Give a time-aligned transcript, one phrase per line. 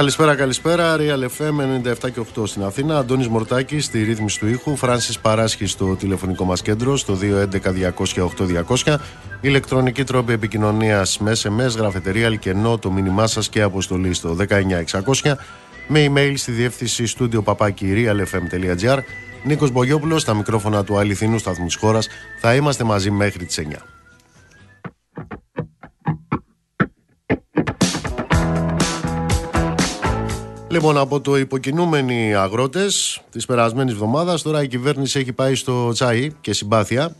[0.00, 0.96] Καλησπέρα, καλησπέρα.
[0.98, 1.60] Real FM
[2.04, 2.98] 97 και 8 στην Αθήνα.
[2.98, 4.76] Αντώνης Μορτάκη στη ρύθμιση του ήχου.
[4.76, 7.18] Φράνσις Παράσχη στο τηλεφωνικό μας κέντρο στο
[8.84, 8.96] 211-200-8200.
[9.40, 15.36] Ηλεκτρονική τρόπη επικοινωνίας με SMS, γραφετερία, αλκενό, το μήνυμά σας και αποστολή στο 19600.
[15.88, 18.98] Με email στη διεύθυνση στούντιο παπάκι realfm.gr.
[19.44, 22.08] Νίκος Μπογιόπουλος, στα μικρόφωνα του αληθινού σταθμού της χώρας.
[22.40, 23.86] Θα είμαστε μαζί μέχρι τις 9.
[30.72, 36.30] Λοιπόν, από το υποκινούμενοι αγρότες της περασμένης εβδομάδας, τώρα η κυβέρνηση έχει πάει στο τσάι
[36.40, 37.16] και συμπάθεια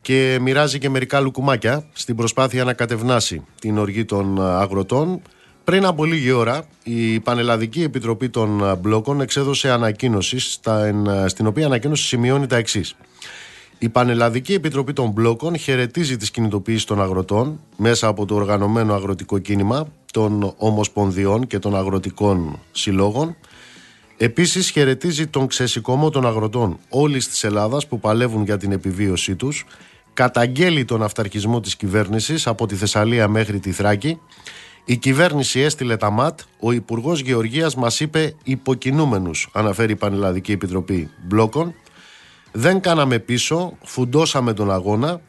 [0.00, 5.22] και μοιράζει και μερικά λουκουμάκια στην προσπάθεια να κατευνάσει την οργή των αγροτών.
[5.64, 10.38] Πριν από λίγη ώρα, η Πανελλαδική Επιτροπή των Μπλόκων εξέδωσε ανακοίνωση,
[11.26, 12.96] στην οποία ανακοίνωση σημειώνει τα εξής.
[13.78, 19.38] Η Πανελλαδική Επιτροπή των Μπλόκων χαιρετίζει τις κινητοποιήσεις των αγροτών μέσα από το οργανωμένο αγροτικό
[19.38, 23.36] κίνημα των Ομοσπονδιών και των Αγροτικών Συλλόγων.
[24.16, 29.64] Επίσης χαιρετίζει τον ξεσηκωμό των αγροτών όλης της Ελλάδας που παλεύουν για την επιβίωσή τους,
[30.14, 34.20] καταγγέλει τον αυταρχισμό της κυβέρνησης από τη Θεσσαλία μέχρι τη Θράκη.
[34.84, 41.10] Η κυβέρνηση έστειλε τα ΜΑΤ, ο Υπουργός Γεωργίας μας είπε υποκινούμενους, αναφέρει η Πανελλαδική Επιτροπή
[41.26, 41.74] Μπλόκων.
[42.52, 45.20] Δεν κάναμε πίσω, φουντώσαμε τον αγώνα.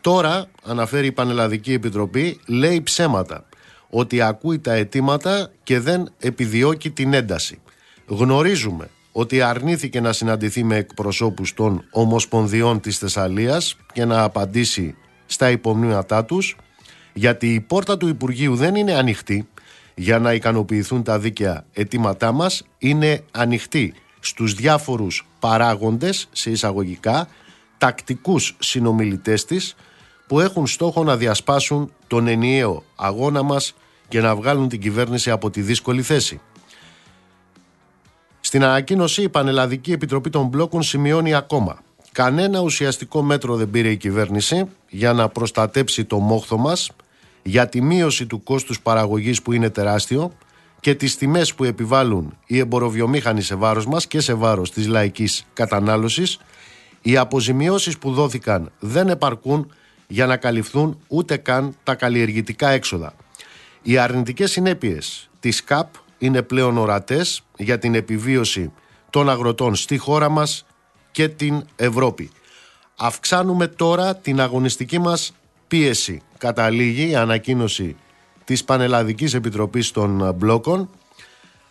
[0.00, 3.47] Τώρα, αναφέρει η Πανελλαδική Επιτροπή, λέει ψέματα.
[3.90, 7.60] Ότι ακούει τα αιτήματα και δεν επιδιώκει την ένταση.
[8.06, 15.50] Γνωρίζουμε ότι αρνήθηκε να συναντηθεί με εκπροσώπους των Ομοσπονδιών της Θεσσαλίας και να απαντήσει στα
[15.50, 16.56] υπομνήματά τους
[17.12, 19.48] γιατί η πόρτα του Υπουργείου δεν είναι ανοιχτή
[19.94, 27.28] για να ικανοποιηθούν τα δίκαια αιτήματά μας είναι ανοιχτή στους διάφορους παράγοντες σε εισαγωγικά
[27.78, 29.76] τακτικούς συνομιλητές της
[30.28, 33.74] που έχουν στόχο να διασπάσουν τον ενιαίο αγώνα μας
[34.08, 36.40] και να βγάλουν την κυβέρνηση από τη δύσκολη θέση.
[38.40, 41.78] Στην ανακοίνωση η Πανελλαδική Επιτροπή των Μπλόκων σημειώνει ακόμα
[42.18, 46.90] Κανένα ουσιαστικό μέτρο δεν πήρε η κυβέρνηση για να προστατέψει το μόχθο μας
[47.42, 50.32] για τη μείωση του κόστους παραγωγής που είναι τεράστιο
[50.80, 55.44] και τις τιμές που επιβάλλουν οι εμποροβιομήχανοι σε βάρος μας και σε βάρος της λαϊκής
[55.52, 56.38] κατανάλωσης,
[57.02, 59.72] οι αποζημιώσεις που δόθηκαν δεν επαρκούν
[60.10, 63.14] για να καλυφθούν ούτε καν τα καλλιεργητικά έξοδα.
[63.82, 68.72] Οι αρνητικές συνέπειες της ΚΑΠ είναι πλέον ορατές για την επιβίωση
[69.10, 70.66] των αγροτών στη χώρα μας
[71.10, 72.30] και την Ευρώπη.
[72.96, 75.32] Αυξάνουμε τώρα την αγωνιστική μας
[75.68, 76.20] πίεση.
[76.38, 77.96] Καταλήγει η ανακοίνωση
[78.44, 80.90] της Πανελλαδικής Επιτροπής των Μπλόκων.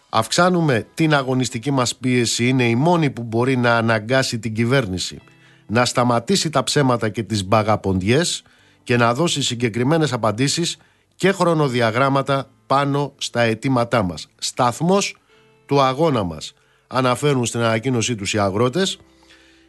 [0.09, 5.21] Αυξάνουμε την αγωνιστική μας πίεση, είναι η μόνη που μπορεί να αναγκάσει την κυβέρνηση
[5.67, 8.44] να σταματήσει τα ψέματα και τις μπαγαποντιές
[8.83, 10.78] και να δώσει συγκεκριμένες απαντήσεις
[11.16, 14.28] και χρονοδιαγράμματα πάνω στα αιτήματά μας.
[14.38, 15.17] Σταθμός
[15.66, 16.53] του αγώνα μας,
[16.88, 19.00] αναφέρουν στην ανακοίνωσή τους οι αγρότες,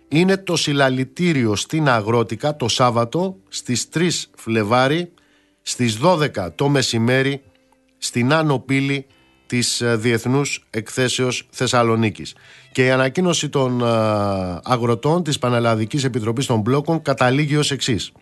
[0.09, 5.13] είναι το συλλαλητήριο στην Αγρότικα το Σάββατο στις 3 Φλεβάρι
[5.63, 7.43] στις 12 το μεσημέρι
[7.99, 9.07] στην Άνω Πύλη
[9.49, 12.35] της ε, Διεθνούς Εκθέσεως Θεσσαλονίκης.
[12.73, 13.85] Και η ανακοίνωση των ε,
[14.63, 18.13] αγροτών της Πανελλαδικής Επιτροπής των Μπλόκων καταλήγει ως εξής.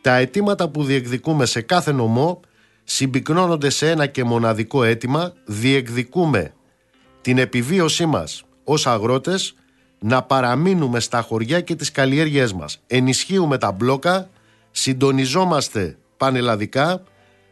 [0.00, 2.40] Τα αιτήματα που διεκδικούμε σε κάθε νομό
[2.84, 5.32] συμπυκνώνονται σε ένα και μοναδικό αίτημα.
[5.44, 6.54] Διεκδικούμε
[7.20, 9.54] την επιβίωσή μας ως αγρότες
[9.98, 12.82] να παραμείνουμε στα χωριά και τις καλλιέργειές μας.
[12.86, 14.28] Ενισχύουμε τα μπλόκα,
[14.70, 17.02] συντονιζόμαστε πανελλαδικά,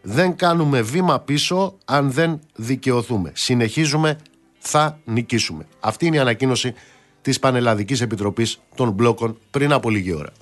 [0.03, 3.33] δεν κάνουμε βήμα πίσω αν δεν δικαιωθούμε.
[3.35, 4.19] Συνεχίζουμε,
[4.59, 5.67] θα νικήσουμε.
[5.81, 6.75] Αυτή είναι η ανακοίνωση
[7.23, 10.33] της Πανελλαδικής Επιτροπής των Μπλόκων πριν από λίγη ώρα.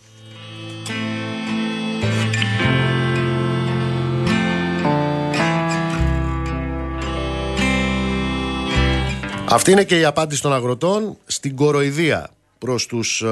[9.48, 13.28] Αυτή είναι και η απάντηση των αγροτών στην κοροϊδία προς τους ε,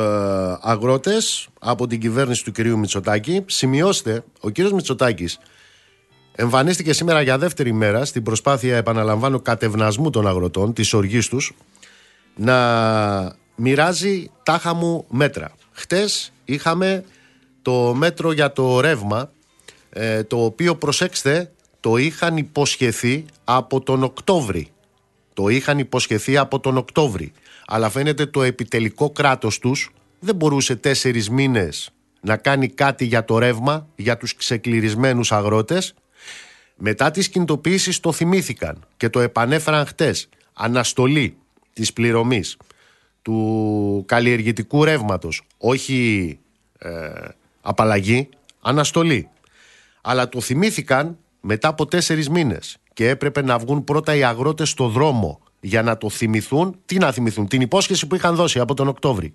[0.61, 3.43] αγρότες από την κυβέρνηση του κυρίου Μητσοτάκη.
[3.47, 5.39] Σημειώστε, ο κύριος Μητσοτάκης
[6.41, 11.53] εμφανίστηκε σήμερα για δεύτερη μέρα στην προσπάθεια, επαναλαμβάνω, κατευνασμού των αγροτών, της οργής τους,
[12.37, 15.53] να μοιράζει τάχα μου μέτρα.
[15.73, 17.05] Χτες είχαμε
[17.63, 19.31] το μέτρο για το ρεύμα,
[19.91, 24.71] ε, το οποίο προσέξτε, το είχαν υποσχεθεί από τον Οκτώβρη
[25.39, 27.33] το είχαν υποσχεθεί από τον Οκτώβρη.
[27.67, 31.91] Αλλά φαίνεται το επιτελικό κράτος τους δεν μπορούσε τέσσερις μήνες
[32.21, 35.95] να κάνει κάτι για το ρεύμα, για τους ξεκληρισμένους αγρότες.
[36.79, 40.29] Μετά τις κινητοποίησεις το θυμήθηκαν και το επανέφεραν χτες.
[40.53, 41.37] Αναστολή
[41.73, 42.57] της πληρωμής
[43.23, 45.43] του καλλιεργητικού ρεύματος.
[45.59, 46.39] Όχι
[46.79, 46.91] ε,
[47.61, 48.29] απαλλαγή,
[48.61, 49.29] αναστολή.
[50.01, 54.89] Αλλά το θυμήθηκαν μετά από τέσσερις μήνες και έπρεπε να βγουν πρώτα οι αγρότες στο
[54.89, 56.79] δρόμο για να το θυμηθούν.
[56.87, 59.35] Τι να θυμηθούν, την υπόσχεση που είχαν δώσει από τον Οκτώβρη.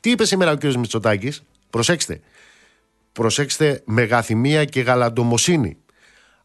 [0.00, 0.64] Τι είπε σήμερα ο κ.
[0.64, 2.20] Μητσοτάκης, προσέξτε.
[3.12, 5.76] Προσέξτε μεγαθυμία και γαλαντομοσύνη.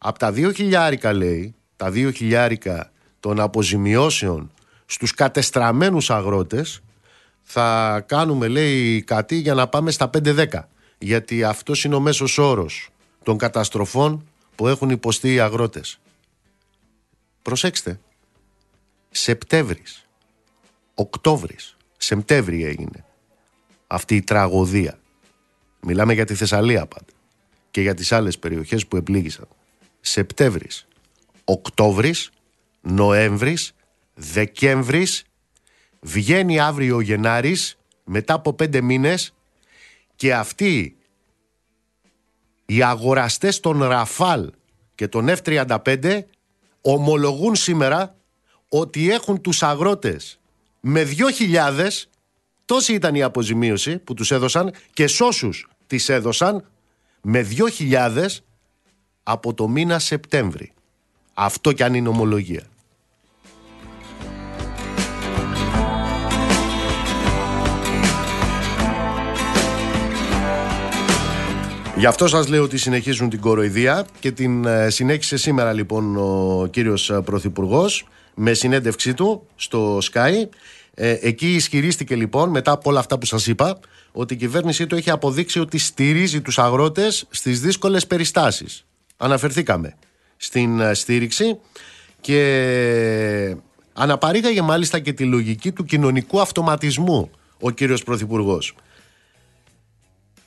[0.06, 4.50] Από τα δύο χιλιάρικα λέει, τα δύο χιλιάρικα των αποζημιώσεων
[4.86, 6.80] στους κατεστραμμένους αγρότες
[7.42, 10.46] θα κάνουμε λέει κάτι για να πάμε στα 5-10
[10.98, 12.88] γιατί αυτός είναι ο μέσος όρος
[13.22, 15.98] των καταστροφών που έχουν υποστεί οι αγρότες.
[17.42, 18.00] Προσέξτε,
[19.10, 20.06] Σεπτέμβρης,
[20.94, 23.04] Οκτώβρης, Σεπτέμβρη έγινε
[23.86, 24.98] αυτή η τραγωδία.
[25.80, 27.12] Μιλάμε για τη Θεσσαλία πάντα
[27.70, 29.48] και για τις άλλες περιοχές που επλήγησαν.
[30.06, 30.86] Σεπτέμβρης,
[31.44, 32.30] Οκτώβρης,
[32.80, 33.72] Νοέμβρης,
[34.14, 35.24] Δεκέμβρης,
[36.00, 39.34] βγαίνει αύριο ο Γενάρης μετά από πέντε μήνες
[40.16, 40.96] και αυτοί
[42.66, 44.50] οι αγοραστές των Ραφάλ
[44.94, 46.20] και των F-35
[46.80, 48.16] ομολογούν σήμερα
[48.68, 50.38] ότι έχουν τους αγρότες
[50.80, 51.08] με
[51.38, 51.88] 2.000
[52.64, 56.70] τόση ήταν η αποζημίωση που τους έδωσαν και σ' όσους τις έδωσαν
[57.22, 57.46] με
[57.78, 58.26] 2.000
[59.28, 60.72] από το μήνα Σεπτέμβρη.
[61.34, 62.62] Αυτό κι αν είναι ομολογία.
[71.96, 76.66] Γι' αυτό σας λέω ότι συνεχίζουν την κοροϊδία και την ε, συνέχισε σήμερα λοιπόν ο
[76.70, 80.32] κύριος ε, Πρωθυπουργός με συνέντευξή του στο Sky.
[80.94, 83.78] Ε, εκεί ισχυρίστηκε λοιπόν μετά από όλα αυτά που σας είπα
[84.12, 88.85] ότι η κυβέρνησή του έχει αποδείξει ότι στηρίζει τους αγρότες στις δύσκολες περιστάσεις.
[89.16, 89.94] Αναφερθήκαμε
[90.36, 91.58] στην στήριξη
[92.20, 93.56] και
[93.92, 97.30] αναπαρήγαγε μάλιστα και τη λογική του κοινωνικού αυτοματισμού
[97.60, 98.74] ο κύριος Πρωθυπουργός.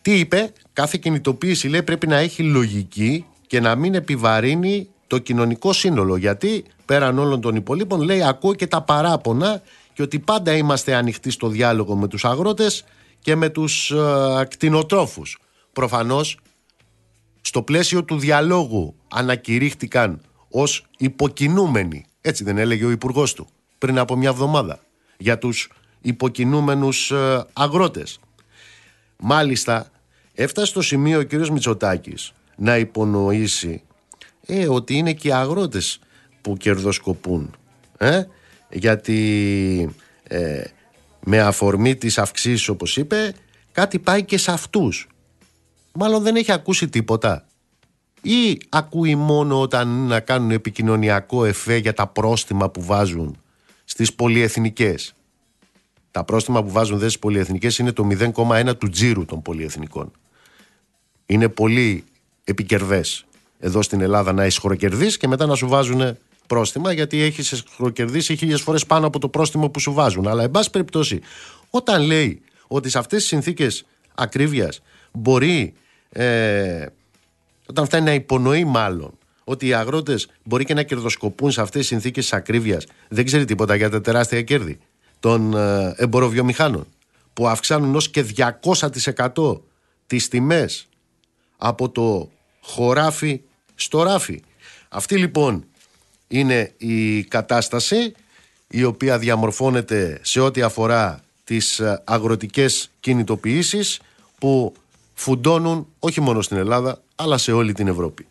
[0.01, 5.73] Τι είπε, κάθε κινητοποίηση λέει πρέπει να έχει λογική και να μην επιβαρύνει το κοινωνικό
[5.73, 6.15] σύνολο.
[6.15, 9.61] Γιατί πέραν όλων των υπολείπων λέει ακούω και τα παράπονα
[9.93, 12.83] και ότι πάντα είμαστε ανοιχτοί στο διάλογο με τους αγρότες
[13.19, 15.39] και με τους ε, κτηνοτρόφους.
[15.73, 16.39] Προφανώς
[17.41, 22.05] στο πλαίσιο του διαλόγου ανακηρύχτηκαν ως υποκινούμενοι.
[22.21, 23.47] Έτσι δεν έλεγε ο υπουργός του
[23.77, 24.79] πριν από μια εβδομάδα
[25.17, 25.69] για τους
[26.01, 28.19] υποκινούμενους ε, αγρότες.
[29.17, 29.91] Μάλιστα
[30.33, 33.81] έφτασε στο σημείο ο κύριος Μητσοτάκης να υπονοήσει
[34.45, 35.99] ε, ότι είναι και οι αγρότες
[36.41, 37.55] που κερδοσκοπούν.
[37.97, 38.23] Ε;
[38.69, 40.63] Γιατί ε,
[41.25, 43.33] με αφορμή της αυξής όπως είπε
[43.71, 45.07] κάτι πάει και σε αυτούς.
[46.01, 47.45] Μάλλον δεν έχει ακούσει τίποτα.
[48.21, 53.37] Ή ακούει μόνο όταν να κάνουν επικοινωνιακό εφέ για τα πρόστιμα που βάζουν
[53.83, 55.13] στις πολυεθνικές.
[56.11, 60.11] Τα πρόστιμα που βάζουν δε στις πολυεθνικές είναι το 0,1 του τζίρου των πολυεθνικών.
[61.25, 62.03] Είναι πολύ
[62.43, 63.25] επικερδές
[63.59, 66.17] εδώ στην Ελλάδα να έχει χροκερδίσει και μετά να σου βάζουν
[66.47, 70.27] πρόστιμα γιατί έχεις χροκερδίσει χίλιες φορές πάνω από το πρόστιμο που σου βάζουν.
[70.27, 71.21] Αλλά, εν πάση περιπτώσει,
[71.69, 75.73] όταν λέει ότι σε αυτές τις συνθήκες ακρίβειας μπορεί,
[76.09, 76.85] ε,
[77.65, 81.89] όταν φτάνει να υπονοεί μάλλον, ότι οι αγρότες μπορεί και να κερδοσκοπούν σε αυτές τις
[81.89, 84.79] συνθήκες ακρίβειας, δεν ξέρει τίποτα για τα τεράστια κέρδη
[85.19, 86.87] των ε, εμποροβιομηχάνων
[87.33, 88.25] που αυξάνουν ως και
[89.35, 89.59] 200%
[90.07, 90.87] τις τιμές
[91.57, 92.29] από το
[92.61, 93.41] χωράφι
[93.75, 94.41] στο ράφι.
[94.89, 95.65] Αυτή λοιπόν
[96.27, 98.13] είναι η κατάσταση
[98.67, 103.99] η οποία διαμορφώνεται σε ό,τι αφορά τις ε, αγροτικές κινητοποιήσεις
[104.39, 104.73] που
[105.19, 108.27] φουντώνουν όχι μόνο στην Ελλάδα αλλά σε όλη την Ευρώπη.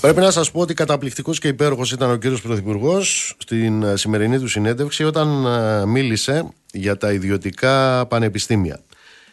[0.00, 4.38] Πρέπει να σας πω ότι καταπληκτικός και υπέροχος ήταν ο κύριος Πρωθυπουργός στην ε, σημερινή
[4.38, 8.80] του συνέντευξη όταν ε, μίλησε για τα ιδιωτικά πανεπιστήμια.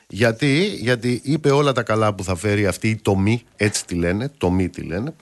[0.08, 4.32] Γιατί, γιατί είπε όλα τα καλά που θα φέρει αυτή η τομή, έτσι τη λένε,
[4.38, 5.14] τομή τη λένε.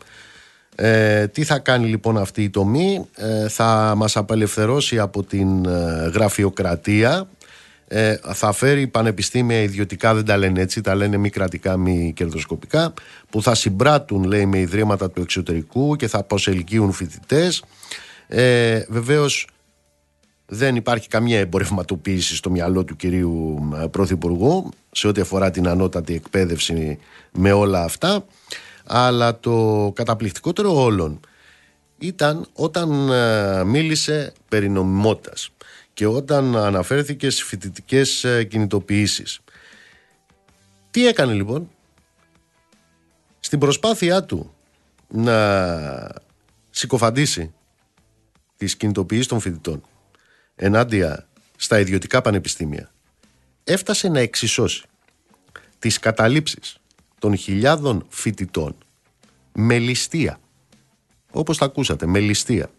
[0.75, 5.63] Ε, τι θα κάνει λοιπόν αυτή η τομή, ε, θα μας απελευθερώσει από την
[6.13, 7.27] γραφειοκρατία,
[7.87, 12.93] ε, θα φέρει πανεπιστήμια ιδιωτικά, δεν τα λένε έτσι, τα λένε μη κρατικά, μη κερδοσκοπικά,
[13.29, 17.63] που θα συμπράττουν λέει με ιδρύματα του εξωτερικού και θα προσελκύουν φοιτητές.
[18.27, 19.47] Ε, Βεβαίως
[20.45, 26.13] δεν υπάρχει καμία εμπορευματοποίηση στο μυαλό του κυρίου ε, Πρωθυπουργού σε ό,τι αφορά την ανώτατη
[26.13, 26.99] εκπαίδευση
[27.31, 28.25] με όλα αυτά
[28.85, 31.19] αλλά το καταπληκτικότερο όλων
[31.97, 35.49] ήταν όταν ε, μίλησε περί νομιμότητας
[35.93, 39.39] και όταν αναφέρθηκε στις φοιτητικές ε, κινητοποιήσεις.
[40.91, 41.69] Τι έκανε λοιπόν;
[43.39, 44.53] Στην προσπάθειά του
[45.07, 46.11] να
[46.69, 47.53] συκοφαντήσει
[48.57, 49.83] της κινητοποίησης των φοιτητών
[50.55, 52.91] ενάντια στα ιδιωτικά πανεπιστήμια
[53.63, 54.83] έφτασε να εξισώσει
[55.79, 56.77] τις καταλήψεις
[57.19, 58.75] των χιλιάδων φοιτητών
[59.53, 60.39] με ληστεία.
[61.31, 62.71] Όπως τα ακούσατε, με ληστεία.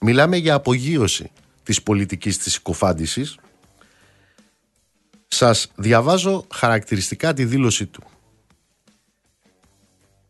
[0.00, 1.30] Μιλάμε για απογείωση
[1.62, 3.38] της πολιτικής της συκοφάντησης.
[5.28, 8.02] Σας διαβάζω χαρακτηριστικά τη δήλωσή του.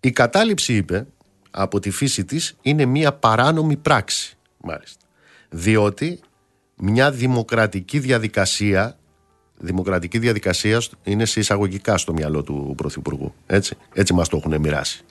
[0.00, 1.06] Η κατάληψη, είπε,
[1.50, 5.06] από τη φύση της είναι μια παράνομη πράξη, μάλιστα.
[5.48, 6.20] Διότι
[6.78, 8.98] μια δημοκρατική διαδικασία
[9.58, 13.34] δημοκρατική διαδικασία είναι σε εισαγωγικά στο μυαλό του Πρωθυπουργού.
[13.46, 15.04] Έτσι, έτσι μας το έχουν μοιράσει.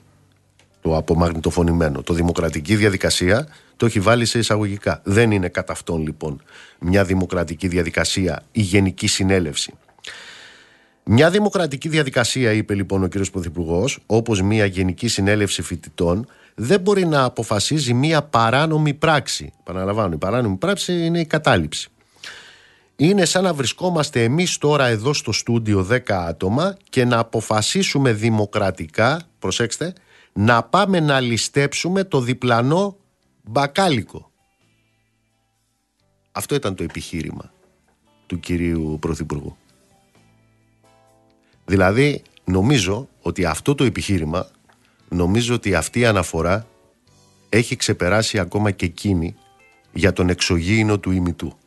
[0.80, 2.02] Το απομαγνητοφωνημένο.
[2.02, 5.00] Το δημοκρατική διαδικασία το έχει βάλει σε εισαγωγικά.
[5.04, 6.42] Δεν είναι κατά αυτόν λοιπόν
[6.78, 9.74] μια δημοκρατική διαδικασία η Γενική Συνέλευση.
[11.04, 13.14] Μια δημοκρατική διαδικασία, είπε λοιπόν ο κ.
[13.32, 16.26] Πρωθυπουργός, όπως μια Γενική Συνέλευση Φοιτητών,
[16.60, 19.52] δεν μπορεί να αποφασίζει μια παράνομη πράξη.
[19.64, 21.88] Παραλαμβάνω, η παράνομη πράξη είναι η κατάληψη.
[22.96, 29.20] Είναι σαν να βρισκόμαστε εμείς τώρα εδώ στο στούντιο 10 άτομα και να αποφασίσουμε δημοκρατικά,
[29.38, 29.92] προσέξτε,
[30.32, 32.96] να πάμε να ληστέψουμε το διπλανό
[33.42, 34.30] μπακάλικο.
[36.32, 37.52] Αυτό ήταν το επιχείρημα
[38.26, 39.56] του κυρίου Πρωθυπουργού.
[41.64, 44.48] Δηλαδή, νομίζω ότι αυτό το επιχείρημα,
[45.08, 46.66] νομίζω ότι αυτή η αναφορά
[47.48, 49.34] έχει ξεπεράσει ακόμα και εκείνη
[49.92, 51.57] για τον εξωγήινο του ημιτού.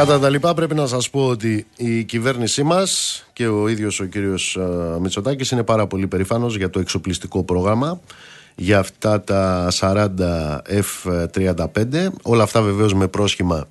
[0.00, 4.04] Κατά τα λοιπά πρέπει να σας πω ότι η κυβέρνησή μας και ο ίδιος ο
[4.04, 4.58] κύριος
[5.00, 8.00] Μητσοτάκης είναι πάρα πολύ περήφανος για το εξοπλιστικό πρόγραμμα
[8.54, 10.08] για αυτά τα 40
[10.68, 13.68] F-35 όλα αυτά βεβαίως με πρόσχημα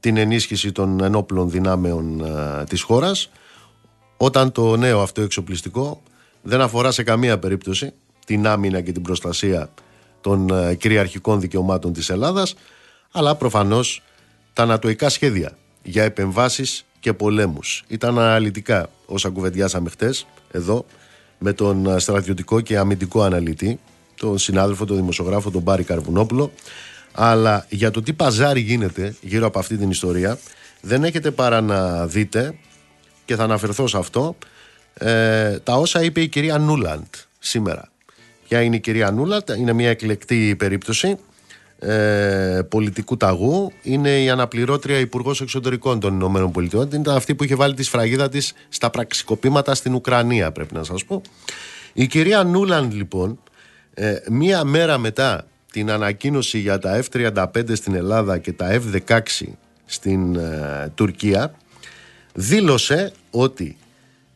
[0.00, 2.24] την ενίσχυση των ενόπλων δυνάμεων
[2.68, 3.30] της χώρας.
[4.16, 6.02] Όταν το νέο αυτό εξοπλιστικό
[6.42, 7.92] δεν αφορά σε καμία περίπτωση
[8.26, 9.70] την άμυνα και την προστασία
[10.20, 12.54] των κυριαρχικών δικαιωμάτων της Ελλάδας
[13.12, 14.02] αλλά προφανώς
[14.58, 17.84] τα ανατοϊκά σχέδια για επεμβάσεις και πολέμους.
[17.88, 20.84] Ήταν αναλυτικά όσα κουβεντιάσαμε χτες εδώ
[21.38, 23.80] με τον στρατιωτικό και αμυντικό αναλυτή,
[24.14, 26.52] τον συνάδελφο, τον δημοσιογράφο, τον Μπάρι Καρβουνόπουλο.
[27.12, 30.38] Αλλά για το τι παζάρι γίνεται γύρω από αυτή την ιστορία
[30.80, 32.58] δεν έχετε παρά να δείτε
[33.24, 34.36] και θα αναφερθώ σε αυτό
[34.94, 37.90] ε, τα όσα είπε η κυρία Νούλαντ σήμερα.
[38.48, 41.18] Ποια είναι η κυρία Νούλαντ, είναι μια εκλεκτή περίπτωση
[41.78, 46.88] ε, πολιτικού ταγού είναι η αναπληρώτρια Υπουργός Εξωτερικών των Ηνωμένων Πολιτειών.
[46.92, 51.04] Ήταν αυτή που είχε βάλει τη σφραγίδα της στα πραξικοπήματα στην Ουκρανία, πρέπει να σας
[51.04, 51.22] πω.
[51.92, 53.38] Η κυρία Νούλαντ, λοιπόν,
[53.94, 59.20] ε, μία μέρα μετά την ανακοίνωση για τα F-35 στην Ελλάδα και τα F-16
[59.84, 61.54] στην ε, Τουρκία,
[62.34, 63.76] δήλωσε ότι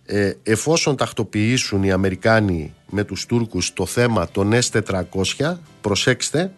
[0.06, 6.52] ε, εφόσον τακτοποιήσουν οι Αμερικάνοι με τους Τούρκους το θέμα των S-400, προσέξτε,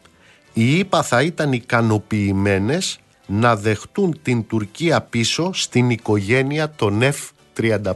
[0.55, 7.93] οι ΗΠΑ θα ήταν ικανοποιημένες να δεχτούν την Τουρκία πίσω στην οικογένεια των F-35.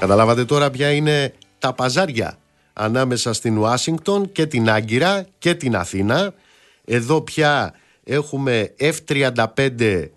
[0.00, 2.38] Καταλάβατε τώρα ποια είναι τα παζάρια
[2.72, 6.34] ανάμεσα στην Ουάσιγκτον και την Άγκυρα και την Αθήνα.
[6.84, 7.74] Εδώ πια
[8.04, 10.08] έχουμε F-35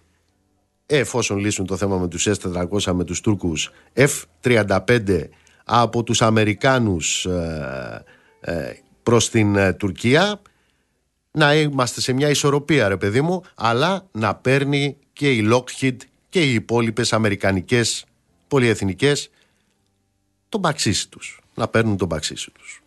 [0.86, 5.24] εφόσον λύσουν το θέμα με τους S-400 με τους Τούρκους F-35
[5.72, 8.04] από τους Αμερικάνους ε,
[8.42, 8.74] ε,
[9.04, 10.42] προς την ε, Τουρκία
[11.32, 15.96] να είμαστε σε μια ισορροπία ρε παιδί μου αλλά να παίρνει και η Lockheed
[16.30, 18.06] και οι υπόλοιπες αμερικανικές
[18.48, 19.30] πολυεθνικές
[20.50, 22.79] τον παξίσι τους να παίρνουν τον παξίσι τους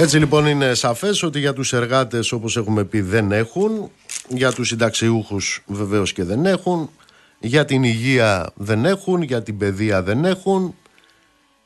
[0.00, 3.90] Έτσι λοιπόν είναι σαφές ότι για τους εργάτες όπως έχουμε πει δεν έχουν,
[4.28, 6.90] για τους συνταξιούχους βεβαίως και δεν έχουν,
[7.38, 10.74] για την υγεία δεν έχουν, για την παιδεία δεν έχουν,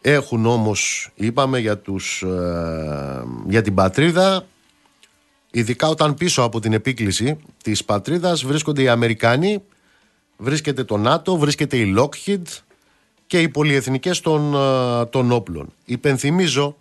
[0.00, 4.46] έχουν όμως είπαμε για, τους, ε, για την πατρίδα,
[5.50, 9.62] ειδικά όταν πίσω από την επίκληση της πατρίδας βρίσκονται οι Αμερικάνοι,
[10.36, 12.46] βρίσκεται το ΝΑΤΟ, βρίσκεται η Lockheed
[13.26, 15.72] και οι πολυεθνικές των, ε, των όπλων.
[15.84, 16.76] Υπενθυμίζω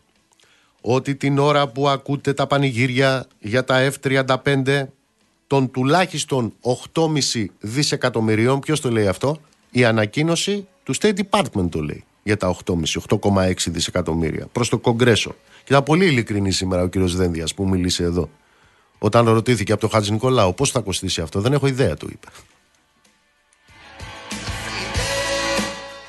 [0.82, 4.84] ότι την ώρα που ακούτε τα πανηγύρια για τα F-35
[5.48, 6.54] των τουλάχιστον
[6.94, 9.38] 8,5 δισεκατομμυρίων, ποιος το λέει αυτό,
[9.72, 12.74] η ανακοίνωση του State Department το λέει για τα 8,5,
[13.10, 15.36] 8,6 δισεκατομμύρια προς το Κογκρέσο.
[15.64, 18.30] Και ήταν πολύ ειλικρινή σήμερα ο κύριος Δένδιας που μίλησε εδώ.
[18.98, 22.28] Όταν ρωτήθηκε από τον Χατζη Νικολάου πώς θα κοστίσει αυτό, δεν έχω ιδέα του είπε.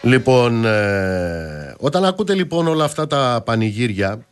[0.02, 4.26] Λοιπόν, ε, όταν ακούτε λοιπόν όλα αυτά τα πανηγύρια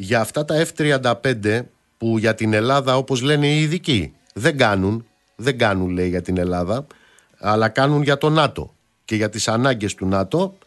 [0.00, 1.62] για αυτά τα F-35
[1.98, 6.38] που για την Ελλάδα όπως λένε οι ειδικοί δεν κάνουν, δεν κάνουν λέει για την
[6.38, 6.86] Ελλάδα
[7.38, 10.58] αλλά κάνουν για το ΝΑΤΟ και για τις ανάγκες του ΝΑΤΟ.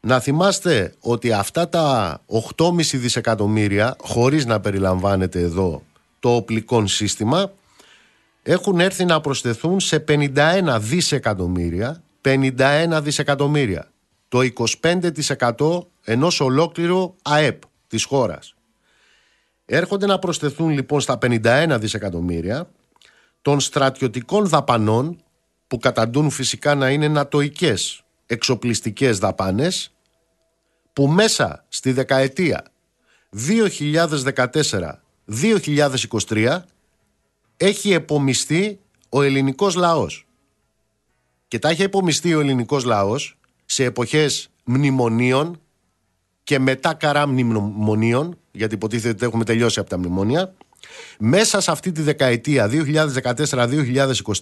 [0.00, 2.18] Να θυμάστε ότι αυτά τα
[2.56, 5.82] 8,5 δισεκατομμύρια χωρίς να περιλαμβάνεται εδώ
[6.20, 7.52] το οπλικό σύστημα
[8.42, 13.90] έχουν έρθει να προσθεθούν σε 51 δισεκατομμύρια 51 δισεκατομμύρια.
[14.28, 14.38] Το
[15.58, 17.62] 25% ενός ολόκληρου ΑΕΠ
[17.94, 18.54] της χώρας
[19.64, 22.70] έρχονται να προσθεθούν λοιπόν στα 51 δισεκατομμύρια
[23.42, 25.22] των στρατιωτικών δαπανών
[25.66, 29.92] που καταντούν φυσικά να είναι νατοικές εξοπλιστικές δαπάνες
[30.92, 32.64] που μέσα στη δεκαετία
[36.28, 36.60] 2014-2023
[37.56, 40.26] έχει επομιστεί ο ελληνικός λαός.
[41.48, 45.58] Και τα έχει επομιστεί ο ελληνικός λαός σε εποχές μνημονίων
[46.44, 50.54] και μετά καρά μνημονίων, γιατί υποτίθεται ότι έχουμε τελειώσει από τα μνημόνια,
[51.18, 52.70] μέσα σε αυτή τη δεκαετία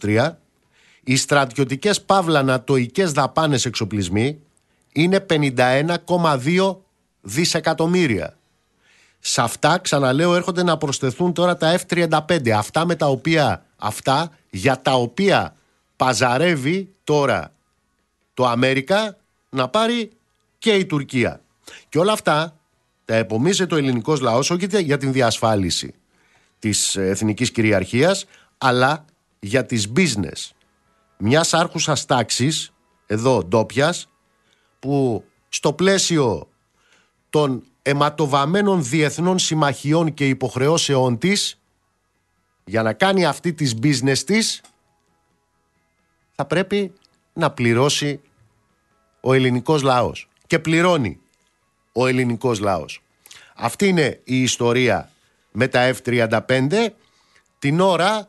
[0.02, 0.30] 2014-2023
[1.04, 4.40] οι στρατιωτικές παύλα νατοικές δαπάνες εξοπλισμοί
[4.92, 6.76] είναι 51,2
[7.20, 8.36] δισεκατομμύρια.
[9.18, 12.48] Σε αυτά, ξαναλέω, έρχονται να προσθεθούν τώρα τα F-35.
[12.50, 15.56] Αυτά με τα οποία, αυτά για τα οποία
[15.96, 17.52] παζαρεύει τώρα
[18.34, 19.16] το Αμέρικα
[19.50, 20.10] να πάρει
[20.58, 21.41] και η Τουρκία.
[21.88, 22.56] Και όλα αυτά
[23.04, 25.94] τα επομίζεται ο ελληνικός λαός όχι για την διασφάλιση
[26.58, 28.24] της εθνικής κυριαρχίας
[28.58, 29.04] αλλά
[29.40, 30.50] για τις business.
[31.18, 32.72] Μιας άρχουσας τάξης
[33.06, 34.08] εδώ ντόπιας,
[34.78, 36.48] που στο πλαίσιο
[37.30, 41.60] των αιματοβαμένων διεθνών συμμαχιών και υποχρεώσεών της
[42.64, 44.60] για να κάνει αυτή τις business της
[46.32, 46.92] θα πρέπει
[47.32, 48.20] να πληρώσει
[49.20, 50.28] ο ελληνικός λαός.
[50.46, 51.20] Και πληρώνει
[51.92, 53.02] ο ελληνικός λαός.
[53.54, 55.10] Αυτή είναι η ιστορία
[55.52, 56.88] με τα F-35
[57.58, 58.28] την ώρα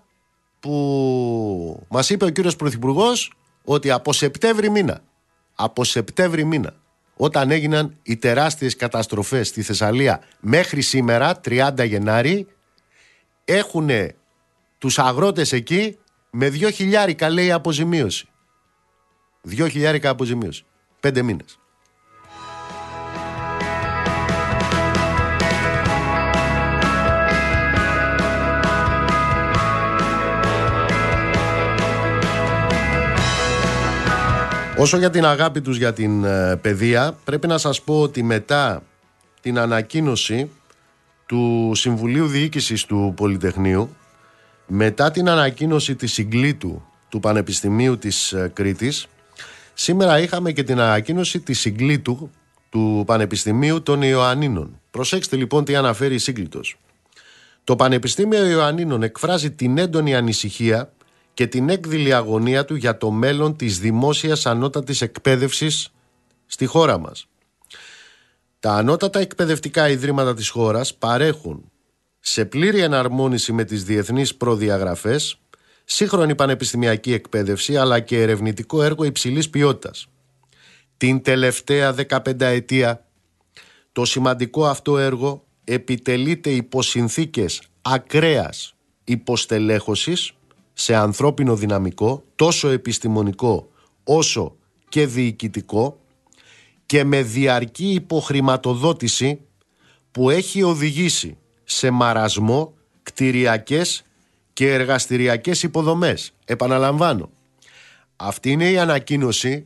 [0.60, 5.02] που μας είπε ο κύριος Πρωθυπουργός ότι από Σεπτέμβρη μήνα
[5.56, 6.76] από Σεπτέμβρη μήνα
[7.16, 12.48] όταν έγιναν οι τεράστιες καταστροφές στη Θεσσαλία μέχρι σήμερα 30 Γενάρη
[13.46, 13.90] έχουν
[14.78, 15.98] τους αγρότες εκεί
[16.30, 18.28] με 2 χιλιάρικα λέει αποζημίωση.
[19.50, 20.66] 2 χιλιάρικα αποζημίωση.
[21.00, 21.60] Πέντε μήνες.
[34.78, 38.84] Όσο για την αγάπη τους για την ε, παιδεία, πρέπει να σας πω ότι μετά
[39.42, 40.50] την ανακοίνωση
[41.26, 43.96] του Συμβουλίου Διοίκησης του Πολυτεχνείου,
[44.68, 49.08] μετά την ανακοίνωση της συγκλήτου του Πανεπιστημίου της ε, Κρήτης,
[49.74, 52.30] σήμερα είχαμε και την ανακοίνωση της συγκλήτου
[52.70, 54.80] του Πανεπιστημίου των Ιωαννίνων.
[54.92, 56.78] Προσέξτε λοιπόν τι αναφέρει η σύγκλητος.
[57.64, 60.94] Το Πανεπιστήμιο Ιωαννίνων εκφράζει την έντονη ανησυχία
[61.34, 65.90] και την έκδηλη αγωνία του για το μέλλον της δημόσιας ανώτατης εκπαίδευσης
[66.46, 67.28] στη χώρα μας.
[68.60, 71.72] Τα ανώτατα εκπαιδευτικά ιδρύματα της χώρας παρέχουν
[72.20, 75.38] σε πλήρη εναρμόνιση με τις διεθνείς προδιαγραφές
[75.84, 80.08] σύγχρονη πανεπιστημιακή εκπαίδευση αλλά και ερευνητικό έργο υψηλής ποιότητας.
[80.98, 83.06] Την τελευταία 15 ετία
[83.92, 90.34] το σημαντικό αυτό έργο επιτελείται υπό συνθήκες ακραίας υποστελέχωσης
[90.74, 93.72] σε ανθρώπινο δυναμικό τόσο επιστημονικό
[94.04, 94.56] όσο
[94.90, 96.00] και διοικητικό
[96.86, 99.42] και με διαρκή υποχρηματοδότηση
[100.12, 104.04] που έχει οδηγήσει σε μαρασμό κτηριακές
[104.54, 106.34] και εργαστηριακές υποδομές.
[106.46, 107.30] Επαναλαμβάνω,
[108.16, 109.66] αυτή είναι η ανακοίνωση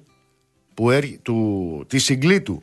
[0.74, 0.89] που
[1.22, 2.62] του, της συγκλήτου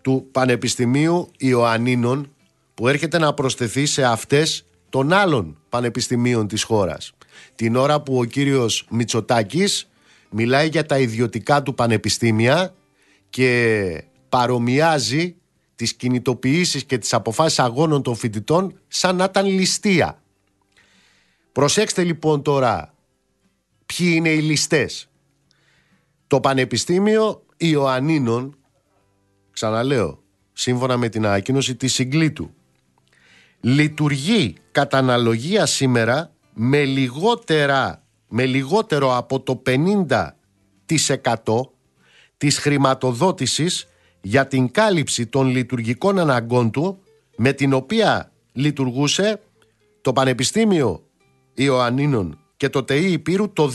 [0.00, 2.34] του Πανεπιστημίου Ιωαννίνων
[2.74, 7.12] που έρχεται να προσθεθεί σε αυτές των άλλων πανεπιστημίων της χώρας
[7.54, 9.88] την ώρα που ο κύριος Μητσοτάκης
[10.30, 12.74] μιλάει για τα ιδιωτικά του πανεπιστήμια
[13.30, 15.36] και παρομοιάζει
[15.74, 20.22] τις κινητοποιήσεις και τις αποφάσεις αγώνων των φοιτητών σαν να ήταν ληστεία.
[21.52, 22.94] Προσέξτε λοιπόν τώρα
[23.86, 25.08] ποιοι είναι οι ληστές.
[26.26, 28.56] Το Πανεπιστήμιο Ιωαννίνων,
[29.50, 32.54] ξαναλέω, σύμφωνα με την ανακοίνωση της Συγκλήτου,
[33.60, 40.26] λειτουργεί κατά αναλογία σήμερα με, λιγότερα, με λιγότερο από το 50%
[42.36, 43.88] της χρηματοδότησης
[44.20, 46.98] για την κάλυψη των λειτουργικών αναγκών του
[47.36, 49.40] με την οποία λειτουργούσε
[50.00, 51.02] το Πανεπιστήμιο
[51.54, 53.72] Ιωαννίνων και το ΤΕΗ Υπήρου το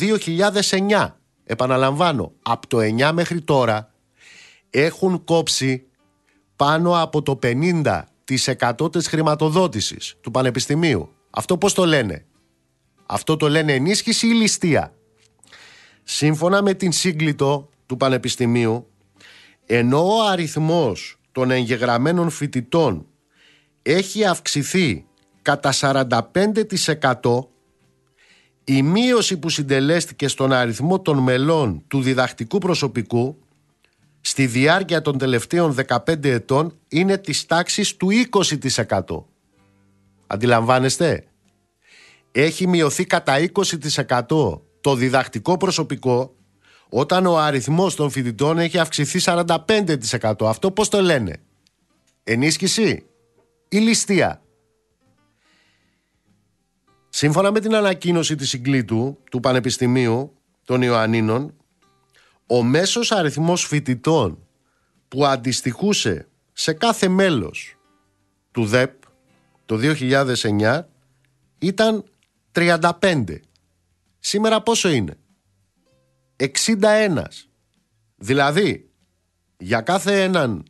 [0.89, 1.07] 2009.
[1.43, 3.91] Επαναλαμβάνω, από το 9 μέχρι τώρα
[4.69, 5.85] έχουν κόψει
[6.55, 11.09] πάνω από το 50% της χρηματοδότησης του Πανεπιστημίου.
[11.29, 12.25] Αυτό πώς το λένε;
[13.07, 14.93] Αυτό το λένε ενίσχυση ή ληστεία.
[16.03, 18.87] Σύμφωνα με την σύγκλιτο του Πανεπιστημίου,
[19.65, 23.05] ενώ ο αριθμός των εγγεγραμμένων φοιτητών
[23.81, 25.05] έχει αυξηθεί
[25.41, 27.47] κατά 45%
[28.63, 33.37] η μείωση που συντελέστηκε στον αριθμό των μελών του διδακτικού προσωπικού
[34.21, 38.07] στη διάρκεια των τελευταίων 15 ετών είναι της τάξης του
[38.85, 39.23] 20%.
[40.27, 41.26] Αντιλαμβάνεστε;
[42.39, 43.35] Έχει μειωθεί κατά
[44.27, 46.35] 20% το διδακτικό προσωπικό
[46.89, 50.33] όταν ο αριθμός των φοιτητών έχει αυξηθεί 45%.
[50.41, 51.41] Αυτό πώς το λένε;
[52.23, 53.05] Ενίσχυση
[53.69, 54.41] ή ληστεία;
[57.09, 60.33] Σύμφωνα με την ανακοίνωση της συγκλήτου του Πανεπιστημίου
[60.65, 61.53] των Ιωαννίνων,
[62.47, 64.47] ο μέσος αριθμός φοιτητών
[65.07, 67.77] που αντιστοιχούσε σε κάθε μέλος
[68.51, 68.93] του ΔΕΠ
[69.65, 70.81] το 2009
[71.59, 72.03] ήταν
[72.57, 73.23] 35.
[74.19, 75.17] Σήμερα πόσο είναι;
[76.35, 77.23] 61.
[78.15, 78.89] Δηλαδή,
[79.57, 80.63] για κάθε έναν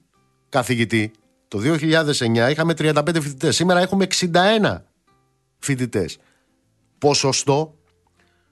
[0.49, 1.11] καθηγητή
[1.47, 3.55] το 2009 είχαμε 35 φοιτητές.
[3.55, 4.77] Σήμερα έχουμε 61
[5.59, 6.17] φοιτητές.
[6.97, 7.75] Ποσοστό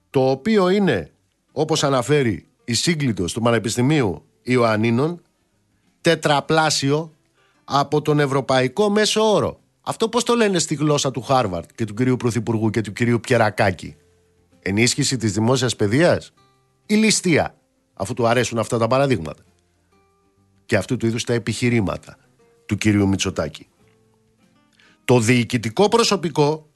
[0.09, 1.11] το οποίο είναι,
[1.51, 5.21] όπως αναφέρει η σύγκλιτος του Πανεπιστημίου Ιωαννίνων,
[6.01, 7.13] τετραπλάσιο
[7.63, 9.59] από τον ευρωπαϊκό μέσο όρο.
[9.87, 13.19] Αυτό πώς το λένε στη γλώσσα του Χάρβαρτ και του κυρίου Πρωθυπουργού και του κυρίου
[13.19, 13.95] Πιερακάκη;
[14.59, 16.33] Ενίσχυση της δημόσιας παιδείας
[16.85, 17.55] ή ληστεία,
[17.93, 19.43] αφού του αρέσουν αυτά τα παραδείγματα;
[20.65, 22.17] Και αυτού του είδους τα επιχειρήματα
[22.65, 23.67] του κυρίου Μητσοτάκη.
[25.05, 26.69] Το διοικητικό προσωπικό,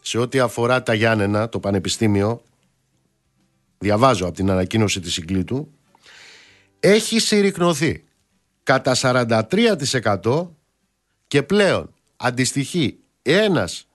[0.00, 2.42] σε ό,τι αφορά τα Γιάννενα, το Πανεπιστήμιο,
[3.78, 5.70] διαβάζω από την ανακοίνωση της συγκλήτου,
[6.80, 8.04] έχει συρρυκνωθεί
[8.62, 10.50] κατά 43%
[11.26, 13.86] και πλέον αντιστοιχεί ένας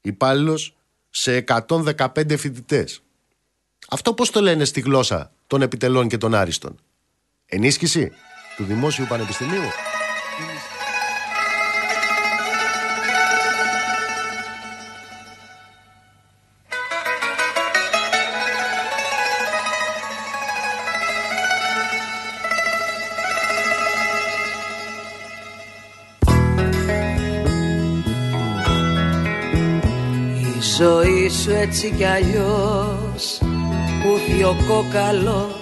[0.00, 0.76] υπάλληλος
[1.10, 3.02] σε 115 φοιτητές.
[3.88, 6.80] Αυτό πώς το λένε στη γλώσσα των επιτελών και των άριστων;
[7.46, 8.12] Ενίσχυση
[8.56, 9.68] του Δημόσιου Πανεπιστημίου;
[31.42, 33.40] Σου έτσι κι αλλιώς.
[34.48, 35.54] Ο κόκαλος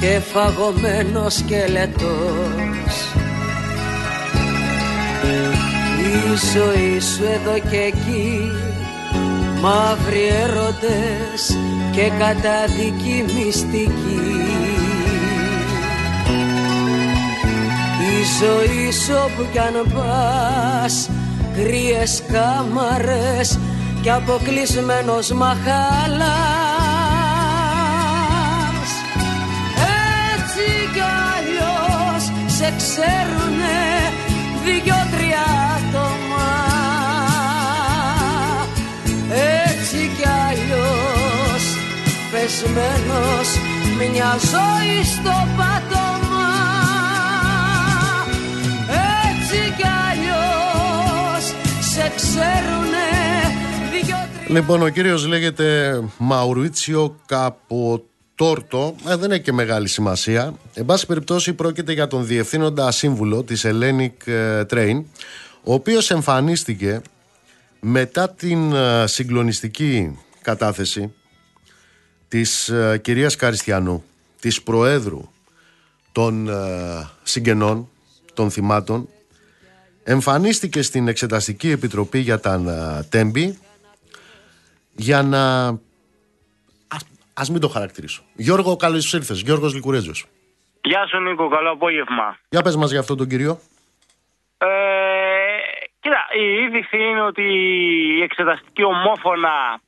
[0.00, 2.94] και φαγωμένος σκελετός.
[5.98, 8.40] Η ζωή σου εδώ και εκεί
[9.60, 11.56] μαύροι έρωτες
[11.92, 14.46] και καταδική μυστική.
[18.00, 21.10] Η ζωή σου όπου κι αν πας
[21.54, 23.58] κρύες κάμαρες
[24.02, 26.28] και αποκλεισμένος μαχάλας
[30.34, 31.02] Έτσι κι
[31.34, 34.12] αλλιώς σε ξέρουνε
[34.64, 35.44] δυο-τρία
[35.76, 36.50] άτομα.
[39.66, 41.62] Έτσι κι αλλιώς
[42.32, 43.48] πεσμένος
[43.98, 46.50] μια ζωή στο πάτωμα.
[49.30, 51.44] Έτσι κι αλλιώς
[51.80, 53.27] σε ξέρουνε
[54.48, 60.54] Λοιπόν, ο κύριος λέγεται Μαουρίτσιο Καποτόρτο, ε, δεν έχει και μεγάλη σημασία.
[60.74, 65.02] Εν πάση περιπτώσει πρόκειται για τον διευθύνοντα σύμβουλο της Hellenic ε, Train,
[65.62, 67.00] ο οποίος εμφανίστηκε
[67.80, 71.12] μετά την ε, συγκλονιστική κατάθεση
[72.28, 74.04] της κυρίας Καριστιανού,
[74.40, 75.28] της Προέδρου
[76.12, 76.50] των
[77.22, 77.88] συγγενών
[78.34, 79.08] των θυμάτων,
[80.02, 83.58] εμφανίστηκε στην Εξεταστική Επιτροπή για τα Τέμπη
[84.98, 85.66] για να.
[87.40, 88.22] Α μην το χαρακτηρίσω.
[88.34, 89.34] Γιώργο, καλώ ήρθε.
[89.34, 90.12] Γιώργος Λικουρέτζο.
[90.82, 91.48] Γεια σου, Νίκο.
[91.48, 92.38] Καλό απόγευμα.
[92.48, 93.58] Για πες μας για αυτόν τον κύριο.
[94.58, 94.66] Ε,
[96.00, 97.42] κοίτα, η είδηση είναι ότι
[98.18, 99.80] η εξεταστική ομόφωνα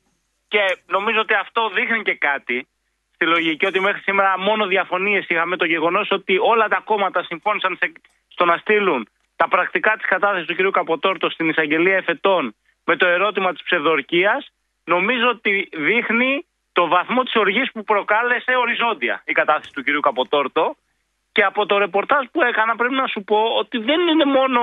[0.49, 2.67] και νομίζω ότι αυτό δείχνει και κάτι
[3.15, 7.77] στη λογική ότι μέχρι σήμερα μόνο διαφωνίες είχαμε το γεγονός ότι όλα τα κόμματα συμφώνησαν
[7.81, 7.93] σε,
[8.29, 10.71] στο να στείλουν τα πρακτικά της κατάθεσης του κ.
[10.71, 14.53] Καποτόρτο στην εισαγγελία εφετών με το ερώτημα της ψευδορκίας,
[14.95, 16.33] νομίζω ότι δείχνει
[16.73, 19.87] το βαθμό της οργής που προκάλεσε οριζόντια η κατάθεση του κ.
[20.01, 20.77] Καποτόρτο
[21.33, 24.61] και από το ρεπορτάζ που έκανα πρέπει να σου πω ότι δεν είναι μόνο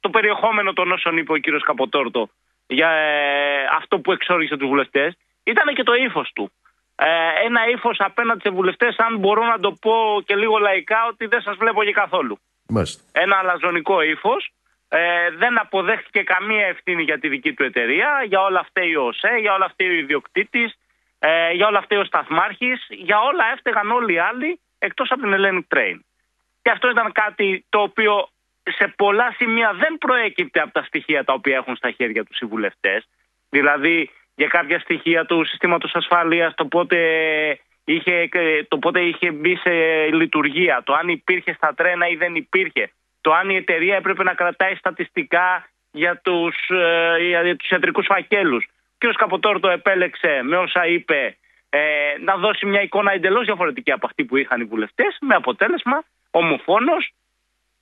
[0.00, 1.46] το περιεχόμενο των όσων είπε ο κ.
[1.68, 2.22] Καποτόρτο
[2.68, 6.52] για ε, αυτό που εξόργησε τους βουλευτές, ήταν και το ύφος του.
[6.96, 7.06] Ε,
[7.44, 11.40] ένα ύφος απέναντι σε βουλευτές, αν μπορώ να το πω και λίγο λαϊκά, ότι δεν
[11.42, 12.38] σας βλέπω και καθόλου.
[12.68, 13.02] Μάλιστα.
[13.12, 14.52] Ένα αλαζονικό ύφος.
[14.88, 19.36] Ε, δεν αποδέχτηκε καμία ευθύνη για τη δική του εταιρεία, για όλα αυτά η ΟΣΕ,
[19.40, 20.78] για όλα αυτά ο ιδιοκτήτης,
[21.18, 25.34] ε, για όλα αυτά ο σταθμάρχης, για όλα έφταιγαν όλοι οι άλλοι εκτός από την
[25.34, 25.98] Hellenic Train.
[26.62, 28.28] Και αυτό ήταν κάτι το οποίο
[28.62, 32.46] σε πολλά σημεία δεν προέκυπτε από τα στοιχεία τα οποία έχουν στα χέρια τους οι
[32.46, 33.08] βουλευτές.
[33.50, 36.98] Δηλαδή, για κάποια στοιχεία του συστήματος ασφαλείας, το πότε
[37.84, 38.28] είχε,
[38.68, 39.70] το πότε είχε μπει σε
[40.12, 42.90] λειτουργία, το αν υπήρχε στα τρένα ή δεν υπήρχε,
[43.28, 48.64] το αν η εταιρεία έπρεπε να κρατάει στατιστικά για τους, ε, για τους ιατρικούς φακέλους.
[48.64, 49.14] Ο κ.
[49.16, 51.36] Καποτόρτο επέλεξε με όσα είπε
[51.68, 51.80] ε,
[52.24, 57.10] να δώσει μια εικόνα εντελώς διαφορετική από αυτή που είχαν οι βουλευτές με αποτέλεσμα ομοφόνος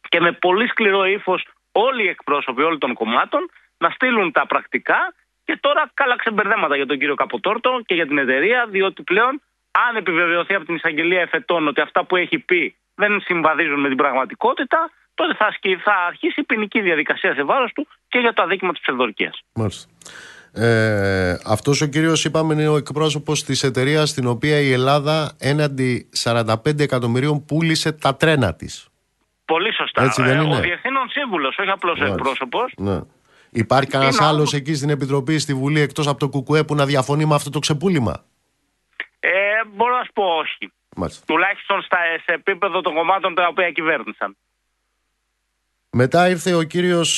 [0.08, 5.14] και με πολύ σκληρό ύφος όλοι οι εκπρόσωποι όλων των κομμάτων να στείλουν τα πρακτικά
[5.44, 9.42] και τώρα καλά ξεμπερδέματα για τον κύριο Καποτόρτο και για την εταιρεία, διότι πλέον
[9.88, 13.96] αν επιβεβαιωθεί από την εισαγγελία εφετών ότι αυτά που έχει πει δεν συμβαδίζουν με την
[13.96, 15.46] πραγματικότητα, τότε θα,
[15.84, 19.42] θα αρχίσει η ποινική διαδικασία σε βάρος του και για το αδίκημα της ψευδορκίας.
[19.54, 19.90] Μάλιστα.
[20.58, 26.08] Ε, αυτός ο κύριος είπαμε είναι ο εκπρόσωπος της εταιρείας στην οποία η Ελλάδα έναντι
[26.24, 28.88] 45 εκατομμυρίων πούλησε τα τρένα της.
[29.44, 30.02] Πολύ σωστά.
[30.02, 32.72] Έτσι δεν ε, είναι; Ο διευθύνων σύμβουλος, όχι απλώς ο εκπρόσωπος.
[32.76, 33.00] Ναι.
[33.50, 36.74] Υπάρχει κανένας Είναι άλλος όμως- εκεί στην Επιτροπή, στη Βουλή, εκτός από το Κουκουέ που
[36.74, 38.24] να διαφωνεί με αυτό το ξεπούλημα;
[39.20, 39.30] Ε,
[39.74, 40.72] μπορώ να σου πω όχι.
[40.96, 41.24] Μάλιστα.
[41.26, 44.36] Τουλάχιστον στα, σε επίπεδο των κομμάτων τα οποία κυβέρνησαν.
[46.02, 47.10] Μετά ήρθε ο κύριος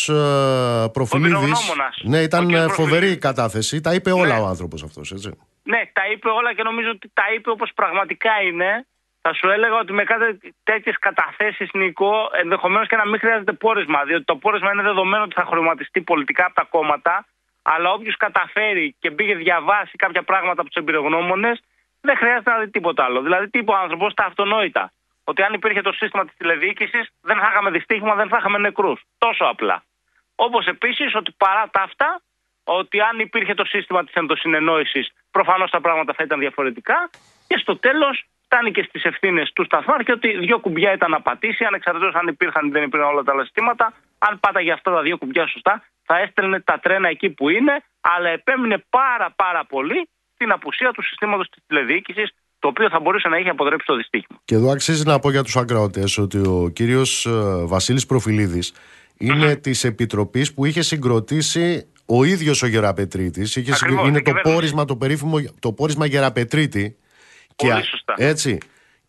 [0.92, 1.28] Προφιλίδη.
[1.28, 1.94] πυρογνώμονας.
[2.02, 3.18] Ναι, Ο ήταν κύριος ε, φοβερή η Προφιλίδης.
[3.28, 3.80] κατάθεση.
[3.80, 4.40] Τα είπε όλα Ναι.
[4.40, 5.28] ο άνθρωπος αυτός, έτσι.
[5.62, 8.86] Ναι, τα είπε όλα και νομίζω ότι τα είπε όπως πραγματικά είναι.
[9.20, 14.04] Θα σου έλεγα ότι με κάτι τέτοιες καταθέσεις, Νικό, ενδεχομένως και να μην χρειάζεται πόρισμα.
[14.04, 17.26] Διότι το πόρισμα είναι δεδομένο ότι θα χρωματιστεί πολιτικά από τα κόμματα.
[17.62, 21.60] Αλλά όποιος καταφέρει και πήγε διαβάσει κάποια πράγματα από τους εμπειρογνώμονες,
[22.00, 23.22] δεν χρειάζεται να δει τίποτα άλλο.
[23.22, 24.92] Δηλαδή, τι είπε ο άνθρωπος, τα αυτονόητα.
[25.30, 29.00] Ότι αν υπήρχε το σύστημα της τηλεδιοίκησης, δεν θα είχαμε δυστύχημα, δεν θα είχαμε νεκρούς.
[29.18, 29.82] Τόσο απλά.
[30.34, 32.20] Όπως επίσης ότι παρά τα αυτά,
[32.64, 37.10] ότι αν υπήρχε το σύστημα της ενδοσυνεννόησης, προφανώς τα πράγματα θα ήταν διαφορετικά.
[37.48, 41.64] Και στο τέλος φτάνει και στις ευθύνες του σταθμάρχη ότι δύο κουμπιά ήταν να πατήσει,
[41.64, 43.92] ανεξαρτήτως αν υπήρχαν ή δεν υπήρχαν όλα τα άλλα συστήματα.
[44.18, 48.28] Αν πάταγε αυτά τα δύο κουμπιά σωστά, θα έστελνε τα τρένα εκεί που είναι, αλλά
[48.28, 53.38] επέμεινε πάρα πάρα πολύ στην απουσία του συστήματος της τηλεδιοίκησης, το οποίο θα μπορούσε να
[53.38, 54.38] είχε αποτρέψει το δυστύχημα.
[54.44, 57.26] Και εδώ αξίζει να πω για τους ακροατές ότι ο κύριος
[57.64, 58.62] Βασίλης Προφιλίδη
[59.18, 63.56] είναι της επιτροπής που είχε συγκροτήσει ο ίδιος ο Γεραπετρίτης.
[63.56, 64.54] Ακριβώς, Είναι η το κυβέρνηση.
[64.54, 66.96] πόρισμα, το περίφημο το πόρισμα Γεραπετρίτη.
[67.56, 68.14] Πολύ α- σωστά.
[68.16, 68.58] Έτσι.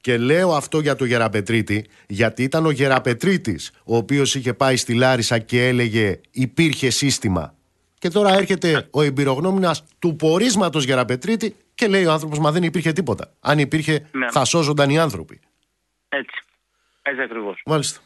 [0.02, 4.94] Και λέω αυτό για το Γεραπετρίτη, γιατί ήταν ο Γεραπετρίτης ο οποίος είχε πάει στη
[4.94, 7.54] Λάρισα και έλεγε υπήρχε σύστημα.
[7.98, 12.92] Και τώρα έρχεται ο εμπειρογνώμονας του πορίσματος Γεραπετρίτη και λέει ο άνθρωπος: Μα δεν υπήρχε
[12.92, 13.32] τίποτα.
[13.40, 14.30] Αν υπήρχε, Ναι.
[14.32, 15.40] θα σώζονταν οι άνθρωποι.
[16.10, 16.44] Έτσι.
[17.02, 17.62] Έτσι ακριβώς.
[17.66, 18.00] Μάλιστα.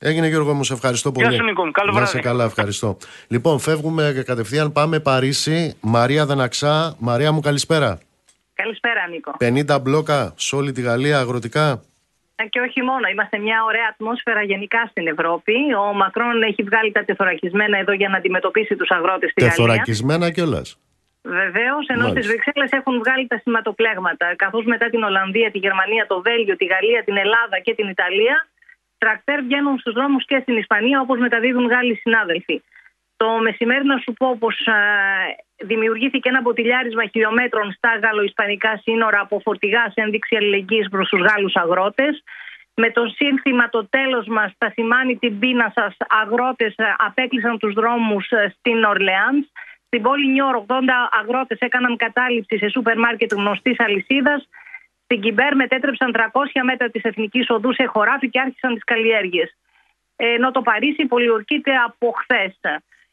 [0.00, 1.34] Έγινε Γιώργο μου, σε ευχαριστώ πολύ.
[1.36, 1.70] σου, Νίκο μου.
[1.70, 2.10] Καλό Να βράδυ.
[2.10, 2.96] σε καλά, ευχαριστώ.
[3.28, 5.76] Λοιπόν, φεύγουμε και κατευθείαν πάμε Παρίσι.
[5.80, 6.96] Μαρία Δαναξά.
[6.98, 7.98] Μαρία μου, καλησπέρα.
[8.54, 9.32] Καλησπέρα, Νίκο.
[9.76, 11.82] 50 μπλόκα σε όλη τη Γαλλία αγροτικά.
[12.36, 15.52] Ε, Και όχι μόνο, είμαστε μια ωραία ατμόσφαιρα γενικά στην Ευρώπη.
[15.88, 19.56] Ο Μακρόν έχει βγάλει τα τεθωρακισμένα εδώ για να αντιμετωπίσει τους αγρότες στη Γαλλία.
[19.56, 20.78] Τεθωρακισμένα κιόλας.
[21.24, 22.20] Βεβαίως, ενώ Μάλιστα.
[22.20, 24.34] στι Βρυξέλλες έχουν βγάλει τα σηματοπλέγματα.
[24.36, 28.48] Καθώς μετά την Ολλανδία, τη Γερμανία, το Βέλγιο, τη Γαλλία, την Ελλάδα και την Ιταλία,
[28.98, 32.62] τρακτέρ βγαίνουν στους δρόμους και στην Ισπανία, όπως μεταδίδουν Γάλλοι συνάδελφοι.
[33.16, 34.56] Το μεσημέρι να σου πω πως
[35.56, 41.54] δημιουργήθηκε ένα μποτιλιάρισμα χιλιόμετρων στα γαλλο-ισπανικά σύνορα από φορτηγά σε ένδειξη αλληλεγγύης προς τους Γάλλους
[41.54, 42.22] αγρότες.
[42.74, 47.72] Με το σύνθημα το τέλος μας θα σημάνει την πείνα σας αγρότες ε, απέκλεισαν τους
[47.72, 49.46] δρόμους ε, στην Ορλεάνς.
[49.94, 50.74] Στην πόλη Νιόρ 80
[51.20, 54.48] αγρότες έκαναν κατάληψη σε σούπερ μάρκετ γνωστής αλυσίδας.
[55.04, 59.56] Στην Κιμπέρ μετέτρεψαν 300 μέτρα της εθνικής οδού σε χωράφι και άρχισαν τις καλλιέργειες.
[60.16, 62.60] Ε, Ενώ το Παρίσι πολιορκείται από χθες.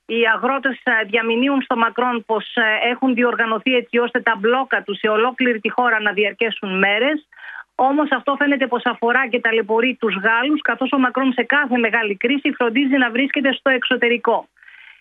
[0.05, 4.97] Οι αγρότες ε, διαμηνύουν στο Μακρόν πως ε, έχουν διοργανωθεί έτσι ώστε τα μπλόκα τους
[4.97, 7.27] σε ολόκληρη τη χώρα να διαρκέσουν μέρες.
[7.75, 12.15] Όμως αυτό φαίνεται πως αφορά και ταλαιπωρεί τους Γάλλους, καθώς ο Μακρόν σε κάθε μεγάλη
[12.15, 14.47] κρίση φροντίζει να βρίσκεται στο εξωτερικό.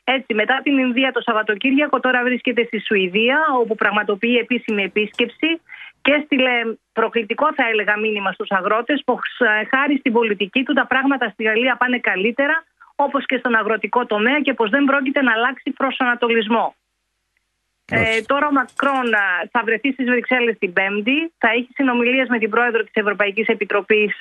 [0.04, 5.60] Έτσι, μετά την Ινδία το Σαββατοκύριακο, τώρα βρίσκεται στη Σουηδία, όπου πραγματοποιεί επίσημη επίσκεψη
[6.02, 6.50] και έστειλε
[6.92, 9.20] προκλητικό, θα έλεγα, μήνυμα στους αγρότες, πως
[9.70, 14.40] χάρη στην πολιτική του τα πράγματα στη Γαλλία πάνε καλύτερα, όπως και στον αγροτικό τομέα
[14.40, 16.74] και πως δεν πρόκειται να αλλάξει προσανατολισμό.
[17.92, 19.08] Ε, τώρα ο Μακρόν
[19.50, 21.32] θα βρεθεί στις Βρυξέλλες την Πέμπτη.
[21.38, 24.16] Θα έχει συνομιλίες με την πρόεδρο της Ευρωπαϊκής Επιτροπής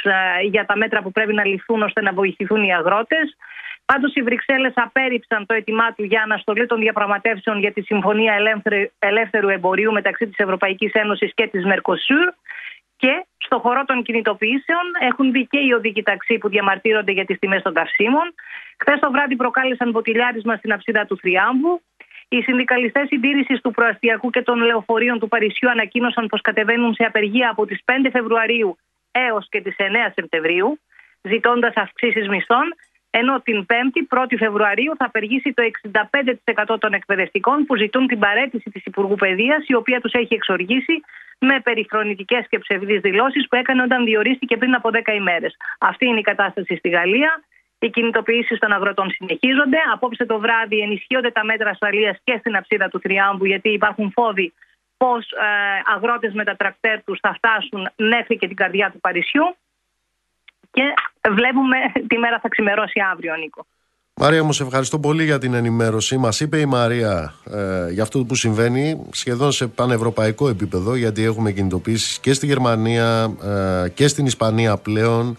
[0.49, 3.35] για τα μέτρα που πρέπει να ληφθούν ώστε να βοηθηθούν οι αγρότες.
[3.91, 8.33] Πάντως, οι Βρυξέλλες απέρριψαν το αίτημά του για αναστολή των διαπραγματεύσεων για τη Συμφωνία
[8.99, 12.27] Ελεύθερου Εμπορίου μεταξύ της Ευρωπαϊκής Ένωσης και της Μερκοσούρ.
[12.97, 17.39] Και στο χώρο των κινητοποιήσεων έχουν μπει και οι οδικοί ταξί που διαμαρτύρονται για τις
[17.39, 18.33] τιμές των καυσίμων.
[18.79, 21.81] Χθες το βράδυ προκάλεσαν ποτηλιάρισμα στην αψίδα του Θριάμβου.
[22.27, 27.49] Οι συνδικαλιστές συντήρησης του προαστιακού και των λεωφορείων του Παρισιού ανακοίνωσαν πως κατεβαίνουν σε απεργία
[27.49, 28.77] από τις 5 Φεβρουαρίου
[29.11, 30.79] έως και τις 9 Σεπτεμβρίου,
[31.21, 32.73] ζητώντας αυξήσεις μισθών
[33.09, 35.63] ενώ την 5η, 1η Φεβρουαρίου, θα απεργήσει το
[36.71, 41.01] 65% των εκπαιδευτικών που ζητούν την παρέτηση της Υπουργού Παιδείας, η οποία τους έχει εξοργήσει
[41.39, 45.57] με περιφρονητικές και ψευδείς δηλώσεις που έκανε όταν διορίστηκε πριν από 10 ημέρες.
[45.79, 47.43] Αυτή είναι η κατάσταση στη Γαλλία.
[47.79, 49.77] Οι κινητοποιήσεις των αγροτών συνεχίζονται.
[49.93, 54.53] Απόψε το βράδυ ενισχύονται τα μέτρα ασφαλείας και στην αψίδα του Τριάμβου, γιατί υπάρχουν φόβοι
[54.97, 55.45] πως ε,
[55.95, 59.55] αγρότες με τα τρακτέρ τους θα φτάσουν μέχρι και την καρδιά του Παρισιού
[60.71, 60.83] και
[61.29, 61.77] βλέπουμε
[62.07, 63.65] τι μέρα θα ξημερώσει αύριο, Νίκο.
[64.21, 66.17] Μαρία μου, σε ευχαριστώ πολύ για την ενημέρωση.
[66.17, 71.51] Μας είπε η Μαρία ε, για αυτό που συμβαίνει σχεδόν σε πανευρωπαϊκό επίπεδο γιατί έχουμε
[71.51, 73.35] κινητοποιήσεις και στη Γερμανία
[73.85, 75.37] ε, και στην Ισπανία πλέον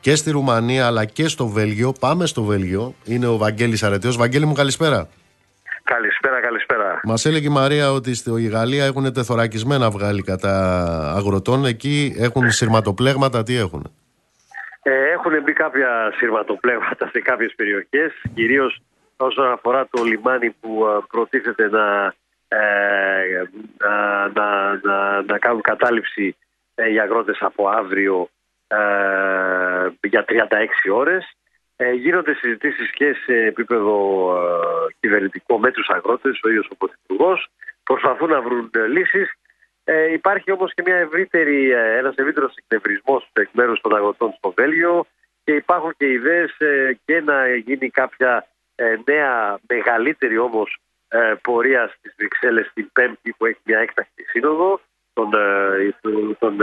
[0.00, 1.92] και στη Ρουμανία αλλά και στο Βέλγιο.
[2.00, 2.94] Πάμε στο Βέλγιο.
[3.04, 4.16] Είναι ο Βαγγέλης Αρετέος.
[4.16, 5.08] Βαγγέλη μου καλησπέρα.
[5.84, 7.00] Καλησπέρα, καλησπέρα.
[7.04, 11.64] Μας έλεγε η Μαρία ότι στη Γαλλία έχουν τεθωρακισμένα αυγάλη κατά αγροτών.
[11.64, 13.42] Εκεί έχουν σειρματοπλέγματα.
[13.42, 13.92] Τι έχουν.
[14.90, 18.80] Ε, έχουν μπει κάποια σειρματοπλέγματα σε κάποιες περιοχές, κυρίως
[19.16, 22.14] όσον αφορά το λιμάνι που ε, προτίθεται να,
[22.48, 23.42] ε,
[23.78, 24.28] να,
[24.82, 26.36] να, να, κάνουν κατάληψη
[26.74, 28.28] ε, οι αγρότες από αύριο
[30.00, 31.36] για 36 ώρες.
[31.94, 33.96] γίνονται συζητήσεις και σε επίπεδο
[35.00, 37.48] κυβερνητικό με τους αγρότες, ο ίδιος ο Πρωθυπουργός,
[37.84, 39.32] προσπαθούν να βρουν λύσεις.
[39.90, 44.52] Ε, υπάρχει όμως και μια ευρύτερη, ε, ένας ευρύτερος εκνευρισμός εκ μέρους των αγροτών στο
[44.56, 45.06] Βέλγιο
[45.44, 51.92] και υπάρχουν και ιδέες ε, και να γίνει κάποια ε, νέα μεγαλύτερη όμως ε, πορεία
[51.96, 54.80] στις Βρυξέλλες την Πέμπτη που έχει μια έκτακτη σύνοδο
[55.12, 55.30] των,
[56.38, 56.58] των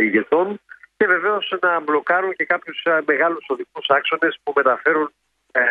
[0.00, 0.60] ηγετών
[0.96, 5.12] και βεβαίως να μπλοκάρουν και κάποιους μεγάλους οδικούς άξονες που μεταφέρουν
[5.52, 5.62] ε,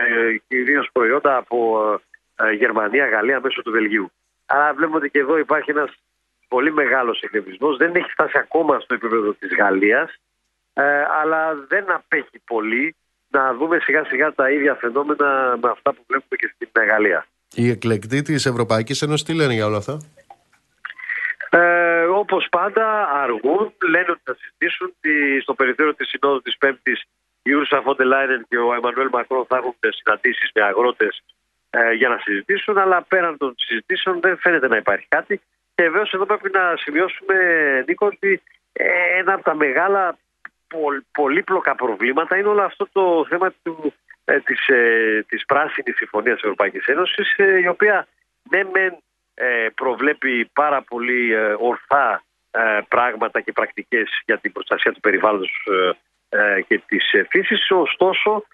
[0.48, 2.00] κυρίως προϊόντα από
[2.58, 4.12] Γερμανία, Γαλλία μέσω του Βελγίου.
[4.46, 5.92] Άρα βλέπουμε ότι και εδώ υπάρχει ένας
[6.56, 7.76] πολύ μεγάλος εκνευρισμό.
[7.76, 10.10] Δεν έχει φτάσει ακόμα στο επίπεδο της Γαλλίας,
[10.74, 10.84] ε,
[11.22, 12.96] αλλά δεν απέχει πολύ
[13.28, 17.26] να δούμε σιγά σιγά τα ίδια φαινόμενα με αυτά που βλέπουμε και στην Γαλλία.
[17.56, 19.96] Οι εκλεκτοί της Ευρωπαϊκής Ένωσης τι λένε για όλα αυτά;
[21.50, 22.86] Ε, Όπως πάντα
[23.24, 24.94] αργούν, λένε ότι θα συζητήσουν
[25.42, 27.04] στο περιθώριο της Συνόδου της Πέμπτης
[27.44, 31.24] η Ούρσα Φοντελάινεν και ο Εμμανουέλ Μακρόν θα έχουν συναντήσεις με αγρότες
[31.70, 35.42] ε, για να συζητήσουν, αλλά πέραν των συζητήσεων δεν φαίνεται να υπάρχει κάτι.
[35.76, 37.36] Και βεβαίως εδώ πρέπει να σημειώσουμε,
[37.88, 38.42] Νίκο, ότι
[38.74, 40.18] ε, ένα από τα μεγάλα
[41.12, 43.94] πολύπλοκα προβλήματα είναι όλο αυτό το θέμα του,
[44.26, 48.08] ε, της, ε, της πράσινης συμφωνίας της Ευρωπαϊκής Ένωσης ε, η οποία
[48.50, 48.98] ναι μεν
[49.34, 52.24] ε, προβλέπει πάρα πολύ ορθά
[52.88, 55.68] πράγματα και πρακτικές για την προστασία του περιβάλλοντος
[56.68, 57.72] και της φύσης.
[57.72, 58.46] Ωστόσο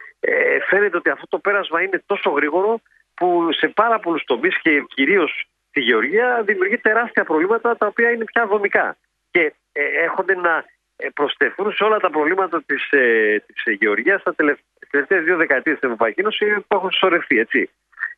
[0.69, 2.81] φαίνεται ότι αυτό το πέρασμα είναι τόσο γρήγορο
[3.13, 8.23] που σε πάρα πολλούς τομείς και κυρίως στη Γεωργία δημιουργεί τεράστια προβλήματα τα οποία είναι
[8.23, 8.97] πια δομικά
[9.31, 14.35] και ε, έρχονται να ε, προσθεθούν σε όλα τα προβλήματα της, ε, της Γεωργίας στα
[14.89, 17.39] τελευταίες δύο δεκαετίες της Ευρωπαϊκής Ένωσης που έχουν συσσωρευτεί.
[17.39, 17.69] Έτσι.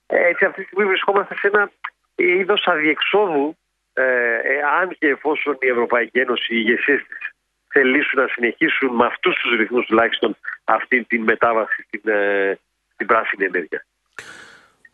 [0.08, 1.72] Ε, έτσι αυτή τη στιγμή βρισκόμαστε σε ένα
[2.16, 3.58] είδος αδιεξόδου
[3.94, 4.04] ε,
[4.80, 7.32] αν και εφόσον η Ευρωπαϊκή Ένωση, οι ηγεσίες της
[7.74, 12.60] θελήσουν να συνεχίσουν με αυτούς τους ρυθμούς τουλάχιστον αυτή την μετάβαση στην, ε,
[12.94, 13.86] στην πράσινη ενέργεια.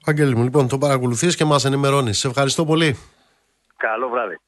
[0.06, 2.20] Αγγέλη μου, λοιπόν, το παρακολουθείς και μας ενημερώνεις.
[2.20, 2.98] Σε ευχαριστώ πολύ.
[3.78, 4.40] Καλό βράδυ.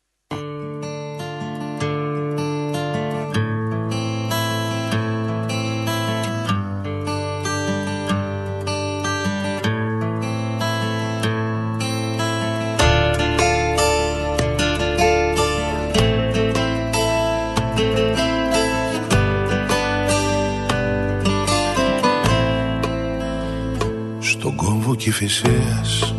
[24.96, 26.14] Κηφισίας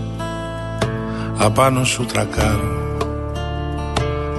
[1.39, 2.97] Απάνω σου τρακάρω.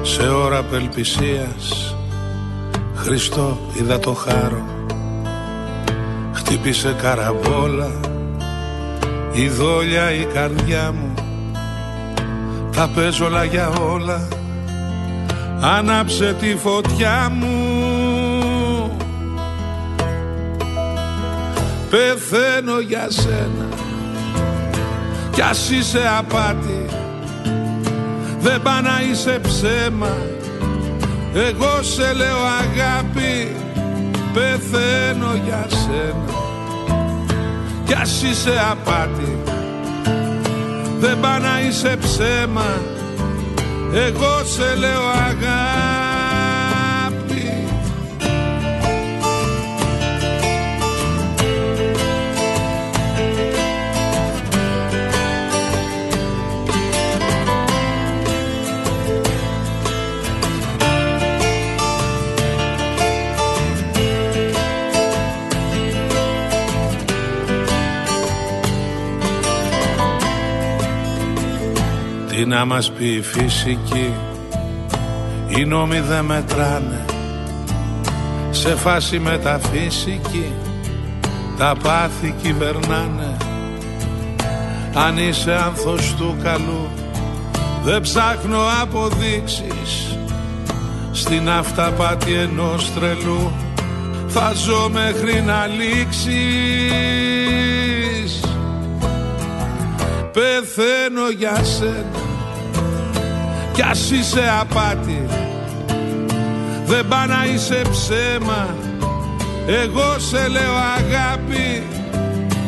[0.01, 1.95] Σε ώρα απελπισίας
[2.95, 4.65] Χριστό είδα το χάρο.
[6.33, 7.91] Χτύπησε καραβόλα
[9.33, 11.13] Η δόλια η καρδιά μου.
[12.75, 14.27] Τα παίζω όλα για όλα
[15.61, 17.51] Άναψε τη φωτιά μου.
[21.89, 23.82] Πεθαίνω για σένα
[25.33, 26.85] κι ας είσαι απάτη
[28.39, 30.17] δεν πά να είσαι ψέμα.
[31.33, 33.55] Εγώ σε λέω αγάπη
[34.33, 36.33] πεθαίνω για σένα.
[37.85, 39.37] Κι ας είσαι απάτη
[40.99, 42.81] δεν πά να είσαι ψέμα.
[43.93, 45.92] Εγώ σε λέω αγάπη
[72.43, 74.13] Τι να μας πει η φυσική
[75.47, 77.05] Οι νόμοι δεν μετράνε.
[78.51, 80.53] Σε φάση μεταφυσική
[81.57, 83.37] Τα πάθη κυβερνάνε.
[84.93, 86.89] Αν είσαι άνθος του καλού
[87.83, 90.17] Δεν ψάχνω αποδείξεις.
[91.11, 93.51] Στην αυταπάτη ενός τρελού
[94.27, 96.33] Θα ζω μέχρι να λήξεις.
[100.31, 102.22] Πεθαίνω για σένα
[103.73, 105.25] κι ας είσαι απάτη.
[106.85, 108.75] Δεν πά να είσαι ψέμα.
[109.67, 111.83] Εγώ σε λέω αγάπη.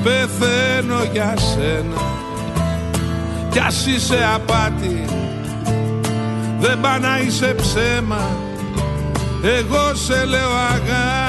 [0.03, 2.01] Πεθαίνω για σένα.
[3.49, 5.05] Κι ας είσαι απάτη.
[6.59, 8.29] Δεν πά να είσαι ψέμα.
[9.41, 11.24] Εγώ σε λέω αγάπη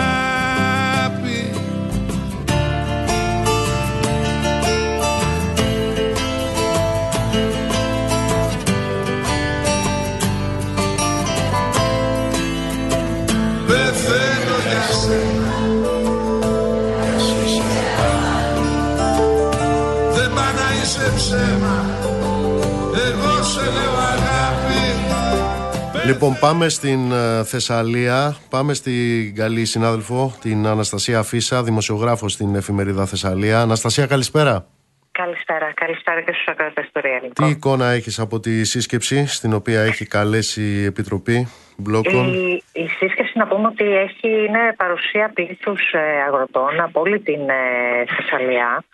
[26.07, 28.37] Λοιπόν, πάμε στην ε, Θεσσαλία.
[28.51, 33.61] Πάμε στην καλή συνάδελφο, την Αναστασία Φίσα, δημοσιογράφος στην εφημερίδα Θεσσαλία.
[33.61, 34.67] Αναστασία, καλησπέρα.
[35.13, 37.33] Καλησπέρα, καλησπέρα και στους ακροατές του Ρεαλικού.
[37.33, 42.87] Τι εικόνα έχεις από τη σύσκεψη στην οποία έχει καλέσει η Επιτροπή Μπλόκων; Η, η
[42.89, 48.85] σύσκεψη να πούμε ότι έχει, είναι παρουσία πλήθους ε, αγροτών από όλη την ε, Θεσσαλία.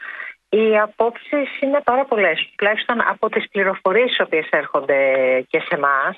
[0.48, 4.96] Οι απόψεις είναι πάρα πολλές, τουλάχιστον από τις πληροφορίες οι οποίες έρχονται
[5.48, 6.16] και σε εμάς.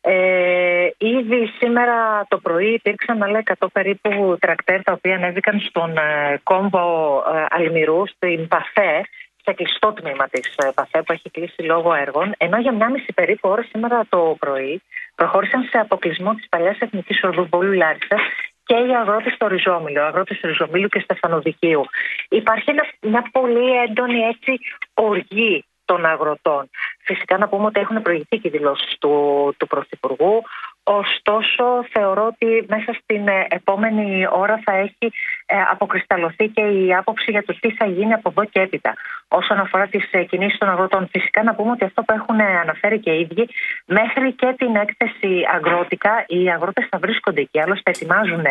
[0.00, 6.40] Ε, ήδη σήμερα το πρωί υπήρξαν άλλα 100 περίπου τρακτέρ τα οποία ανέβηκαν στον ε,
[6.42, 9.04] κόμβο ε, Αλμυρού, στην Παθέ,
[9.42, 12.34] σε κλειστό τμήμα της ε, Παθέ που έχει κλείσει λόγω έργων.
[12.36, 14.82] Ενώ για μια μισή περίπου ώρα σήμερα το πρωί
[15.14, 18.20] προχώρησαν σε αποκλεισμό της παλιάς Εθνικής Ορδού Βόλου Λάρισας
[18.64, 21.84] και οι αγρότε στο Ριζόμιλο, αγρότε του Ριζομίλου και Στεφανοδικίου.
[22.28, 22.70] Υπάρχει
[23.00, 24.58] μια πολύ έντονη έτσι
[24.94, 26.70] οργή των αγροτών.
[27.08, 29.12] Φυσικά να πούμε ότι έχουν προηγηθεί και δηλώσεις του,
[29.58, 30.42] του Πρωθυπουργού.
[30.82, 35.06] Ωστόσο, θεωρώ ότι μέσα στην ε, επόμενη ώρα θα έχει
[35.46, 38.94] ε, αποκρισταλωθεί και η άποψη για το τι θα γίνει από εδώ και έπειτα.
[39.28, 42.98] Όσον αφορά τις ε, κινήσεις των αγροτών, φυσικά να πούμε ότι αυτό που έχουν αναφέρει
[42.98, 43.48] και οι ίδιοι,
[43.86, 47.60] μέχρι και την έκθεση αγρότικα, οι αγρότες θα βρίσκονται εκεί.
[47.60, 48.44] Άλλωστε, ετοιμάζουν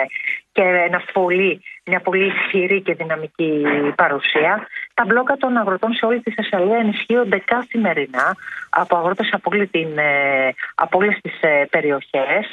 [0.57, 3.63] και ένα φωλή, μια πολύ ισχυρή και δυναμική
[3.95, 4.67] παρουσία.
[4.93, 8.35] Τα μπλόκα των αγροτών σε όλη τη Θεσσαλία ενισχύονται καθημερινά
[8.69, 9.51] από αγρότες από,
[10.75, 11.33] από όλες τις
[11.69, 12.45] περιοχές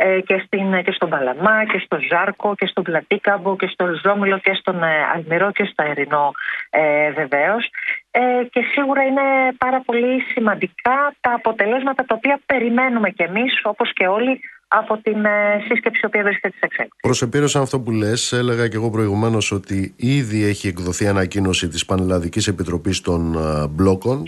[0.00, 4.38] ε, και, στην, και στον Παλαμά και στο Ζάρκο και στον Πλατίκαμπο και στο Ζόμιλο
[4.38, 6.32] και στον ε, Αλμυρό και στο Ερηνό
[6.70, 7.70] ε, βεβαίως
[8.10, 9.22] ε, και σίγουρα είναι
[9.58, 15.24] πάρα πολύ σημαντικά τα αποτελέσματα τα οποία περιμένουμε κι εμείς όπως και όλοι από την
[15.24, 16.98] ε, σύσκεψη που βρίσκεται τη εξέλιξη.
[17.02, 18.32] Προσεπήρωσαν αυτό που λες.
[18.32, 24.22] Έλεγα και εγώ προηγουμένως ότι ήδη έχει εκδοθεί ανακοίνωση της Πανελλαδικής Επιτροπής των ε, Μπλόκων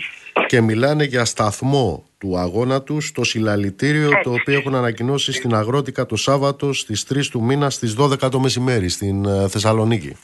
[0.47, 6.07] και μιλάνε για σταθμό του αγώνα τους στο συλλαλητήριο το οποίο έχουν ανακοινώσει στην Αγρότικα
[6.07, 10.17] το Σάββατο στις 3 του μήνα στις 12 το μεσημέρι στην ε, Θεσσαλονίκη.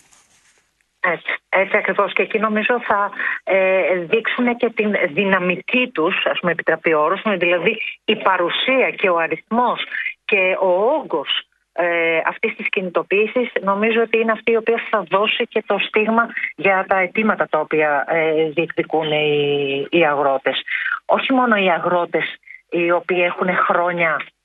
[1.01, 1.37] Έτσι.
[1.49, 2.13] Έτσι ακριβώς.
[2.13, 3.11] Και εκεί νομίζω θα
[3.45, 9.19] ε, δείξουν και την δυναμική τους, ας πούμε, επιτραπεί όρος, δηλαδή η παρουσία και ο
[9.19, 9.85] αριθμός
[10.27, 10.71] και ο
[11.01, 11.31] όγκος
[11.73, 16.27] ε, αυτής της κινητοποίησης νομίζω ότι είναι αυτή η οποία θα δώσει και το στίγμα
[16.57, 20.63] για τα αιτήματα τα οποία ε, διεκδικούν οι, οι αγρότες.
[21.05, 22.37] Όχι μόνο οι αγρότες
[22.71, 24.36] οι οποίοι έχουν χρόνια ε,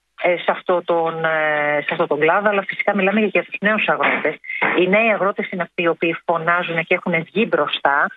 [0.43, 3.87] σε, αυτό τον, ε, σε αυτό τον κλάδο, αλλά φυσικά μιλάμε και για τους νέους
[3.87, 4.35] αγρότες.
[4.79, 8.07] Οι νέοι αγρότες είναι αυτοί οι οποίοι φωνάζουν και έχουν βγει μπροστά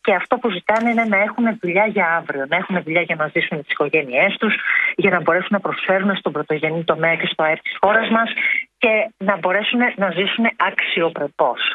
[0.00, 3.26] και αυτό που ζητάνε είναι να έχουν δουλειά για αύριο, να έχουν δουλειά για να
[3.34, 4.54] ζήσουν τις οικογένειές τους,
[4.96, 8.30] για να μπορέσουν να προσφέρουν στον πρωτογενή τομέα και στο ΑΕΠ της χώρας μας
[8.78, 11.74] και να μπορέσουν να ζήσουν αξιοπρεπώς.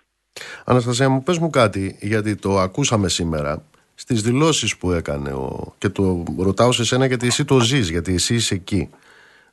[0.66, 3.64] Αναστασία μου, πες μου κάτι, γιατί το ακούσαμε σήμερα
[3.96, 5.74] στις δηλώσεις που έκανε ο...
[5.78, 8.90] και το ρωτάω σε σένα γιατί εσύ το ζεις, γιατί εσύ είσαι εκεί.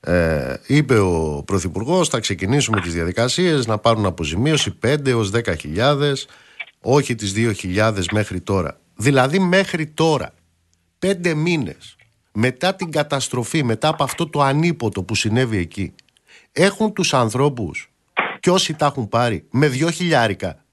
[0.06, 6.12] Ε, είπε ο Πρωθυπουργός, θα ξεκινήσουμε τις διαδικασίες να πάρουν αποζημίωση 5 έως 10.000,
[6.80, 8.80] όχι τις 2.000 μέχρι τώρα.
[8.96, 10.32] Δηλαδή μέχρι τώρα,
[10.98, 11.96] πέντε μήνες
[12.32, 15.94] μετά την καταστροφή, μετά από αυτό το ανίποτο που συνέβη εκεί,
[16.52, 17.90] έχουν τους ανθρώπους
[18.40, 20.64] και όσοι τα έχουν πάρει με 2.000 χιλιάρικα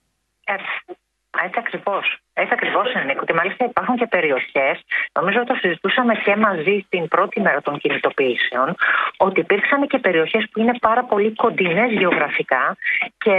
[1.46, 2.18] έτσι ακριβώς.
[2.34, 4.76] Έτσι ακριβώς είναι, Ότι μάλιστα υπάρχουν και περιοχές,
[5.14, 8.76] νομίζω ότι το συζητούσαμε και μαζί στην πρώτη μέρα των κινητοποιήσεων,
[9.18, 12.78] ότι υπήρξαν και περιοχές που είναι πάρα πολύ κοντινές γεωγραφικά
[13.18, 13.38] και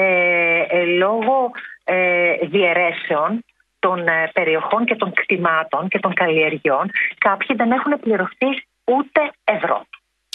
[0.71, 1.51] ε, λόγω
[1.85, 3.45] ε, διαιρέσεων
[3.79, 8.51] των ε, περιοχών και των κτημάτων και των καλλιεργιών, κάποιοι δεν έχουν πληρωθεί
[8.85, 9.87] ούτε ευρώ.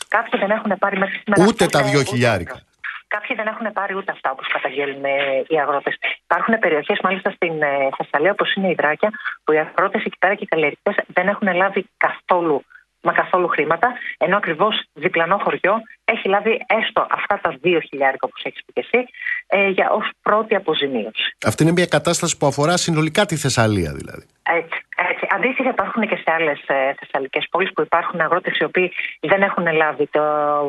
[0.08, 1.44] Κάποιοι δεν έχουν πάρει μέχρι σήμερα.
[1.48, 2.69] Ούτε τα δύο χιλιάρικα.
[3.16, 5.04] Κάποιοι δεν έχουν πάρει ούτε αυτά όπως καταγγέλνουν
[5.48, 5.96] οι αγρότες.
[6.24, 9.10] Υπάρχουν περιοχές, μάλιστα στην ε, Θεσσαλία, όπως είναι η Δράκια,
[9.44, 12.64] που οι αγρότες εκεί πέρα και οι καλλιεργητές δεν έχουν λάβει καθόλου
[13.02, 13.88] μα καθόλου χρήματα,
[14.18, 17.80] ενώ ακριβώς διπλανό χωριό έχει λάβει έστω αυτά τα 2.000
[18.20, 19.06] όπως έχεις πει και εσύ,
[19.48, 21.36] ε, για ως πρώτη αποζημίωση.
[21.46, 24.26] Αυτή είναι μια κατάσταση που αφορά συνολικά τη Θεσσαλία δηλαδή.
[24.58, 24.78] Έτσι.
[25.10, 25.28] έτσι.
[25.30, 26.60] Αντίστοιχα, υπάρχουν και σε άλλες
[27.00, 30.22] θεσσαλικές πόλεις που υπάρχουν αγρότες οι οποίοι δεν έχουν λάβει το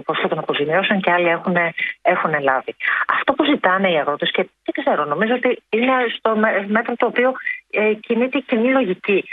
[0.05, 1.57] ποσό των αποζημιώσεων και άλλοι έχουν,
[2.03, 2.77] έχουν λάβει.
[3.09, 7.33] Αυτό που ζητάνε οι αγρότες και δεν ξέρω, νομίζω ότι είναι στο μέτρο το οποίο
[7.71, 9.25] ε, κινείται η κοινή λογική.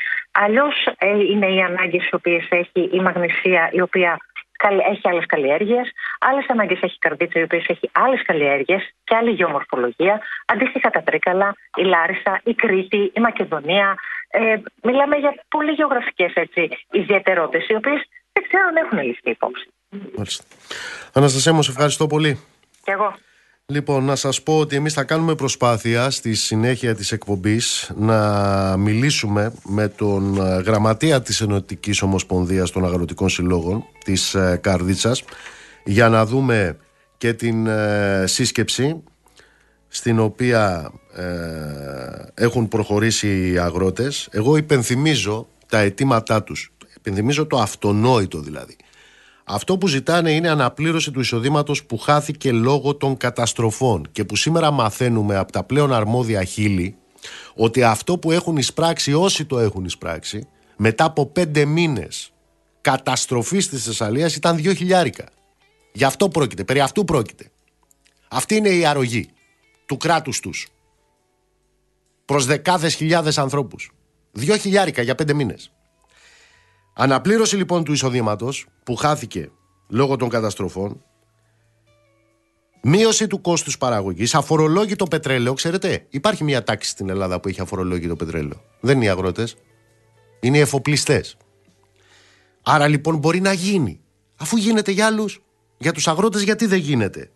[0.44, 4.18] Αλλιώς ε, είναι οι ανάγκες οι οποίες έχει η Μαγνησία, η οποία
[4.92, 9.32] έχει άλλες καλλιέργειες, άλλες ανάγκες έχει η Καρδίτσα, η οποία έχει άλλες καλλιέργειες και άλλη
[9.32, 10.22] γεωμορφολογία.
[10.46, 13.96] Αντίστοιχα τα Τρίκαλα, η Λάρισα, η Κρήτη, η Μακεδονία.
[14.30, 16.34] Ε, μιλάμε για πολύ γεωγραφικές
[16.92, 18.02] ιδιαιτερότητες, οι οποίες
[18.34, 19.68] δεν ξέρω αν έχουν ληφθεί υπόψη.
[20.16, 20.44] Μάλιστα.
[21.14, 22.40] Αναστασία μου, σε ευχαριστώ πολύ.
[22.84, 23.16] Και εγώ.
[23.74, 29.54] Λοιπόν, να σας πω ότι εμείς θα κάνουμε προσπάθεια στη συνέχεια της εκπομπής να μιλήσουμε
[29.64, 35.24] με τον ε, γραμματεία της Ενωτικής Ομοσπονδίας των Αγροτικών Συλλόγων της ε, Καρδίτσας
[35.86, 36.78] για να δούμε
[37.18, 39.04] και την ε, σύσκεψη
[39.88, 40.92] στην οποία
[42.34, 44.28] έχουν προχωρήσει οι αγρότες.
[44.32, 46.74] Εγώ υπενθυμίζω τα αιτήματά τους.
[46.98, 48.76] Υπενθυμίζω το αυτονόητο δηλαδή.
[49.50, 54.72] Αυτό που ζητάνε είναι αναπλήρωση του εισοδήματος που χάθηκε λόγω των καταστροφών και που σήμερα
[54.72, 56.96] μαθαίνουμε από τα πλέον αρμόδια χείλη
[57.56, 62.32] ότι αυτό που έχουν εισπράξει όσοι το έχουν εισπράξει μετά από πέντε μήνες
[62.82, 65.26] καταστροφής της Θεσσαλίας ήταν δύο χιλιάρικα.
[65.92, 67.52] Γι' αυτό πρόκειται, περί αυτού πρόκειται.
[68.28, 69.30] Αυτή είναι η αρρωγή
[69.86, 70.68] του κράτους τους
[72.26, 73.92] προς δεκάδες χιλιάδες ανθρώπους.
[74.32, 75.72] Δύο χιλιάρικα για πέντε μήνες.
[77.00, 79.52] Αναπλήρωση λοιπόν του εισοδήματος που χάθηκε
[79.88, 81.04] λόγω των καταστροφών,
[82.82, 85.54] μείωση του κόστους παραγωγής, αφορολόγητο πετρέλαιο.
[85.54, 88.62] Ξέρετε, υπάρχει μια τάξη στην Ελλάδα που έχει αφορολόγητο πετρέλαιο.
[88.80, 89.56] Δεν είναι οι αγρότες,
[90.40, 91.38] είναι οι εφοπλιστές.
[92.62, 94.00] Άρα λοιπόν μπορεί να γίνει.
[94.38, 95.44] Αφού γίνεται για άλλους,
[95.78, 97.32] για τους αγρότες γιατί δεν γίνεται;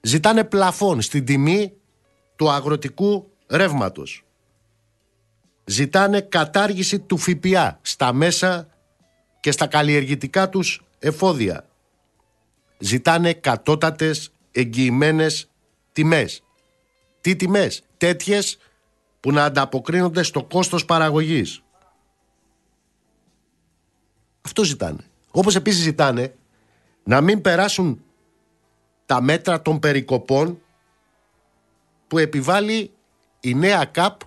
[0.00, 1.72] Ζητάνε πλαφόν στην τιμή
[2.36, 4.23] του αγροτικού ρεύματος
[5.64, 8.68] ζητάνε κατάργηση του ΦΠΑ στα μέσα
[9.40, 11.68] και στα καλλιεργητικά τους εφόδια.
[12.78, 15.50] Ζητάνε κατώτατες εγγυημένες
[15.92, 16.42] τιμές.
[17.20, 18.58] Τι τιμές; Τέτοιες
[19.20, 21.62] που να ανταποκρίνονται στο κόστος παραγωγής.
[24.42, 25.04] Αυτό ζητάνε.
[25.30, 26.34] Όπως επίσης ζητάνε
[27.04, 28.04] να μην περάσουν
[29.06, 30.58] τα μέτρα των περικοπών
[32.06, 32.90] που επιβάλλει
[33.40, 34.20] η νέα ΚΑΠ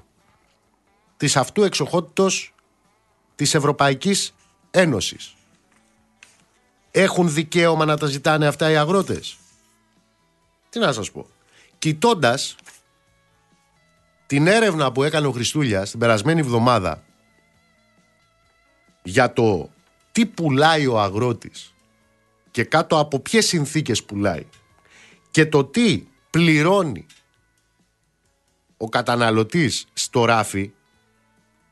[1.17, 2.53] της αυτού εξοχότητος
[3.35, 4.33] της Ευρωπαϊκής
[4.71, 5.35] Ένωσης.
[6.91, 9.37] Έχουν δικαίωμα να τα ζητάνε αυτά οι αγρότες.
[10.69, 11.27] Τι να σας πω.
[11.77, 12.55] Κοιτώντας
[14.25, 17.03] την έρευνα που έκανε ο Χριστούλιας την περασμένη εβδομάδα
[19.03, 19.69] για το
[20.11, 21.73] τι πουλάει ο αγρότης
[22.51, 24.45] και κάτω από ποιες συνθήκες πουλάει
[25.31, 27.05] και το τι πληρώνει
[28.77, 30.71] ο καταναλωτής στο ράφι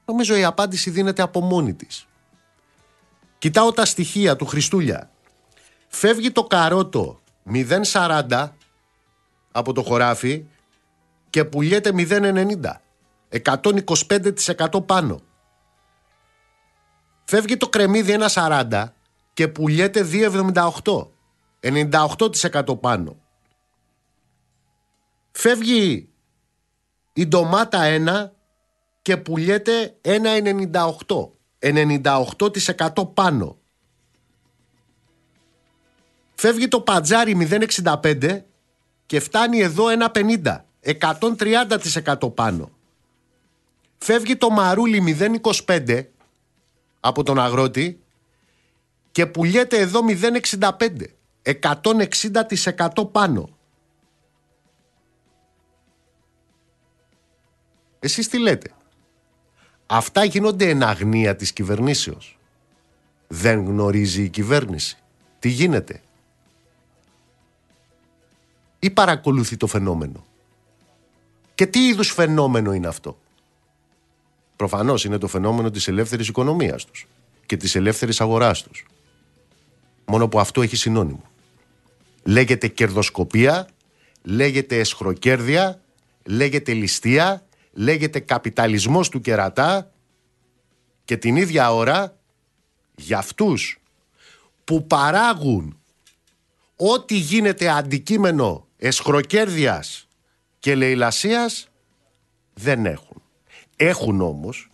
[0.06, 2.08] Νομίζω η απάντηση δίνεται από μόνη της.
[3.38, 5.12] Κοιτάω τα στοιχεία του Χριστούλια.
[5.88, 7.22] Φεύγει το καρότο
[7.54, 8.50] 0,40
[9.52, 10.46] από το χωράφι
[11.30, 12.80] και πουλιέται 0,90.
[13.30, 15.22] 125% πάνω.
[17.24, 18.86] Φεύγει το κρεμμύδι 1,40
[19.34, 21.08] και πουλιέται 2,78.
[21.62, 23.18] 98% πάνω.
[25.32, 26.10] Φεύγει
[27.14, 28.35] η ντομάτα 1
[29.06, 31.30] και πουλιέται 1,98.
[31.60, 33.58] 98% πάνω.
[36.36, 37.48] Φεύγει το πατζάρι
[37.84, 38.40] 0,65
[39.06, 40.58] και φτάνει εδώ 1,50.
[40.82, 42.72] 130% πάνω.
[43.98, 45.18] Φεύγει το μαρούλι
[45.66, 46.06] 0,25
[47.00, 48.00] από τον αγρότη
[49.12, 50.70] και πουλιέται εδώ 0,65.
[51.44, 53.50] 160% πάνω.
[58.00, 58.74] Εσείς τι λέτε;
[59.86, 62.38] Αυτά γίνονται εν αγνία της κυβερνήσεως.
[63.28, 64.98] Δεν γνωρίζει η κυβέρνηση.
[65.40, 66.02] Τι γίνεται;
[68.80, 70.26] Ή παρακολουθεί το φαινόμενο;
[71.56, 73.18] Και τι είδους φαινόμενο είναι αυτό;
[74.56, 77.08] Προφανώς είναι το φαινόμενο της ελεύθερης οικονομίας τους
[77.46, 78.86] και της ελεύθερης αγοράς τους.
[80.06, 81.24] Μόνο που αυτό έχει συνώνυμο.
[82.24, 83.68] Λέγεται κερδοσκοπία,
[84.24, 85.80] λέγεται εσχροκέρδια,
[86.24, 87.44] λέγεται ληστεία,
[87.76, 89.92] λέγεται καπιταλισμός του κερατά
[91.06, 92.18] και την ίδια ώρα
[92.96, 93.82] για αυτούς
[94.64, 95.80] που παράγουν
[96.76, 100.08] ό,τι γίνεται αντικείμενο εσχροκέρδειας
[100.60, 101.70] και λαιλασίας
[102.54, 103.22] δεν έχουν.
[103.76, 104.72] Έχουν όμως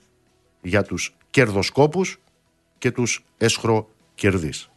[0.62, 2.20] για τους κερδοσκόπους
[2.78, 4.71] και τους εσχροκερδείς.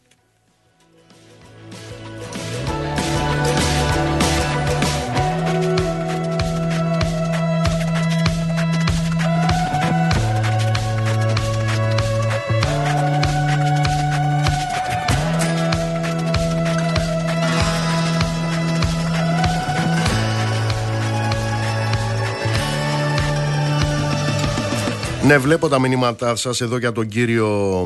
[25.25, 27.81] Ναι, βλέπω τα μηνύματά σας εδώ για τον κύριο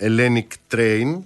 [0.00, 1.18] Hellenic Train.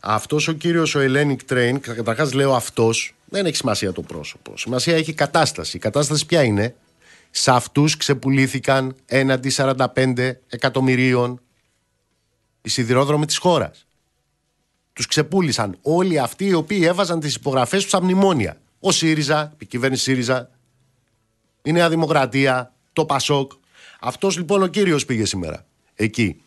[0.00, 4.56] Αυτός ο κύριος ο Hellenic Train, καταρχάς λέω αυτός, δεν έχει σημασία το πρόσωπο.
[4.56, 5.76] Σημασία έχει η κατάσταση.
[5.76, 6.74] Η κατάσταση ποια είναι;
[7.30, 11.40] Σε αυτούς ξεπουλήθηκαν έναντι 45 εκατομμυρίων
[12.62, 13.86] οι σιδηρόδρομοι της χώρας.
[14.92, 18.56] Τους ξεπούλησαν όλοι αυτοί οι οποίοι έβαζαν τις υπογραφές τους στα μνημόνια.
[18.80, 20.50] Ο ΣΥΡΙΖΑ, η κυβέρνηση ΣΥΡΙΖΑ,
[21.62, 23.52] η Νέα Δημοκρατία, το ΠΑΣΟΚ,
[24.02, 26.40] αυτός λοιπόν ο κύριος πήγε σήμερα εκεί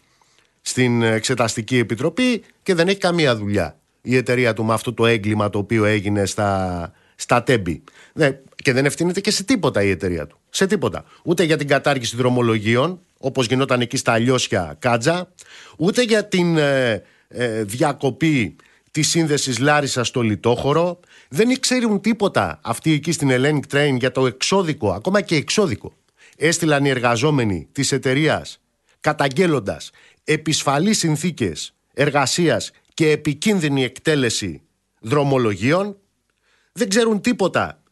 [0.62, 5.49] στην Εξεταστική Επιτροπή και δεν έχει καμία δουλειά η εταιρεία του με αυτό το έγκλημα
[5.49, 7.84] το οποίο έγινε στα, στα τέμπη.
[8.14, 10.39] Ναι, και δεν ευθύνεται και σε τίποτα η εταιρεία του.
[10.49, 11.06] Σε τίποτα.
[11.24, 15.32] Ούτε για την κατάργηση δρομολογίων, όπως γινόταν εκεί στα Αλλιώσια Κάτζα,
[15.78, 18.56] ούτε για την ε, ε, διακοπή
[18.91, 20.99] της σύνδεσης Λάρισα στο Λιτόχωρο.
[21.30, 25.93] Δεν ξέρουν τίποτα αυτοί εκεί στην Hellenic Train για το εξώδικο, ακόμα και εξώδικο
[26.36, 28.60] έστειλαν οι εργαζόμενοι της εταιρείας
[29.00, 29.92] καταγγέλλοντας
[30.24, 34.62] επισφαλείς συνθήκες εργασίας και επικίνδυνη εκτέλεση
[35.00, 35.98] δρομολογίων.
[36.72, 37.84] Δεν ξέρουν τίποτα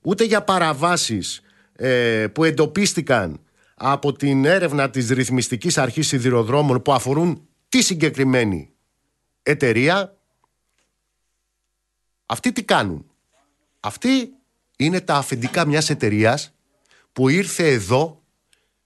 [0.00, 1.40] ούτε για παραβάσεις
[1.72, 3.40] ε, που εντοπίστηκαν
[3.74, 8.70] από την έρευνα της Ρυθμιστικής Αρχής Σιδηροδρόμων που αφορούν τη συγκεκριμένη
[9.42, 10.16] εταιρεία.
[12.26, 13.10] Αυτοί τι κάνουν;
[13.80, 14.32] Αυτοί
[14.76, 16.55] είναι τα αφεντικά μιας εταιρείας
[17.16, 18.22] που ήρθε εδώ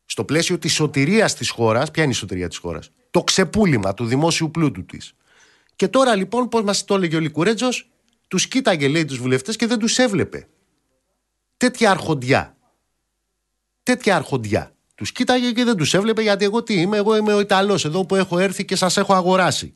[0.04, 1.90] στο πλαίσιο της σωτηρίας της χώρας.
[1.90, 5.14] Ποια είναι η σωτηρία της χώρας; Το ξεπούλημα του δημόσιου πλούτου της.
[5.76, 7.90] Και τώρα λοιπόν, πώς μας το έλεγε ο Λικουρέτζος,
[8.28, 10.48] τους κοίταγε λέει τους βουλευτές και δεν τους έβλεπε.
[11.56, 12.56] Τέτοια αρχοντιά.
[13.82, 14.74] Τέτοια αρχοντιά.
[14.94, 18.06] Τους κοίταγε και δεν τους έβλεπε γιατί εγώ τι είμαι, εγώ είμαι ο Ιταλός εδώ
[18.06, 19.74] που έχω έρθει και σας έχω αγοράσει.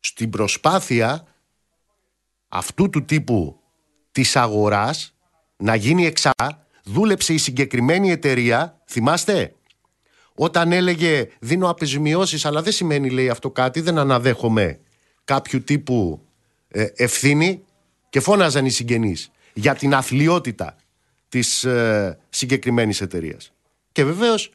[0.00, 1.26] Στην προσπάθεια
[2.48, 3.60] αυτού του τύπου
[4.12, 5.15] της αγοράς
[5.56, 6.32] να γίνει εξά,
[6.84, 9.54] δούλεψε η συγκεκριμένη εταιρεία, θυμάστε,
[10.34, 14.80] όταν έλεγε δίνω απεζημιώσεις, αλλά δεν σημαίνει λέει αυτό κάτι, δεν αναδέχομαι
[15.24, 16.26] κάποιου τύπου
[16.68, 17.64] ε, ευθύνη
[18.08, 20.76] και φώναζαν οι συγγενείς για την αθλειότητα
[21.28, 23.52] της ε, συγκεκριμένης εταιρείας.
[23.92, 24.50] Και βεβαίως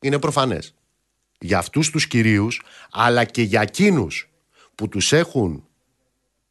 [0.00, 0.74] είναι προφανές.
[1.38, 4.30] Για αυτούς τους κυρίους, αλλά και για εκείνους
[4.74, 5.66] που τους έχουν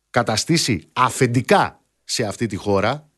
[0.09, 3.09] καταστήσει αφεντικά σε αυτή τη χώρα,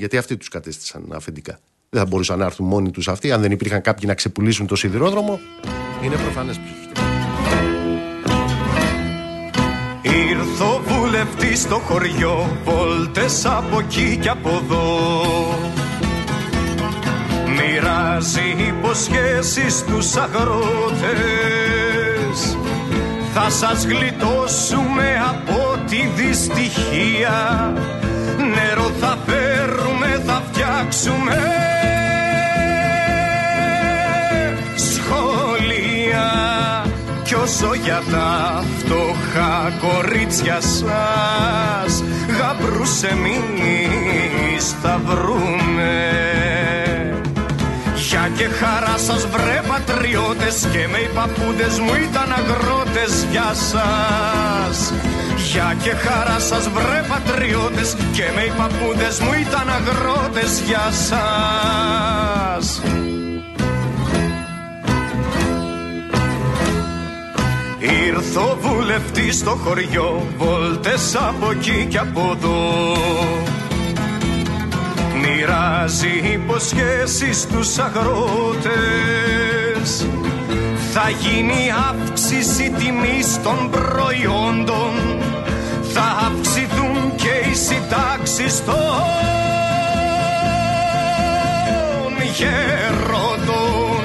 [0.00, 1.58] γιατί αυτοί τους κατέστησαν αφεντικά.
[1.90, 4.76] Δεν θα μπορούσαν να έρθουν μόνοι τους αυτοί, αν δεν υπήρχαν κάποιοι να ξεπουλήσουν το
[4.76, 5.40] σιδηρόδρομο.
[6.02, 6.62] Είναι προφανές που
[10.02, 15.00] Ήρθω ο βουλευτή στο χωριό, βόλτες από εκεί και από εδώ.
[17.46, 21.10] Μοιράζει υποσχέσεις στου αγρότες.
[23.34, 27.72] Θα σας γλιτώσουμε από τη δυστυχία
[28.54, 29.39] Νερό θα φέρουμε,
[30.90, 31.38] θα φτιάξουμε
[34.76, 36.28] σχολεία.
[37.24, 42.02] Κι όσο για τα φτωχά κορίτσια σας
[42.38, 46.10] Γαμπρούς εμείς θα βρούμε
[48.10, 53.26] Για και χαρά σας βρε πατριώτες Και με οι παππούδες μου ήταν αγρότες.
[53.30, 54.92] Για σας.
[55.52, 60.60] Γεια και χαρά σας βρε πατριώτες Και με οι παππούδες μου ήταν αγρότες.
[60.60, 62.82] Για σας.
[67.78, 73.59] Ήρθε ο βουλευτής στο χωριό Βόλτες από εκεί και από εδώ
[75.40, 78.76] Μοιράζει υποσχέσεις στους αγρότες.
[80.92, 85.20] Θα γίνει αύξηση τιμής των προϊόντων.
[85.92, 88.74] Θα αυξηθούν και οι συντάξεις των
[92.36, 94.02] γερόντων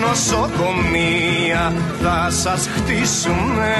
[0.00, 1.72] Νοσοκομεία
[2.02, 3.74] θα σας χτίσουμε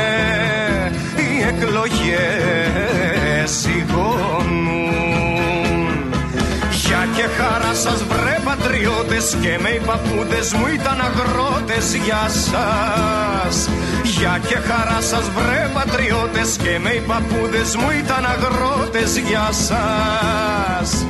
[1.16, 1.90] Οι εκλογές
[3.50, 4.70] σιγώνουν.
[4.80, 5.09] Γεια
[7.20, 13.68] και χαρά σας βρε πατριώτες Και με οι παππούδες μου ήταν αγρότες για σας.
[14.02, 21.06] Γεια και χαρά σας βρε πατριώτες Και με οι παππούδες μου ήταν αγρότες για σας.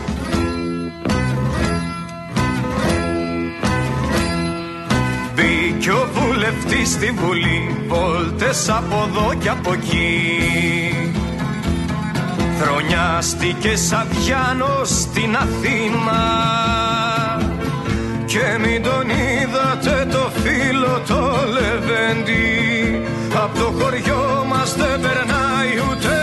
[5.35, 11.10] Μπήκε ο βουλευτής στη Βουλή Βόλτες από εδώ και από εκεί
[12.63, 16.23] Χρονιάστηκε σαν Διάνος στην Αθήνα.
[18.25, 23.01] Και μην τον είδατε το φίλο το Λεβέντι
[23.35, 26.17] Απ' το χωριό μας δεν περνάει ούτε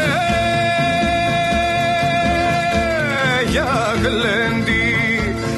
[3.50, 4.96] για γλέντι.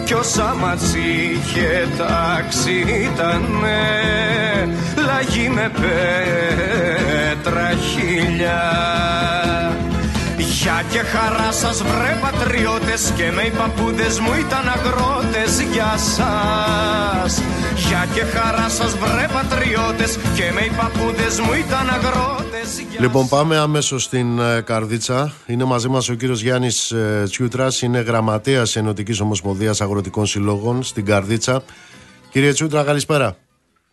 [0.06, 2.72] Κι όσα μας είχε τάξει
[3.04, 3.80] ήτανε
[5.06, 5.72] Λαγί με
[7.42, 8.62] πέτρα χίλια
[10.50, 17.42] Γεια και χαρά σας βρε πατριώτες Και με οι παππούδες μου ήταν αγρότες για σας
[17.76, 23.28] Γεια και χαρά σας βρε πατριώτες Και με οι παππούδες μου ήταν αγρότες για Λοιπόν,
[23.28, 25.34] πάμε αμέσως στην ε, Καρδίτσα.
[25.46, 26.94] Είναι μαζί μας ο κύριος Γιάννης
[27.24, 31.64] Τσιούτρας, είναι γραμματέας Ενωτικής Ομοσπονδίας Αγροτικών Συλλόγων στην Καρδίτσα.
[32.30, 33.36] Κύριε Τσιούτρα, καλησπέρα.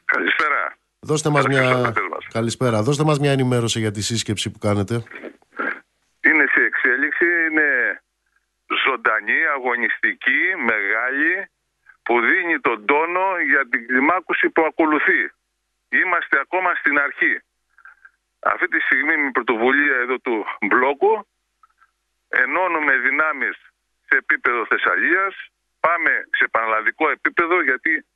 [0.04, 0.76] Καλησπέρα.
[1.00, 1.76] Δώστε μας Καλησπέρα μια...
[1.76, 2.32] στους ακροατές μας.
[2.32, 2.82] Καλησπέρα.
[2.82, 5.02] Δώστε μας μια ενημέρωση για τη σύσκεψη που κάνετε.
[7.56, 11.50] Είναι σε εξέλιξη, είναι ζωντανή, αγωνιστική, μεγάλη,
[12.02, 15.30] που δίνει τον τόνο για την κλιμάκωση που ακολουθεί.
[15.88, 17.40] Είμαστε ακόμα στην αρχή.
[18.38, 21.26] Αυτή τη στιγμή με πρωτοβουλία εδώ του μπλόκου
[22.28, 23.56] ενώνουμε δυνάμεις
[24.08, 25.34] σε επίπεδο Θεσσαλίας,
[25.80, 28.06] πάμε σε πανελλαδικό επίπεδο γιατί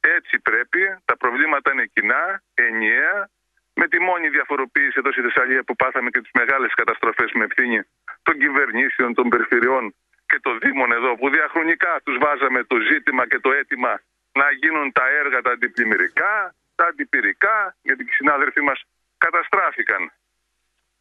[0.00, 3.28] έτσι πρέπει, τα προβλήματα είναι κοινά, ενιαία,
[3.74, 7.82] με τη μόνη διαφοροποίηση εδώ στη Θεσσαλία που πάθαμε και τις μεγάλες καταστροφές με ευθύνη
[8.26, 9.94] των κυβερνήσεων, των περιφερειών
[10.26, 13.92] και των Δήμων εδώ, που διαχρονικά τους βάζαμε το ζήτημα και το αίτημα
[14.32, 18.78] να γίνουν τα έργα τα αντιπλημμυρικά, τα αντιπυρικά, γιατί οι συνάδελφοί μας
[19.18, 20.12] καταστράφηκαν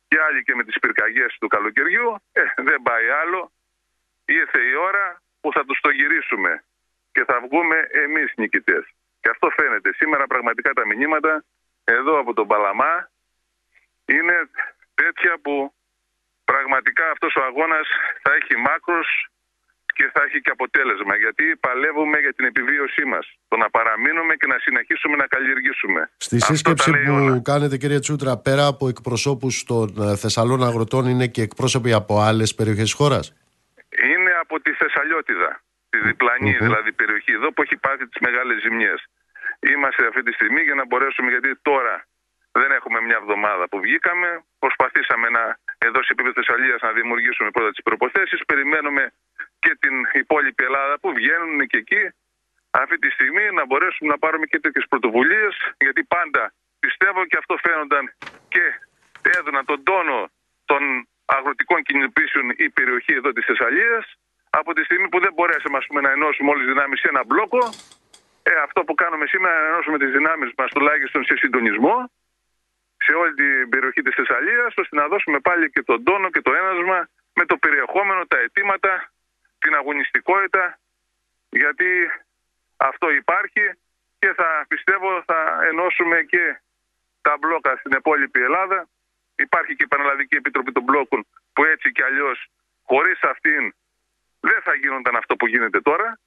[0.08, 2.08] και άλλοι και με τις πυρκαγιές του καλοκαιριού.
[2.32, 3.52] Ε, δεν πάει άλλο.
[4.26, 6.64] Ήρθε η ώρα που θα τους το γυρίσουμε
[7.12, 8.84] και θα βγούμε εμείς νικητές.
[9.22, 9.94] Και αυτό φαίνεται.
[9.94, 11.44] Σήμερα πραγματικά τα μηνύματα
[11.84, 13.10] εδώ από τον Παλαμά
[14.06, 14.50] είναι
[14.94, 15.74] τέτοια που
[16.52, 17.88] πραγματικά αυτός ο αγώνας
[18.24, 19.08] θα έχει μάκρος
[19.98, 21.16] και θα έχει και αποτέλεσμα.
[21.16, 23.26] Γιατί παλεύουμε για την επιβίωσή μας.
[23.48, 26.12] Το να παραμείνουμε και να συνεχίσουμε να καλλιεργήσουμε.
[26.18, 27.42] Στη Αυτό σύσκεψη τα λέει που όλα.
[27.52, 32.56] κάνετε, κύριε Τσούτρα, πέρα από εκπροσώπους των ε, Θεσσαλών αγροτών, είναι και εκπρόσωποι από άλλες
[32.56, 33.26] περιοχές της χώρας;
[34.12, 39.00] είναι από τη Θεσσαλιώτιδα, τη διπλανη δηλαδή περιοχή εδώ που έχει πάθει τις μεγάλες ζημιές.
[39.60, 42.06] Είμαστε αυτή τη στιγμή για να μπορέσουμε, γιατί τώρα
[42.62, 45.44] δεν έχουμε μια εβδομάδα που βγήκαμε, προσπαθήσαμε να,
[45.88, 49.04] εδώ σε επίπεδο Θεσσαλίας να δημιουργήσουμε πρώτα τις προποθέσεις, περιμένουμε
[49.60, 52.04] και την υπόλοιπη Ελλάδα που βγαίνουν και εκεί
[52.82, 55.54] αυτή τη στιγμή να μπορέσουμε να πάρουμε και τέτοιες πρωτοβουλίες,
[55.86, 58.04] γιατί πάντα πιστεύω και αυτό φαίνονταν
[58.54, 58.64] και
[59.38, 60.30] έδωνα τον τόνο
[60.66, 60.82] των
[61.26, 64.06] αγροτικών κινητοποιήσεων η περιοχή εδώ της Θεσσαλίας.
[64.50, 67.22] Από τη στιγμή που δεν μπορέσαμε ας πούμε, να ενώσουμε όλες τις δυνάμεις σε ένα
[67.26, 67.64] μπλόκο
[68.44, 72.12] ε, αυτό που κάνουμε σήμερα είναι να ενώσουμε τις δυνάμεις μας τουλάχιστον σε συντονισμό
[73.06, 76.54] σε όλη την περιοχή της Θεσσαλίας ώστε να δώσουμε πάλι και τον τόνο και το
[76.54, 79.12] ένασμα με το περιεχόμενο, τα αιτήματα,
[79.60, 80.80] την αγωνιστικότητα
[81.50, 81.90] γιατί
[82.78, 83.66] αυτό υπάρχει
[84.20, 85.40] και θα πιστεύω θα
[85.70, 86.62] ενώσουμε και
[87.22, 88.88] τα μπλόκα στην υπόλοιπη Ελλάδα.
[89.36, 92.48] Υπάρχει και η Πανελλαδική Επιτροπή των Μπλόκων που έτσι κι αλλιώς
[92.84, 93.74] χωρίς αυτήν
[94.40, 96.20] δεν θα γίνονταν αυτό που γίνεται τώρα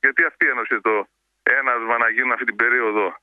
[0.00, 1.06] γιατί αυτή ένωσε το
[1.42, 3.16] ένασμα να γίνουν αυτή την περίοδο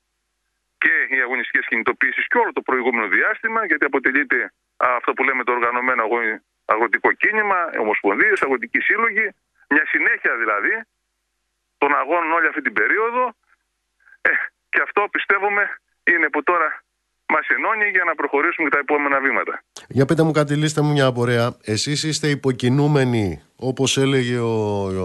[0.84, 4.40] και οι αγωνιστικές κινητοποίησεις και όλο το προηγούμενο διάστημα γιατί αποτελείται
[4.86, 6.40] α, αυτό που λέμε το οργανωμένο αγω-
[6.74, 9.26] αγροτικό κίνημα, ομοσπονδίες, αγροτικοί σύλλογοι,
[9.74, 10.74] μια συνέχεια δηλαδή
[11.82, 13.24] των αγώνων όλη αυτή την περίοδο
[14.22, 14.32] ε,
[14.70, 15.64] και αυτό πιστεύουμε
[16.04, 16.70] είναι που τώρα
[17.34, 19.64] μας ενώνει για να προχωρήσουμε και τα επόμενα βήματα.
[19.88, 21.58] Για πείτε μου κάτι, λύστε μου μια απορία.
[21.64, 24.54] Εσείς είστε υποκινούμενοι, όπως έλεγε ο,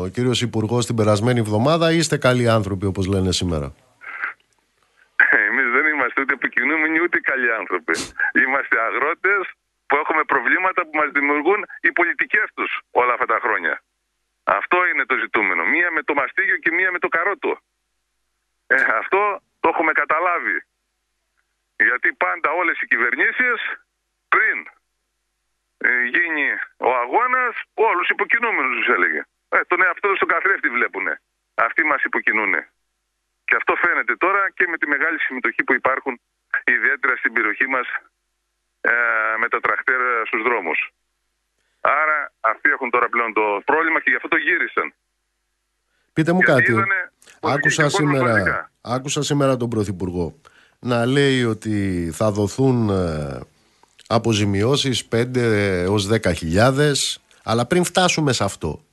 [0.02, 3.74] ο κύριος Υπουργός την περασμένη εβδομάδα, ή είστε καλοί άνθρωποι, όπως λένε σήμερα;
[5.48, 7.94] Εμείς δεν είμαστε ούτε επικοινούμενοι ούτε καλοί άνθρωποι.
[8.42, 9.42] Είμαστε αγρότες
[9.86, 13.74] που έχουμε προβλήματα που μας δημιουργούν οι πολιτικές τους όλα αυτά τα χρόνια.
[14.44, 15.62] Αυτό είναι το ζητούμενο.
[15.64, 17.58] Μία με το μαστίγιο και μία με το καρότο.
[18.66, 20.58] Ε, αυτό το έχουμε καταλάβει.
[21.76, 23.58] Γιατί πάντα όλες οι κυβερνήσεις
[24.28, 24.58] πριν
[25.78, 26.46] ε, γίνει
[26.76, 29.22] ο αγώνας όλους υποκινούμενους τους έλεγε.
[29.48, 31.20] Ε, τον εαυτό τους στον καθρέφτη βλέπουνε.
[31.54, 32.70] Αυτοί μας υποκινούνε.
[33.44, 36.20] Και αυτό φαίνεται τώρα και με τη μεγάλη συμμετοχή που υπάρχουν
[36.64, 37.86] ιδιαίτερα στην περιοχή μας
[38.80, 38.90] ε,
[39.40, 40.92] με τα τραχτέρ στους δρόμους.
[41.80, 44.94] Άρα αυτοί έχουν τώρα πλέον το πρόβλημα και γι' αυτό το γύρισαν.
[46.12, 46.72] Πείτε μου Γιατί κάτι.
[46.72, 48.70] είδανε ότι Άκουσα είχε κόσμο σήμερα, πραγματικά.
[48.80, 50.40] άκουσα σήμερα τον Πρωθυπουργό
[50.78, 53.40] να λέει ότι θα δοθούν ε,
[54.06, 56.92] αποζημιώσεις 5 έως 10
[57.42, 58.84] αλλά πριν φτάσουμε σε αυτό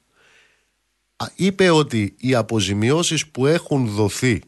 [1.15, 4.41] α, είπε ότι οι αποζημιώσεις που έχουν δοθεί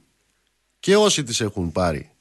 [0.80, 2.15] και όσοι τις έχουν πάρει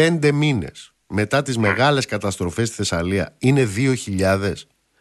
[0.00, 4.52] πέντε μήνες μετά τις μεγάλες καταστροφές στη Θεσσαλία είναι 2.000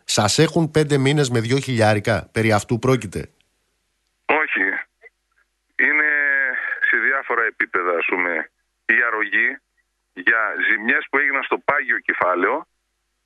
[0.04, 3.22] σας έχουν πέντε μήνες με 2 χιλιάρικα περί αυτού πρόκειται;
[4.42, 4.66] Όχι.
[5.86, 6.10] Είναι
[6.90, 8.32] σε διάφορα επίπεδα, ας πούμε,
[8.86, 9.50] η αρρωγή
[10.14, 12.68] για ζημιές που έγιναν στο πάγιο κεφάλαιο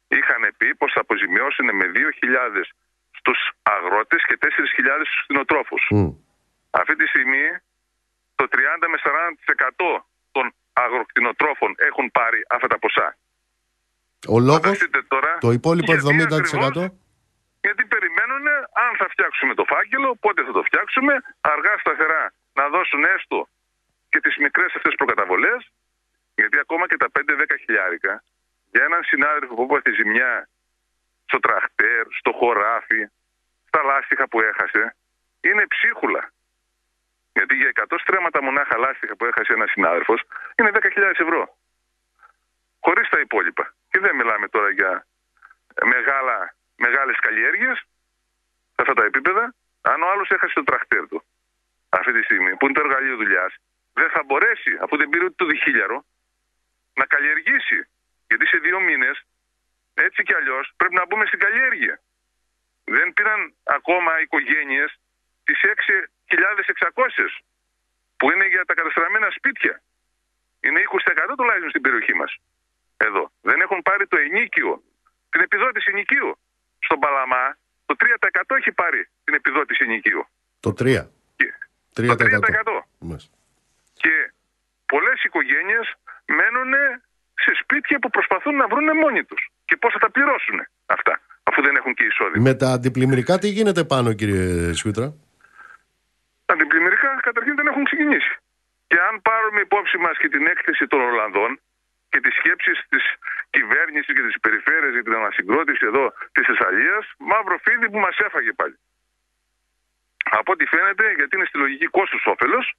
[0.08, 2.68] είχαν πει πως θα αποζημιώσουν με 2.000
[3.18, 5.84] στους αγρότες και 4.000 στους κτηνοτρόφους.
[5.90, 6.10] Μμ.
[6.70, 7.46] Αυτή τη στιγμή
[8.36, 10.19] το 30 με 40% των
[10.84, 13.18] αγροκτηνοτρόφων έχουν πάρει αυτά τα ποσά.
[14.28, 16.92] Ο λόγος, Φανταστείτε τώρα το υπόλοιπο γιατί 70% ακριβώς
[17.62, 18.48] γιατί περιμένουν
[18.86, 23.48] αν θα φτιάξουμε το φάκελο, πότε θα το φτιάξουμε, αργά σταθερά να δώσουν έστω
[24.10, 25.72] και τις μικρές αυτές προκαταβολές,
[26.36, 28.24] γιατί ακόμα και τα 5-10 χιλιάρικα
[28.72, 30.50] για έναν συνάδελφο που έπαθε ζημιά
[31.26, 33.02] στο τραχτέρ, στο χωράφι,
[33.68, 34.96] στα λάστιχα που έχασε,
[35.42, 36.32] είναι ψίχουλα.
[37.40, 40.22] Γιατί για 100 στρέμματα μονάχα λάστιχα που έχασε ένας συνάδελφος
[40.58, 41.58] είναι 10.000 ευρώ.
[42.80, 43.74] Χωρίς τα υπόλοιπα.
[43.90, 45.06] Και δεν μιλάμε τώρα για
[45.86, 47.78] μεγάλα, μεγάλες καλλιέργειες
[48.74, 49.56] σε αυτά τα επίπεδα.
[49.82, 51.24] Αν ο άλλος έχασε το τραχτέρ του
[51.90, 53.54] αυτή τη στιγμή, που είναι το εργαλείο δουλειάς,
[53.94, 56.06] δεν θα μπορέσει, αφού δεν πήρε ούτε το διχίλιαρο,
[56.94, 57.80] να καλλιεργήσει.
[58.28, 59.26] Γιατί σε δύο μήνες,
[59.94, 62.02] έτσι κι αλλιώς, πρέπει να μπούμε στην καλλιέργεια.
[62.84, 65.00] Δεν πήραν ακόμα οικογένειες
[65.44, 66.19] τις 6.600
[68.20, 69.74] που είναι για τα καταστραμμένα σπίτια.
[70.66, 72.32] Είναι 20% τουλάχιστον στην περιοχή μας.
[73.08, 73.24] Εδώ.
[73.50, 74.72] Δεν έχουν πάρει το ενίκιο,
[75.32, 76.30] την επιδότηση ενοικίου.
[76.86, 77.46] Στον Παλαμά
[77.88, 80.22] το 3% έχει πάρει την επιδότηση ενοικίου.
[80.66, 81.02] Το 3.
[81.40, 81.56] Και-
[81.94, 82.08] 3%.
[82.08, 82.88] Το 3%.
[83.10, 83.34] Μάλιστα.
[84.02, 84.14] Και
[84.86, 85.86] πολλές οικογένειες
[86.38, 86.72] μένουν
[87.44, 89.42] σε σπίτια που προσπαθούν να βρουν μόνοι τους.
[89.66, 91.14] Και πώς θα τα πληρώσουν αυτά,
[91.44, 92.42] αφού δεν έχουν και εισόδημα.
[92.48, 95.08] Με τα αντιπλημμυρικά τι γίνεται πάνω κύριε Σιούτρα;
[96.52, 98.34] Αντιπλημμυρικά καταρχήν δεν έχουν ξεκινήσει.
[98.88, 101.60] Και αν πάρουμε υπόψη μας και την έκθεση των Ολλανδών
[102.10, 103.04] και τις σκέψεις της
[103.50, 108.54] κυβέρνησης και της περιφέρειας για την ανασυγκρότηση εδώ της Θεσσαλίας, μαύρο φίδι που μας έφαγε
[108.54, 108.78] πάλι.
[110.40, 112.74] Από ό,τι φαίνεται, γιατί είναι στη λογική κόστους όφελος,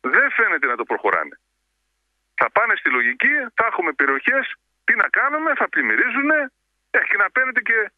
[0.00, 1.36] δεν φαίνεται να το προχωράνε.
[2.34, 7.30] Θα πάνε στη λογική, θα έχουμε περιοχές, τι να κάνουμε, θα πλημμυρίζουν, ε, και να
[7.30, 7.90] παίρνετε και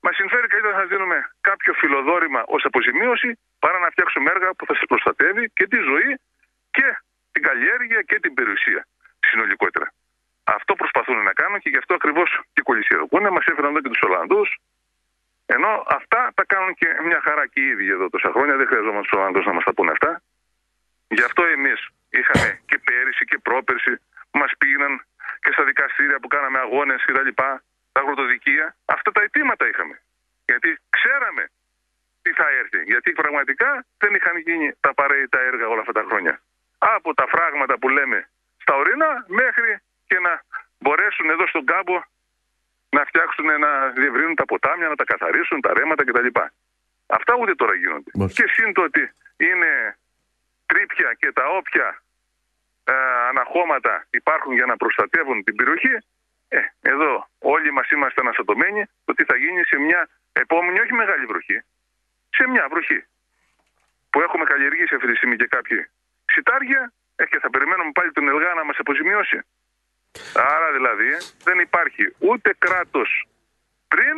[0.00, 4.66] Μα συμφέρει καλύτερα να σας δίνουμε κάποιο φιλοδόρημα ως αποζημίωση παρά να φτιάξουμε έργα που
[4.66, 6.10] θα σας προστατεύει και τη ζωή
[6.70, 6.86] και
[7.32, 8.86] την καλλιέργεια και την περιουσία
[9.20, 9.86] συνολικότερα.
[10.44, 13.22] Αυτό προσπαθούν να κάνουν και γι' αυτό ακριβώς και κολλησιεργούν.
[13.32, 14.48] Μας έφεραν εδώ και τους Ολλανδούς.
[15.46, 18.56] Ενώ αυτά τα κάνουν και μια χαρά και οι ίδιοι εδώ τόσα χρόνια.
[18.56, 20.22] Δεν χρειαζόμαστε τους Ολλανδούς να μας τα πούνε αυτά.
[21.08, 23.92] Γι' αυτό εμείς είχαμε και πέρυσι και πρόπερσι
[24.30, 24.92] που μας πήγαιναν
[25.42, 27.28] και στα δικαστήρια που κάναμε αγώνες κτλ.
[27.96, 28.76] Τα αγροτοδικεία.
[28.84, 29.96] Αυτά τα αιτήματα είχαμε.
[30.44, 31.44] Γιατί ξέραμε
[32.22, 32.80] τι θα έρθει.
[32.92, 36.34] Γιατί πραγματικά δεν είχαν γίνει τα απαραίτητα έργα όλα αυτά τα χρόνια.
[36.78, 38.18] Από τα φράγματα που λέμε
[38.62, 39.70] στα ορεινά μέχρι
[40.06, 40.32] και να
[40.78, 41.96] μπορέσουν εδώ στον κάμπο
[42.88, 46.26] να φτιάξουν, να διευρύνουν τα ποτάμια, να τα καθαρίσουν, τα ρέματα κτλ.
[47.06, 48.10] Αυτά ούτε τώρα γίνονται.
[48.14, 48.42] Μάλιστα.
[48.42, 49.98] Και σύν το ότι είναι
[50.66, 52.02] τρίπια και τα όποια
[52.84, 52.92] ε,
[53.30, 55.96] αναχώματα υπάρχουν για να προστατεύουν την περιοχή,
[56.48, 61.24] ε, εδώ όλοι μας είμαστε αναστατωμένοι το τι θα γίνει σε μια επόμενη, όχι μεγάλη
[61.26, 61.62] βροχή,
[62.30, 63.04] σε μια βροχή
[64.10, 65.88] που έχουμε καλλιεργήσει αυτή τη στιγμή και κάποιοι
[66.24, 69.38] ξυτάρια ε, και θα περιμένουμε πάλι τον Ελγά να μας αποζημιώσει.
[70.34, 71.10] Άρα δηλαδή
[71.44, 73.28] δεν υπάρχει ούτε κράτος
[73.88, 74.16] πριν,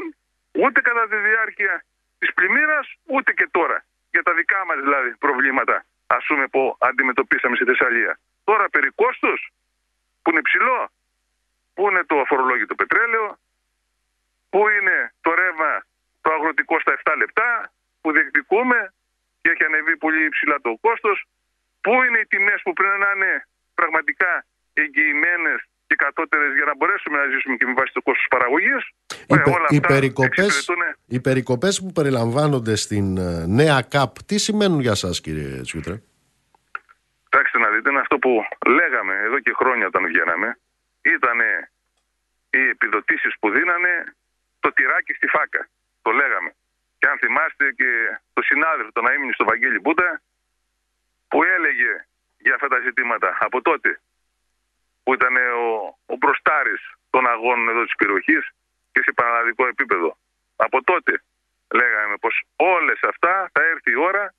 [0.52, 1.84] ούτε κατά τη διάρκεια
[2.18, 3.84] της πλημμύρας, ούτε και τώρα.
[4.10, 8.18] Για τα δικά μας δηλαδή προβλήματα, ας πούμε που αντιμετωπίσαμε στη Θεσσαλία.
[8.44, 9.50] Τώρα περί κόστους,
[10.22, 10.90] που είναι ψηλό,
[11.78, 13.26] πού είναι το αφορολόγητο πετρέλαιο,
[14.52, 15.72] πού είναι το ρεύμα
[16.24, 17.48] το αγροτικό στα 7 λεπτά
[18.00, 18.78] που διεκδικούμε
[19.40, 21.16] και έχει ανεβεί πολύ υψηλά το κόστος,
[21.84, 23.32] πού είναι οι τιμές που πρέπει να είναι
[23.74, 24.30] πραγματικά
[24.82, 28.82] εγγυημένες και κατώτερες για να μπορέσουμε να ζήσουμε και με βάση το κόστος παραγωγής.
[29.30, 33.78] Οι, Ε, πε- όλα οι, αυτά περικοπές, εξυπηρετούν- οι περικοπές που περιλαμβάνονται στην ε, νέα
[33.94, 35.96] ΚΑΠ, τι σημαίνουν για σας κύριε Τσιούτρα.
[37.24, 38.30] Κοιτάξτε να δείτε, είναι αυτό που
[38.78, 40.58] λέγαμε εδώ και χρόνια όταν βγαίναμε.
[41.02, 41.40] Ήταν
[42.50, 44.14] οι επιδοτήσεις που δίνανε
[44.60, 45.68] το τυράκι στη φάκα.
[46.02, 46.54] Το λέγαμε.
[46.98, 50.20] Και αν θυμάστε και το συνάδελφο, τον Αίμνη στο Βαγγέλη Μπούτα,
[51.28, 52.06] που έλεγε
[52.38, 54.00] για αυτά τα ζητήματα από τότε,
[55.02, 58.50] που ήταν ο, ο μπροστάρης των αγώνων εδώ της περιοχής
[58.92, 60.18] και σε πανελλαδικό επίπεδο.
[60.56, 61.22] Από τότε
[61.74, 64.34] λέγαμε πως όλες αυτά θα έρθει η ώρα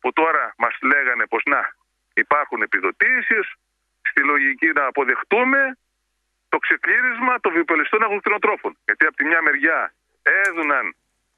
[0.00, 1.76] που τώρα μας λέγανε πως να
[2.14, 3.54] υπάρχουν επιδοτήσεις
[4.02, 5.78] στη λογική να αποδεχτούμε
[6.52, 8.72] το ξεκλήρισμα των βιοπελιστών αγροκτηνοτρόφων.
[8.84, 9.78] Γιατί από τη μια μεριά
[10.46, 10.84] έδωναν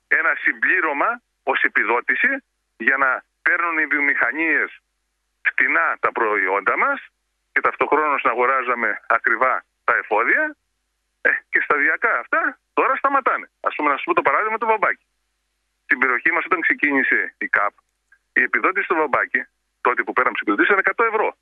[0.08, 1.10] ένα συμπλήρωμα
[1.42, 2.32] ως επιδότηση
[2.76, 3.10] για να
[3.42, 4.70] παίρνουν οι βιομηχανίες
[5.48, 6.98] φτηνά τα προϊόντα μας
[7.52, 10.56] και ταυτοχρόνως να αγοράζαμε ακριβά τα εφόδια
[11.20, 13.46] ε, και σταδιακά αυτά τώρα σταματάνε.
[13.60, 15.06] Ας πούμε να σου πω το παράδειγμα του βαμπάκι.
[15.84, 17.74] Στην περιοχή μας όταν ξεκίνησε η ΚΑΠ
[18.32, 19.40] η επιδότηση στο βαμπάκι
[19.80, 21.36] τότε που πέραμε επιδοτήσεις ήταν 100 ευρώ.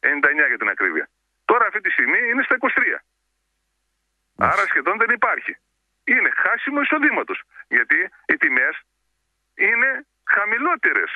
[0.00, 1.08] 99 για την ακρίβεια.
[1.50, 2.98] Τώρα αυτή τη στιγμή είναι στα 23.
[4.36, 5.56] Άρα σχεδόν δεν υπάρχει.
[6.04, 7.34] Είναι χάσιμο εισοδήματο.
[7.68, 8.80] Γιατί οι τιμές
[9.54, 11.10] είναι χαμηλότερες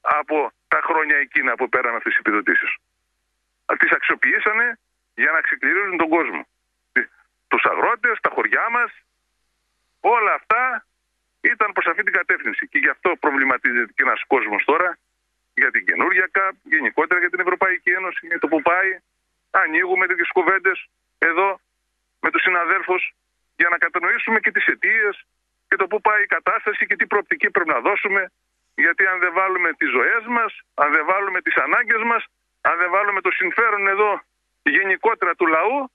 [0.00, 2.76] από τα χρόνια εκείνα που πέραν αυτές τις επιδοτήσεις.
[3.78, 4.78] Τις αξιοποιήσανε
[5.14, 6.46] για να ξεκληρίζουν τον κόσμο.
[7.48, 8.90] Τους αγρότες, τα χωριά μας,
[10.00, 10.86] όλα αυτά
[11.40, 12.68] ήταν προς αυτή την κατεύθυνση.
[12.68, 14.98] Και γι' αυτό προβληματίζεται και ένας κόσμος τώρα
[15.54, 18.98] για την καινούργια ΚΑΠ, γενικότερα για την Ευρωπαϊκή Ένωση, για το που πάει.
[19.50, 21.60] Ανοίγουμε τέτοιες κουβέντες εδώ
[22.20, 23.12] με τους συναδέλφους
[23.56, 25.24] για να κατανοήσουμε και τις αιτίες
[25.68, 28.30] και το πού πάει η κατάσταση και τι προοπτική πρέπει να δώσουμε.
[28.74, 32.24] Γιατί αν δεν βάλουμε τις ζωές μας, αν δεν βάλουμε τις ανάγκες μας,
[32.60, 34.20] αν δεν βάλουμε το συμφέρον εδώ
[34.62, 35.90] γενικότερα του λαού,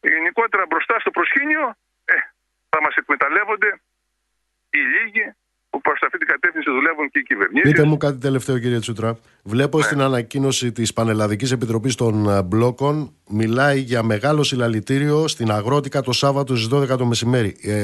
[0.00, 2.14] γενικότερα μπροστά στο προσκήνιο, ε,
[2.68, 3.80] θα μας εκμεταλλεύονται
[4.70, 5.34] οι λίγοι
[5.74, 7.70] που προς αυτή την κατεύθυνση δουλεύουν και οι κυβερνήσεις.
[7.70, 9.10] Πείτε μου κάτι τελευταίο κύριε Τσούτρα.
[9.52, 12.94] Βλέπω στην ανακοίνωση της Πανελλαδικής Επιτροπής των ε, Μπλόκων
[13.40, 17.50] μιλάει για μεγάλο συλλαλητήριο στην Αγρότικα το Σάββατο στις 12 το μεσημέρι.
[17.62, 17.76] Ε,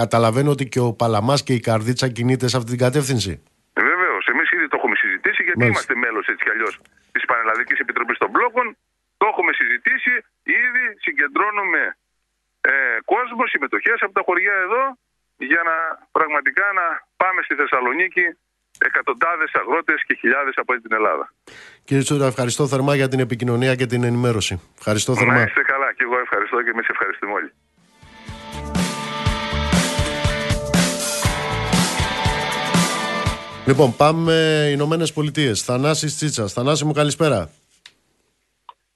[0.00, 3.32] καταλαβαίνω ότι και ο Παλαμάς και η Καρδίτσα κινείται σε αυτή την κατεύθυνση.
[3.90, 5.80] Βεβαίως, εμείς ήδη το έχουμε συζητήσει γιατί Μάλιστα.
[5.80, 6.74] είμαστε μέλος έτσι κι αλλιώς
[7.14, 8.66] της Πανελλαδικής Επιτροπής των Μπλόκων.
[9.20, 10.12] Το έχουμε συζητήσει.
[10.64, 11.82] Ήδη συγκεντρώνουμε
[12.60, 12.72] ε,
[13.12, 14.82] κόσμο, συμμετοχές από τα χωριά εδώ
[15.48, 15.76] για να
[16.16, 16.86] πραγματικά να
[17.16, 18.24] πάμε στη Θεσσαλονίκη
[18.88, 21.24] εκατοντάδες αγρότες και χιλιάδες από όλη την Ελλάδα.
[21.84, 24.60] Κύριε Τσούτρα, ευχαριστώ θερμά για την επικοινωνία και την ενημέρωση.
[24.78, 25.42] Ευχαριστώ Να θερμά.
[25.42, 27.50] είστε καλά και εγώ ευχαριστώ και εμείς ευχαριστούμε όλοι.
[33.66, 34.32] Λοιπόν, πάμε
[34.72, 35.62] Ηνωμένες Πολιτείες.
[35.62, 36.52] Θανάσης Τσίτσας.
[36.52, 37.50] Θανάση μου, καλησπέρα.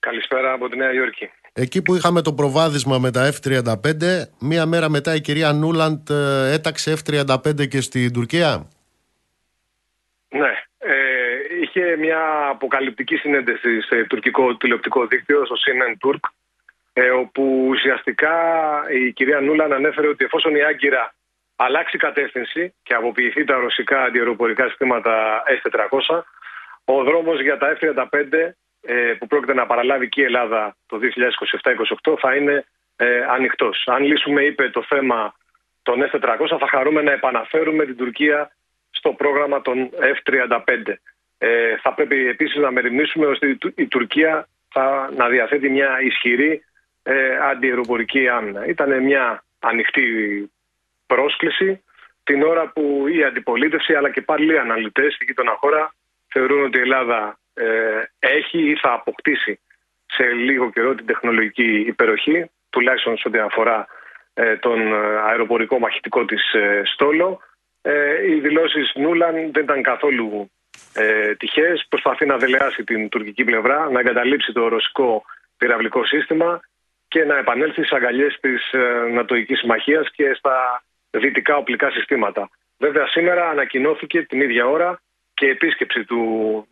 [0.08, 1.30] Καλησπέρα από τη Νέα Υόρκη.
[1.52, 4.02] Εκεί που είχαμε το προβάδισμα με τα F-35,
[4.40, 8.68] μία μέρα μετά η κυρία Νούλαντ ε, έταξε F-35 και στην Τουρκία;
[10.28, 10.94] Ναι, ε,
[11.62, 16.24] είχε μια αποκαλυπτική συνέντευξη σε τουρκικό τηλεοπτικό δίκτυο, στο CNN Turk,
[16.92, 18.34] ε, όπου ουσιαστικά
[18.90, 21.14] η κυρία Νούλαν ανέφερε ότι εφόσον η Άγκυρα
[21.56, 26.22] αλλάξει κατεύθυνση και αποποιηθεί τα ρωσικά αντιεροπορικά συστήματα S-400,
[26.84, 28.50] ο δρόμος για τα F-35 ε,
[29.18, 30.98] που πρόκειται να παραλάβει και η Ελλάδα το
[32.04, 32.64] 2027-2028 θα είναι
[32.96, 33.84] ε, ανοιχτός.
[33.86, 35.34] Αν λύσουμε, είπε, το θέμα
[35.82, 38.50] των F-400 θα χαρούμε να επαναφέρουμε την Τουρκία
[38.90, 40.60] στο πρόγραμμα των F-35.
[41.38, 46.00] Ε, θα πρέπει επίσης να μεριμνήσουμε ώστε η, Του- η Τουρκία θα να διαθέτει μια
[46.00, 46.64] ισχυρή
[47.02, 48.66] ε, αντιεροπορική άμυνα.
[48.66, 50.04] Ήταν μια ανοιχτή
[51.06, 51.84] πρόσκληση
[52.24, 55.94] την ώρα που η αντιπολίτευση αλλά και πάλι οι αναλυτές στη γείτονα χώρα
[56.28, 57.43] θεωρούν ότι η Ελλάδα ε,
[58.18, 59.60] έχει ή θα αποκτήσει
[60.06, 63.86] σε λίγο καιρό την τεχνολογική υπεροχή τουλάχιστον σε ό,τι αφορά
[64.34, 64.96] ε, τον ε,
[65.28, 67.40] αεροπορικό μαχητικό της ε, στόλο.
[67.82, 70.50] Ε, οι δηλώσεις Νούλαν δεν ήταν καθόλου
[70.94, 71.86] ε, τυχαίες.
[71.88, 75.24] Προσπαθεί να δελεάσει την τουρκική πλευρά, να εγκαταλείψει το ρωσικό
[75.56, 76.60] πυραυλικό σύστημα
[77.08, 82.50] και να επανέλθει στις αγκαλιές της ε, Νατοικής Συμμαχίας και στα δυτικά οπλικά συστήματα.
[82.78, 85.00] Βέβαια σήμερα ανακοινώθηκε την ίδια ώρα
[85.44, 86.20] και επίσκεψη του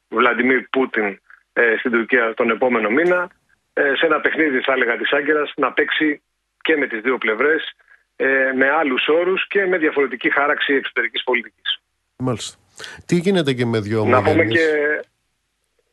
[0.09, 1.21] Βλαντιμίρ Πούτιν
[1.53, 3.31] ε, στην Τουρκία τον επόμενο μήνα
[3.73, 6.23] ε, σε ένα παιχνίδι θα έλεγα της Άγκυρας να παίξει
[6.61, 7.73] και με τις δύο πλευρές
[8.17, 11.81] ε, με άλλους όρους και με διαφορετική χάραξη εξωτερικής πολιτικής.
[12.17, 12.59] Μάλιστα.
[13.07, 15.05] Τι γίνεται και με δύο Να πούμε, ομογενείς; και,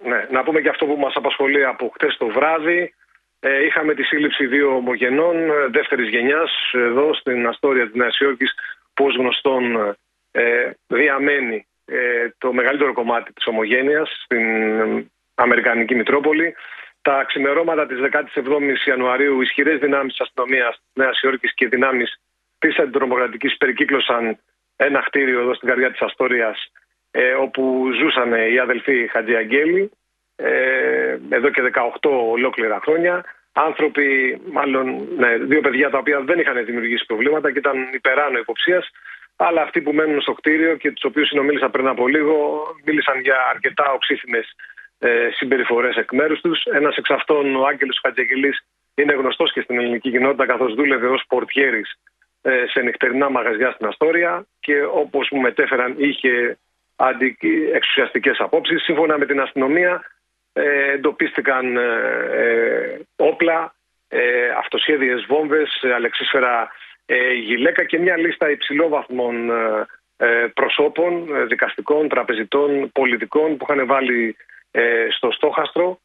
[0.09, 2.93] ναι, να πούμε και αυτό που μας απασχολεί από χτες το βράδυ
[3.41, 8.53] Ε, είχαμε τη σύλληψη δύο ομογενών ε, δεύτερης γενιάς εδώ στην Αστόρια της Νέας Υόρκης
[8.93, 9.95] που ως γνωστόν
[10.32, 11.68] ε, διαμένει ε,
[12.38, 14.46] το μεγαλύτερο κομμάτι της ομογένειας στην
[15.36, 16.56] Αμερικανική Μητρόπολη.
[17.02, 22.20] Τα ξημερώματα της 17ης Ιανουαρίου ισχυρές δυνάμεις της αστυνομίας της Νέας Υόρκης και δυνάμεις
[22.60, 24.38] της αντιτρομοκρατικής περικύκλωσαν
[24.76, 26.72] ένα κτίριο εδώ στην καρδιά της Αστόριας
[27.12, 29.92] ε, όπου ζούσαν οι αδελφοί Χατζιαγγέλη
[30.36, 31.62] ε, εδώ και
[32.02, 33.26] 18 ολόκληρα χρόνια.
[33.54, 38.90] Άνθρωποι, μάλλον ναι, δύο παιδιά τα οποία δεν είχαν δημιουργήσει προβλήματα και ήταν υπεράνω υποψίας.
[39.42, 43.38] Αλλά αυτοί που μένουν στο κτίριο και τους οποίους συνομίλησα πριν από λίγο μίλησαν για
[43.50, 44.44] αρκετά οξύθυμε
[45.00, 46.64] ε, συμπεριφορές εκ μέρους τους.
[46.64, 48.54] Ένας εξ αυτών, ο Άγγελος Χατζιαγγελή,
[48.96, 51.96] είναι γνωστός και στην ελληνική κοινότητα καθώς δούλευε ως πορτιέρης
[52.42, 56.58] ε, σε νυχτερινά μαγαζιά στην Αστόρια και όπως μου μετέφεραν είχε
[57.74, 58.84] εξουσιαστικές απόψεις.
[58.84, 60.02] Σύμφωνα με την αστυνομία,
[60.54, 61.84] ε, εντοπίστηκαν ε,
[62.32, 63.74] ε, όπλα,
[64.08, 66.72] ε, αυτοσχέδιες βόμβες, αλεξίσφαιρα
[67.43, 69.51] γυλαίκα και μια λίστα υψηλόβαθμων
[70.53, 74.36] προσώπων, δικαστικών, τραπεζιτών, πολιτικών που είχαν βάλει
[75.10, 75.99] στο στόχαστρο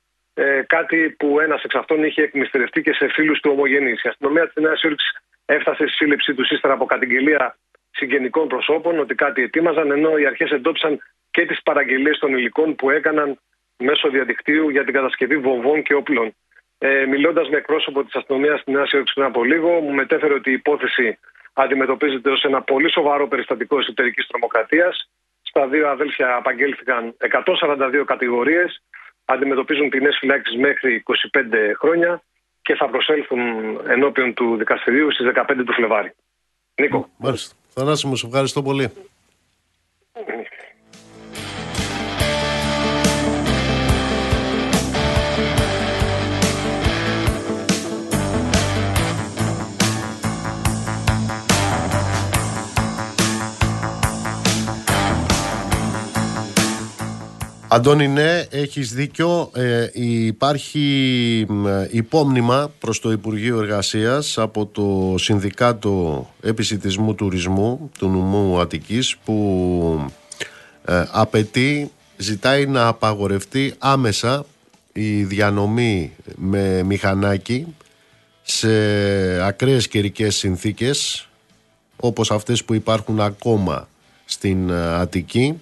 [0.67, 4.03] κάτι που ένας εξ αυτών είχε εκμυστηρευτεί και σε φίλους του ομογενείς.
[4.03, 5.13] Η αστυνομία της Νέας Υόρκης
[5.45, 7.57] έφτασε στη σύλληψή τους ύστερα από κατηγγελία
[7.91, 12.91] συγγενικών προσώπων ότι κάτι ετοίμαζαν ενώ οι αρχές εντόπισαν και τις παραγγελίες των υλικών που
[12.91, 13.39] έκαναν
[13.77, 16.35] μέσω διαδικτύου για την κατασκευή βομβών και όπλων.
[16.87, 20.51] Ε, Μιλώντας με εκπρόσωπο της αστυνομίας στην Νέα Υόρκη πριν από λίγο, μου μετέφερε ότι
[20.51, 21.19] η υπόθεση
[21.53, 25.11] αντιμετωπίζεται ως ένα πολύ σοβαρό περιστατικό εσωτερικής τρομοκρατίας.
[25.43, 28.83] Στα δύο αδέλφια απαγγέλθηκαν 142 κατηγορίες,
[29.25, 32.23] αντιμετωπίζουν ποινές φυλάξη μέχρι 25 χρόνια
[32.63, 33.41] και θα προσέλθουν
[33.89, 36.15] ενώπιον του δικαστηρίου στις 15 του Φλεβάρι.
[36.81, 37.09] Νίκο.
[37.17, 37.55] Μάλιστα.
[37.69, 38.93] Θανάση μου, σε ευχαριστώ πολύ.
[57.75, 59.51] Αντώνη, ναι, έχεις δίκιο.
[59.55, 61.47] Ε, υπάρχει
[61.91, 70.11] υπόμνημα προς το Υπουργείο Εργασίας από το Συνδικάτο Επισητισμού Τουρισμού του Νομού Αττικής που
[70.85, 74.45] ε, απαιτεί, ζητάει να απαγορευτεί άμεσα
[74.93, 77.67] η διανομή με μηχανάκι
[78.43, 78.69] σε
[79.43, 81.29] ακραίες καιρικές συνθήκες
[81.97, 83.89] όπως αυτές που υπάρχουν ακόμα
[84.25, 85.61] στην ε, Αττική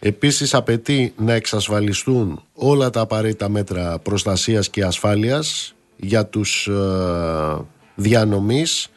[0.00, 8.88] Επίσης απαιτεί να εξασφαλιστούν όλα τα απαραίτητα μέτρα προστασίας και ασφάλειας για τους ε, διανομής.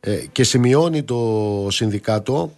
[0.00, 2.52] Ε, και σημειώνει το συνδικάτο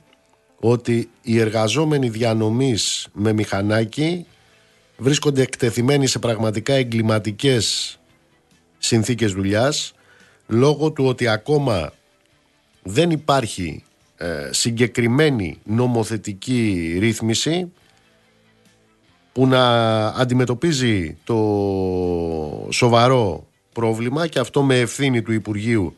[0.61, 4.27] ότι οι εργαζόμενοι διανομής με μηχανάκι
[4.97, 7.99] βρίσκονται εκτεθειμένοι σε πραγματικά εγκληματικές
[8.79, 9.93] συνθήκες δουλειάς
[10.47, 11.93] λόγω του ότι ακόμα
[12.83, 13.88] δεν υπάρχει ε,
[14.51, 17.73] συγκεκριμένη νομοθετική ρύθμιση
[19.33, 21.37] που να αντιμετωπίζει το
[22.71, 25.97] σοβαρό πρόβλημα και αυτό με ευθύνη του Υπουργείου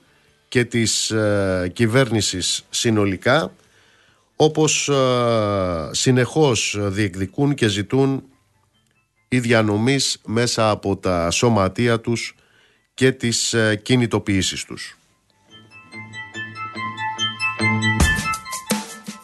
[0.48, 3.52] και της ε, κυβέρνησης συνολικά
[4.36, 8.22] όπως ε, συνεχώς διεκδικούν και ζητούν
[9.28, 12.34] οι διανομής μέσα από τα σωματεία τους
[12.94, 14.98] και τις ε, κινητοποιήσεις τους.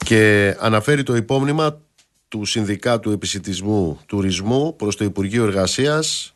[0.06, 1.80] Και αναφέρει το υπόμνημα
[2.28, 6.34] του Συνδικάτου Επισητισμού Τουρισμού προς το Υπουργείο Εργασίας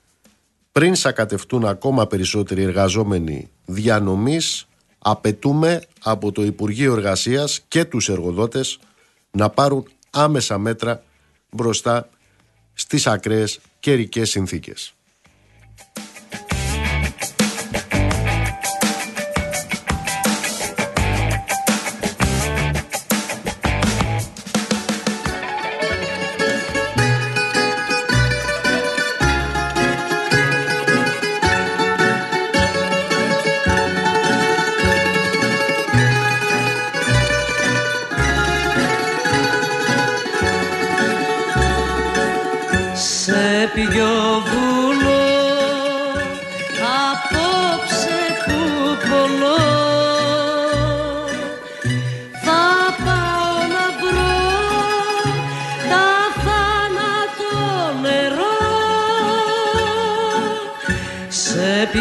[0.73, 4.69] πριν σακατευτούν ακόμα περισσότεροι εργαζόμενοι διανομής
[4.99, 8.79] απαιτούμε από το Υπουργείο Εργασίας και τους εργοδότες
[9.31, 11.03] να πάρουν άμεσα μέτρα
[11.51, 12.09] μπροστά
[12.75, 14.95] στις ακραίες καιρικές συνθήκες.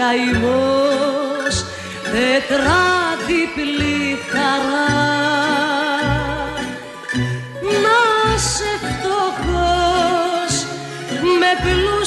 [0.00, 1.54] καημός
[2.12, 4.90] τετράδιπλή χαρά
[7.84, 8.00] να
[8.38, 10.52] σε φτωχός
[11.40, 11.99] με πλουσία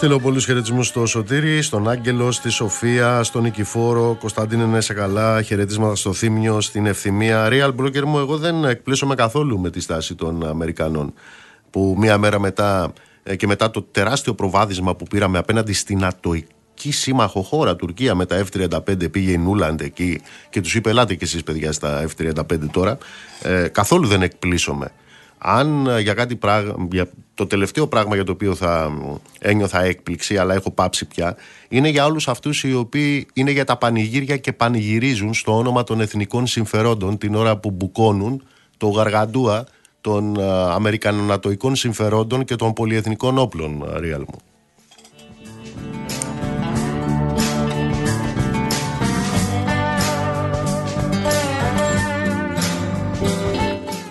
[0.00, 5.42] στείλω πολλούς χαιρετισμούς στο Σωτήρι, στον Άγγελο, στη Σοφία, στον Νικηφόρο, Κωνσταντίνε να είσαι καλά,
[5.42, 7.48] χαιρετίσματα στο Θήμιο, στην Ευθυμία.
[7.50, 11.12] Real Broker μου, εγώ δεν εκπλήσωμαι καθόλου με τη στάση των Αμερικανών
[11.70, 16.92] που μία μέρα μετά ε, και μετά το τεράστιο προβάδισμα που πήραμε απέναντι στην ατοική
[16.92, 20.20] σύμμαχο χώρα Τουρκία με τα F-35 πήγε η Νούλαντ εκεί
[20.50, 22.98] και τους είπε ελάτε κι εσείς παιδιά στα F-35 τώρα
[23.42, 24.92] ε, καθόλου δεν εκπλήσωμαι
[25.42, 27.08] αν ε, για κάτι πράγμα, για
[27.40, 28.92] το τελευταίο πράγμα για το οποίο θα
[29.38, 31.36] ε, ένιωθα έκπληξη, αλλά έχω πάψει πια,
[31.68, 36.00] είναι για όλους αυτούς οι οποίοι είναι για τα πανηγύρια και πανηγυρίζουν στο όνομα των
[36.00, 38.42] εθνικών συμφερόντων την ώρα που μπουκώνουν
[38.76, 39.66] το γαργαντούα
[40.00, 44.38] των ε, αμερικανονατοικών συμφερόντων και των πολυεθνικών όπλων, ε, Ρίαλ μου.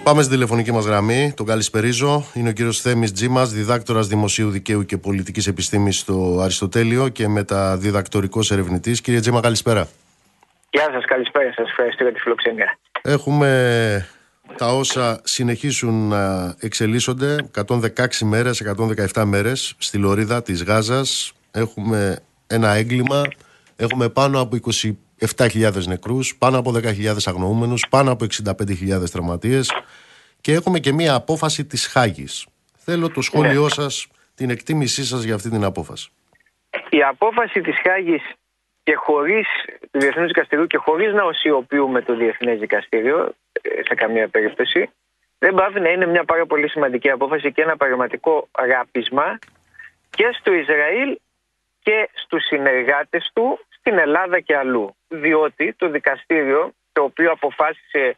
[0.10, 1.34] Πάμε στη τηλεφωνική μας γραμμή.
[1.36, 2.26] Τον καλησπερίζω.
[2.34, 8.52] Είναι ο κύριος Θέμης Τζίμας, διδάκτορας Δημοσίου Δικαίου και Πολιτικής Επιστήμης στο Αριστοτέλειο και μεταδιδακτορικός
[8.52, 9.02] ερευνητής.
[9.02, 9.88] Κύριε Τζίμα, καλησπέρα.
[10.70, 11.70] Γεια σας, καλησπέρα σας.
[11.70, 12.78] Ευχαριστώ για τη φιλοξενία.
[13.02, 14.08] Έχουμε
[14.58, 18.62] τα όσα συνεχίσουν να εξελίσσονται 116 μέρες,
[19.14, 21.34] 117 μέρες στη Λωρίδα της Γάζας.
[21.52, 23.22] Έχουμε ένα έγκλημα,
[23.76, 24.56] έχουμε πάνω από
[25.38, 29.72] 27.000 νεκρούς, πάνω από 10.000 αγνοούμενους, πάνω από 65.000 τραυματίες
[30.42, 32.48] και έχουμε και μία απόφαση της Χάγης.
[32.78, 36.10] Θέλω το σχόλιο σας, την εκτίμησή σας για αυτή την απόφαση.
[36.90, 38.22] Η απόφαση της Χάγης
[38.84, 39.48] και χωρίς
[39.92, 44.90] του Διεθνούς Δικαστηρίου και χωρίς να οσιοποιούμε το Διεθνές Δικαστήριο ε, σε καμία περίπτωση
[45.40, 49.40] δεν πάβει να είναι μια πάρα πολύ σημαντική απόφαση και ένα πραγματικό ράπισμα
[50.10, 51.18] και στο Ισραήλ
[51.80, 53.60] και στους συνεργάτες του
[53.90, 54.96] στην Ελλάδα και αλλού.
[55.08, 58.18] Διότι το δικαστήριο το οποίο αποφάσισε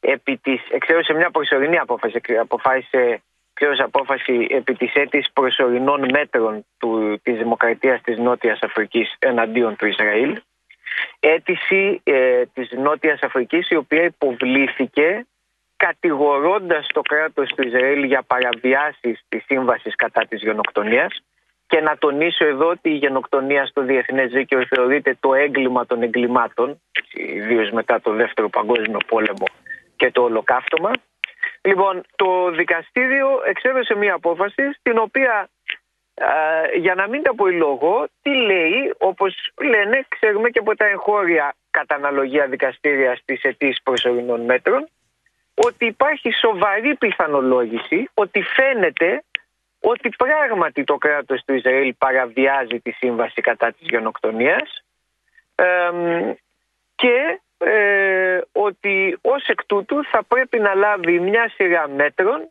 [0.00, 3.22] επί της, εξαίρεσε μια προσωρινή απόφαση, αποφάσισε
[3.52, 9.86] εξαίρεσε απόφαση επί της αίτης προσωρινών μέτρων του, της Δημοκρατίας της Νότιας Αφρικής εναντίον του
[9.86, 10.40] Ισραήλ.
[11.20, 15.26] Αίτηση ε, της Νότιας Αφρικής η οποία υποβλήθηκε
[15.76, 21.22] κατηγορώντας το κράτος του Ισραήλ για παραβιάσεις της σύμβασης κατά της γενοκτονίας
[21.66, 26.80] και να τονίσω εδώ ότι η γενοκτονία στο διεθνές δίκαιο θεωρείται το έγκλημα των εγκλημάτων
[27.12, 29.46] ιδίως μετά το δεύτερο παγκόσμιο πόλεμο
[29.96, 30.90] και το ολοκαύτωμα.
[31.62, 35.48] Λοιπόν, το δικαστήριο εξέδωσε μία απόφαση στην οποία
[36.14, 40.86] ε, για να μην τα πω λόγο, τι λέει, όπως λένε, ξέρουμε και από τα
[40.86, 44.88] εγχώρια κατά αναλογία δικαστήρια στις αιτήσεις προσωρινών μέτρων,
[45.54, 49.22] ότι υπάρχει σοβαρή πιθανολόγηση ότι φαίνεται
[49.86, 54.84] ότι πράγματι το κράτος του Ισραήλ παραβιάζει τη σύμβαση κατά της γενοκτονίας
[55.54, 56.32] εμ,
[56.94, 62.48] και ε, ότι ως εκ τούτου θα πρέπει να λάβει μια σειρά μέτρων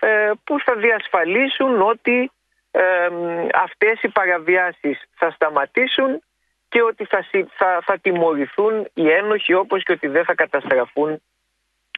[0.00, 2.30] ε, που θα διασφαλίσουν ότι
[2.70, 3.08] ε,
[3.54, 6.22] αυτές οι παραβιάσεις θα σταματήσουν
[6.68, 11.22] και ότι θα, συ- θα, θα τιμωρηθούν οι ένοχοι όπως και ότι δεν θα καταστραφούν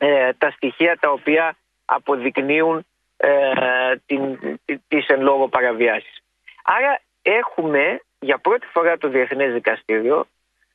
[0.00, 2.86] ε, τα στοιχεία τα οποία αποδεικνύουν
[3.20, 6.22] ε, την, τη- τις εν λόγω παραβιάσεις.
[6.62, 10.26] Άρα έχουμε για πρώτη φορά το Διεθνές Δικαστήριο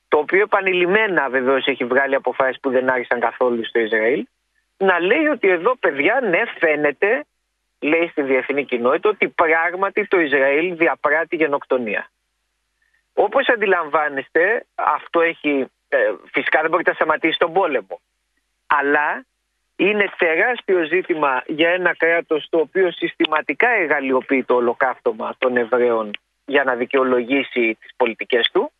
[0.07, 4.25] το οποίο επανειλημμένα βεβαίως έχει βγάλει αποφάσεις που δεν άρχισαν καθόλου στο Ισραήλ
[4.77, 7.25] να λέει ότι εδώ παιδιά ναι φαίνεται
[7.79, 12.09] λέει στη διεθνή κοινότητα ότι πράγματι το Ισραήλ διαπράττει γενοκτονία.
[13.13, 15.97] Όπως αντιλαμβάνεστε αυτό έχει ε,
[16.31, 17.99] φυσικά δεν μπορεί να σταματήσει τον πόλεμο
[18.67, 19.25] αλλά
[19.75, 26.11] είναι τεράστιο ζήτημα για ένα κράτος το οποίο συστηματικά εργαλειοποιεί το ολοκαύτωμα των Εβραίων
[26.45, 28.71] για να δικαιολογήσει τις πολιτικές του.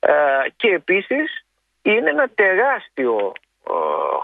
[0.00, 0.12] Ε,
[0.56, 1.44] και επίσης
[1.82, 3.32] είναι ένα τεράστιο
[3.66, 3.72] ε,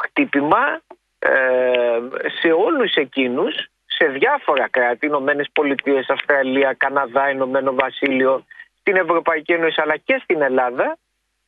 [0.02, 0.80] χτύπημα
[1.18, 1.98] ε,
[2.40, 3.54] σε όλους εκείνους
[3.86, 8.44] σε διάφορα κράτη, Ηνωμένες Πολιτείες, Αυστραλία, Καναδά, Ηνωμένο Βασίλειο,
[8.80, 10.98] στην Ευρωπαϊκή Ένωση αλλά και στην Ελλάδα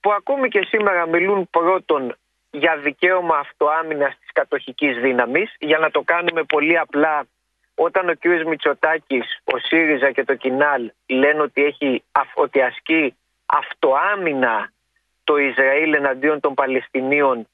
[0.01, 2.17] που ακόμη και σήμερα μιλούν πρώτον
[2.51, 7.27] για δικαίωμα αυτοάμυνας της κατοχικής δύναμης για να το κάνουμε πολύ απλά
[7.75, 8.25] όταν ο κ.
[8.47, 13.15] Μητσοτάκης, ο ΣΥΡΙΖΑ και το ΚΙΝΑΛ λένε ότι, έχει, αυ- ότι ασκεί
[13.47, 14.73] αυτοάμυνα
[15.25, 17.49] το Ισραήλ εναντίον των Παλαιστινίων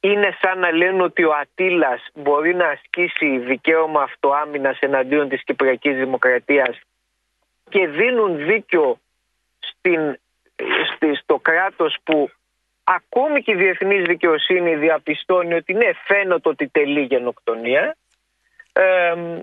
[0.00, 5.96] είναι σαν να λένε ότι ο Ατήλας μπορεί να ασκήσει δικαίωμα αυτοάμυνας εναντίον της Κυπριακής
[5.96, 6.80] Δημοκρατίας
[7.68, 8.98] και δίνουν δίκιο
[9.58, 10.18] στην,
[10.94, 12.30] στη- στο κράτος που
[12.96, 17.96] ακόμη και η διεθνής δικαιοσύνη διαπιστώνει ότι ναι φαίνεται ότι τελεί γενοκτονία
[18.72, 19.40] Εμ,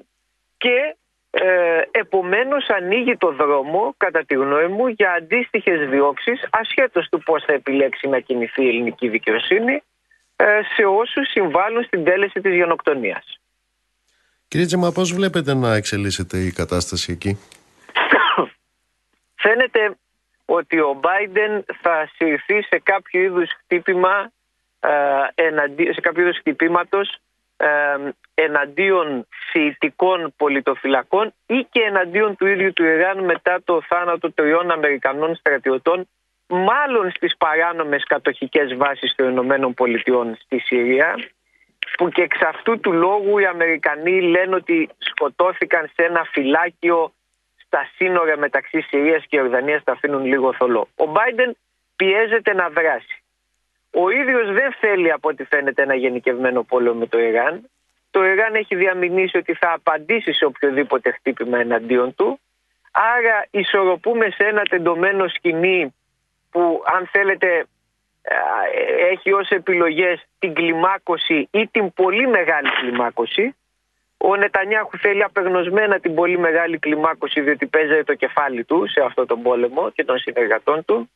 [0.58, 0.96] και
[1.30, 7.44] ε, επομένως ανοίγει το δρόμο κατά τη γνώμη μου για αντίστοιχες διώξεις ασχέτως του πώς
[7.44, 9.84] θα επιλέξει να κινηθεί η ελληνική δικαιοσύνη
[10.36, 10.46] ε,
[10.76, 13.40] σε όσους συμβάλλουν στην τέλεση της γενοκτονίας.
[14.48, 17.40] Κύριε Τζέμα, πώς βλέπετε να εξελίσσεται η κατάσταση εκεί;
[19.36, 19.98] Φαίνεται
[20.46, 24.32] ότι ο Biden θα συρθεί σε κάποιο είδους χτύπημα
[24.80, 24.90] ε,
[25.36, 27.18] εναντί- σε κάποιο είδους χτυπήματος
[27.58, 27.68] ε,
[28.34, 35.36] εναντίον σιητικών πολιτοφυλακών ή και εναντίον του ίδιου του Ιράν μετά το θάνατο τριών Αμερικανών
[35.36, 36.08] στρατιωτών
[36.48, 41.16] μάλλον στις παράνομες κατοχικές βάσεις των Ηνωμένων Πολιτειών στη Συρία
[41.98, 47.14] που και εξ αυτού του λόγου οι Αμερικανοί λένε ότι σκοτώθηκαν σε ένα φυλάκιο
[47.76, 50.88] στα σύνορα μεταξύ Συρίας και Ιορδανίας τα αφήνουν λίγο θολό.
[50.96, 51.52] Ο Biden
[51.96, 53.24] πιέζεται να δράσει.
[53.92, 57.70] Ο ίδιος δεν θέλει από ό,τι φαίνεται ένα γενικευμένο πόλεμο με το Ιράν.
[58.12, 62.40] Το Ιράν έχει διαμηνήσει ότι θα απαντήσει σε οποιοδήποτε χτύπημα εναντίον του.
[62.92, 65.96] Άρα ισορροπούμε σε ένα τεντωμένο σκηνή
[66.52, 67.66] που αν θέλετε
[68.22, 68.36] ε,
[69.12, 73.56] έχει ως επιλογές την κλιμάκωση ή την πολύ μεγάλη κλιμάκωση.
[74.30, 79.26] Ο Νετανιάχου θέλει απεγνωσμένα την πολύ μεγάλη κλιμάκωση διότι παίζει το κεφάλι του σε αυτό
[79.26, 81.10] τον πόλεμο και των συνεργατών του.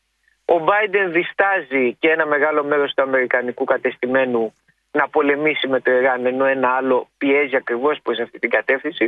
[0.45, 4.53] Ο Biden διστάζει και ένα μεγάλο μέρος του αμερικανικού κατεστημένου
[4.91, 9.05] να πολεμήσει με το Ιράν ενώ ένα άλλο πιέζει ακριβώς προς αυτή την κατεύθυνση.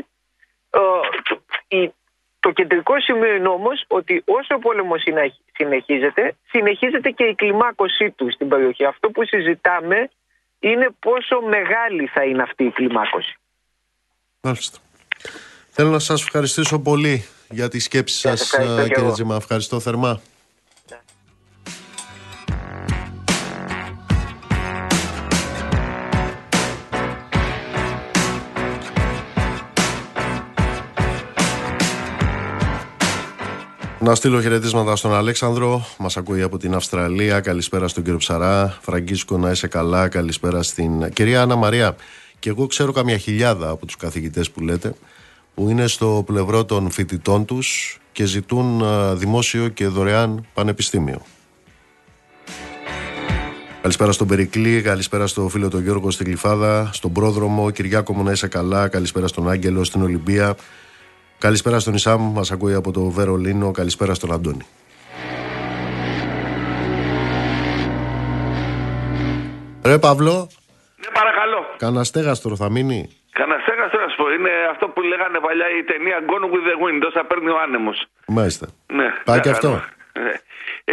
[0.69, 0.79] Ε,
[1.29, 1.93] το- η-
[2.39, 8.11] Το κεντρικό σημείο είναι όμως ότι όσο ο πόλεμος συνεχ- συνεχίζεται, συνεχίζεται και η κλιμάκωσή
[8.11, 8.85] του στην περιοχή.
[8.85, 10.09] Αυτό που συζητάμε
[10.59, 13.35] είναι πόσο μεγάλη θα είναι αυτή η κλιμάκωση.
[14.43, 14.77] Μάλιστα.
[15.71, 19.13] Θέλω να σας ευχαριστήσω πολύ για τη σκέψη Σας σας, ευχαριστώ ε, και κύριε εγώ.
[19.13, 19.35] Τζέμα.
[19.35, 20.21] Ευχαριστώ θερμά.
[33.99, 35.85] Να στείλω χαιρετίσματα στον Αλέξανδρο.
[35.97, 37.39] Μας ακούει από την Αυστραλία.
[37.39, 38.77] Καλησπέρα στον κύριο Ψαρά.
[38.81, 40.07] Φραγκίσκο, να είσαι καλά.
[40.07, 41.95] Καλησπέρα στην κυρία Άννα Μαρία.
[42.41, 44.93] Και εγώ ξέρω καμιά χιλιάδα από τους καθηγητές που λέτε
[45.53, 51.21] που είναι στο πλευρό των φοιτητών τους και ζητούν α, δημόσιο και δωρεάν πανεπιστήμιο.
[53.81, 58.31] Καλησπέρα στον Περικλή, καλησπέρα στο φίλο τον Γιώργο στην Γλυφάδα, στον πρόδρομο, Κυριάκο μου να
[58.31, 60.55] είσαι καλά, καλησπέρα στον Άγγελο στην Ολυμπία,
[61.37, 64.65] καλησπέρα στον Ισάμ, μας ακούει από το Βερολίνο, καλησπέρα στον Αντώνη.
[69.83, 70.47] Ρε Παύλο,
[71.03, 71.59] Ναι, παρακαλώ.
[71.83, 72.99] κανένα στέγαστρο θα μείνει;
[73.39, 74.25] Κανένα στέγαστρο να σου πω.
[74.37, 77.01] Είναι αυτό που λέγανε παλιά η ταινία Gone with the Wind.
[77.09, 77.97] Όσα παίρνει ο άνεμος.
[78.27, 78.65] Μάλιστα.
[78.99, 79.67] Ναι, Πάει να και αυτό.
[79.67, 79.83] κάνουμε.
[80.13, 80.21] Ε,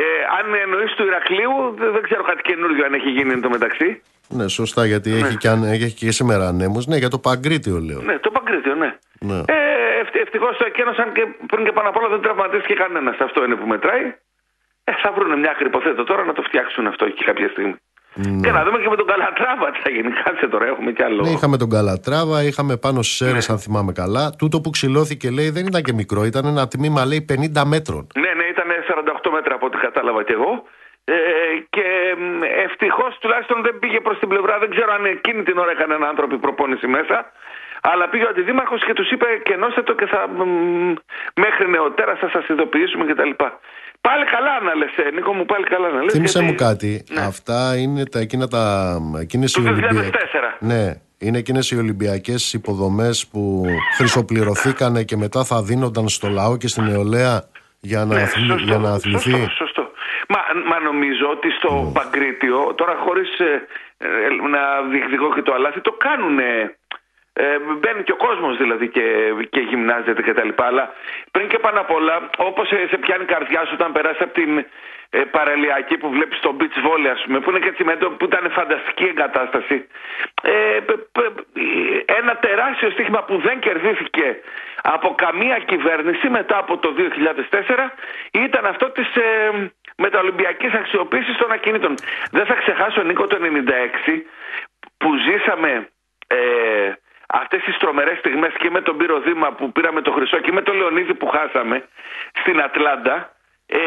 [0.01, 0.03] ε,
[0.39, 4.03] αν εννοείς του Ηρακλείου, δεν, δεν ξέρω κάτι καινούργιο αν έχει γίνει εν τω μεταξύ.
[4.29, 6.87] Ναι, σωστά, γιατί έχει, και, αν- έχει και σήμερα ανέμους.
[6.87, 8.01] Ναι, για το Παγκρίτιο λέω.
[8.01, 8.91] Ναι, το Παγκρίτιο, ναι.
[9.21, 9.39] Ναι.
[9.47, 13.17] Ε, ευτυχώς εκείνο, αν και πριν και πάνω απ' όλα δεν τραυματίστηκε κανένας.
[13.19, 14.15] Αυτό είναι που μετράει.
[14.85, 17.75] Ε, θα βρουν μια άκρη, υποθέτω τώρα, να το φτιάξουν αυτό και κάποια στιγμή.
[18.15, 18.41] Ναι.
[18.41, 20.11] Και να δούμε και με τον Καλατράβα τι θα γίνει.
[20.11, 21.23] Κάτσε τώρα, έχουμε κι άλλο.
[21.23, 24.31] Ναι, είχαμε τον Καλατράβα, είχαμε πάνω στι αίρε, αν θυμάμαι καλά.
[24.39, 28.07] Τούτο που ξυλώθηκε, λέει, δεν ήταν και μικρό, ήταν ένα τμήμα, λέει, 50 μέτρων.
[28.15, 28.67] Ναι, ναι, ήταν
[29.27, 30.65] 48 μέτρα από ό,τι κατάλαβα κι εγώ.
[31.05, 31.15] Ε,
[31.71, 31.87] και
[32.65, 34.59] ευτυχώς τουλάχιστον δεν πήγε προς την πλευρά.
[34.59, 37.33] Δεν ξέρω αν εκείνη την ώρα έκανε έναν άνθρωπο προπόνηση μέσα.
[37.81, 40.29] Αλλά πήγε ο αντιδήμαρχος και τους είπε: Κενώστε το και θα.
[40.29, 40.95] μ,
[41.35, 43.31] μέχρι νεοτέρα θα σας ειδοποιήσουμε κτλ.
[44.01, 46.13] Πάλι καλά να λες, Νίκο μου, πάλι καλά να λες.
[46.13, 47.05] Θύμισε μου κάτι.
[47.27, 48.97] Αυτά είναι τα εκείνα τα.
[49.21, 49.91] Εκείνες οι Το 2004.
[49.91, 53.65] Ολυμπια- Ναι, είναι εκείνες οι Ολυμπιακές υποδομές που
[53.97, 57.45] χρυσοπληρωθήκανε και μετά θα δίνονταν στο λαό και στην νεολαία
[57.81, 59.31] για να, Ναι, αθλη- σωστό, για να αθληθεί.
[59.31, 59.91] Σωστό, σωστό.
[60.29, 61.93] Μα, μα νομίζω ότι στο Ναι.
[61.93, 63.29] Παγκρίτιο, τώρα χωρίς
[64.51, 66.39] να διεκδικώ και το αλάθη, το κάνουν.
[67.41, 69.05] Ε, μπαίνει και ο κόσμος δηλαδή και,
[69.51, 70.67] και γυμνάζεται και τα λοιπά.
[70.67, 70.93] Αλλά
[71.31, 74.33] πριν και πάνω απ' όλα, όπως σε, σε πιάνει η καρδιά σου όταν περάσεις από
[74.33, 74.67] την
[75.11, 78.51] ε, παραλιακή που βλέπεις το beach volley, ας πούμε, που είναι και τσιμέντο, που ήταν
[78.51, 79.87] φανταστική εγκατάσταση.
[80.43, 81.41] Ε, π- π-
[82.19, 84.41] ένα τεράστιο στοίχημα που δεν κερδίθηκε
[84.83, 87.91] από καμία κυβέρνηση μετά από το 2004
[88.31, 89.51] ήταν αυτό της ε,
[89.97, 91.95] μεταολυμπιακής αξιοποίησης των ακινήτων.
[92.31, 93.39] Δεν θα ξεχάσω Νίκο το
[94.09, 94.21] 96
[94.97, 95.89] που ζήσαμε
[96.27, 96.93] ε,
[97.29, 100.63] αυτές τις τρομερές στιγμές και με τον Πύρο Δήμα που πήραμε το χρυσό και με
[100.63, 101.89] τον Λεωνίδη που χάσαμε
[102.41, 103.33] στην Ατλάντα
[103.67, 103.79] ε,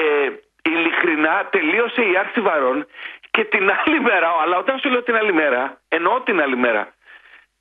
[0.61, 2.87] ειλικρινά τελείωσε η άρση βαρών
[3.31, 6.93] και την άλλη μέρα, αλλά όταν σου λέω την άλλη μέρα, εννοώ την άλλη μέρα,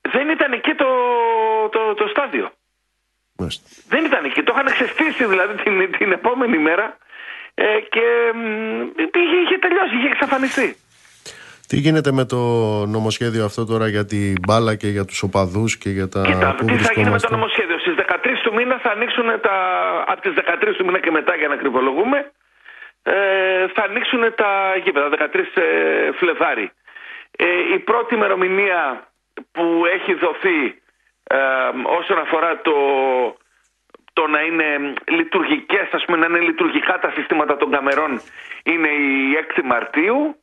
[0.00, 0.88] δεν ήταν εκεί το,
[1.70, 2.50] το, το στάδιο.
[3.38, 3.68] Μάλιστα.
[3.88, 4.42] Δεν ήταν εκεί.
[4.42, 6.96] Το είχαν ξεστήσει δηλαδή την, την επόμενη μέρα
[7.54, 10.76] ε, και μ, είχε, είχε τελειώσει, είχε εξαφανιστεί.
[11.70, 12.40] Τι γίνεται με το
[12.96, 16.64] νομοσχέδιο αυτό τώρα για την μπάλα και για τους οπαδούς και για τα Κοίτα, που
[16.64, 19.56] τι θα γίνει με το βρισκόμαστε; νομοσχέδιο; Στις 13 του μήνα θα ανοίξουν τα.
[20.06, 22.18] Από τις 13 του μήνα και μετά, για να ακριβολογούμε,
[23.02, 23.12] ε,
[23.74, 24.50] θα ανοίξουν τα
[24.84, 25.08] γήπεδα.
[25.08, 26.70] 13 ε, Φλεβάρι.
[27.36, 28.80] Ε, η πρώτη ημερομηνία
[29.52, 29.66] που
[29.96, 30.60] έχει δοθεί
[31.24, 31.38] ε,
[32.00, 32.76] όσον αφορά το,
[34.12, 38.20] το να είναι λειτουργικές, ας πούμε, να είναι λειτουργικά τα συστήματα των καμερών
[38.62, 39.14] είναι η
[39.46, 40.36] 6η Μαρτίου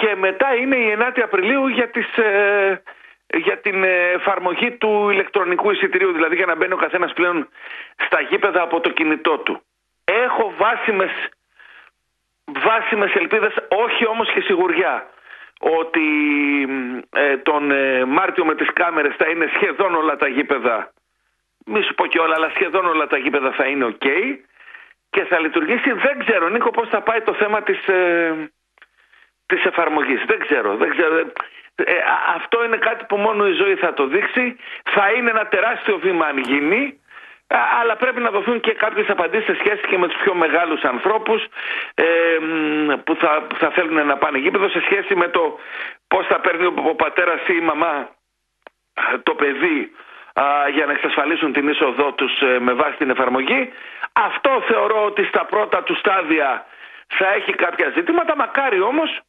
[0.00, 2.82] και μετά είναι η 9η Απριλίου για, τις, ε,
[3.36, 7.48] για την ε, εφαρμογή του ηλεκτρονικού εισιτηρίου, δηλαδή για να μπαίνει ο καθένας πλέον
[8.06, 9.62] στα γήπεδα από το κινητό του.
[10.04, 11.10] Έχω βάσιμες,
[12.44, 15.06] βάσιμες ελπίδες, όχι όμως και σιγουριά,
[15.60, 16.06] ότι
[17.10, 20.92] ε, τον ε, Μάρτιο με τις κάμερες θα είναι σχεδόν όλα τα γήπεδα,
[21.66, 24.06] μη σου πω και όλα, αλλά σχεδόν όλα τα γήπεδα θα είναι ok
[25.10, 25.92] και θα λειτουργήσει.
[25.92, 28.50] Δεν ξέρω, Νίκο, πώς θα πάει το θέμα της, ε,
[29.48, 30.20] της εφαρμογής.
[30.26, 31.14] Δεν ξέρω, δεν ξέρω.
[31.74, 34.56] Ε, α- αυτό είναι κάτι που μόνο η ζωή θα το δείξει.
[34.94, 37.00] Θα είναι ένα τεράστιο βήμα αν γίνει.
[37.54, 40.82] Α, Αλλά πρέπει να δοθούν και κάποιες απαντήσεις σε σχέση και με τους πιο μεγάλους
[40.82, 41.44] ανθρώπους
[41.94, 42.04] ε,
[42.40, 45.58] μ, που, θα, που θα θέλουν να πάνε γήπεδο σε σχέση με το
[46.08, 48.08] πώς θα παίρνει ο, ο πατέρας ή η μαμά
[49.12, 49.92] ε, το παιδί
[50.32, 53.72] α, για να εξασφαλίσουν την είσοδό τους ε, με βάση την εφαρμογή.
[54.12, 56.66] Αυτό θεωρώ ότι στα πρώτα του στάδια
[57.06, 59.20] θα έχει κάποια ζητήματα, μακάρι όμως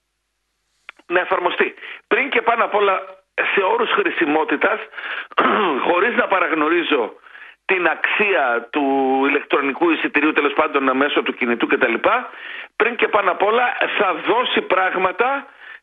[1.14, 1.68] να εφαρμοστεί.
[2.12, 2.96] Πριν και πάνω απ' όλα
[3.54, 4.80] σε όρους χρησιμότητας,
[5.88, 7.04] χωρίς να παραγνωρίζω
[7.72, 8.84] την αξία του
[9.30, 11.94] ηλεκτρονικού εισιτηρίου τέλος πάντων μέσω του κινητού κτλ.
[12.76, 13.66] Πριν και πάνω απ' όλα
[13.98, 15.28] θα δώσει πράγματα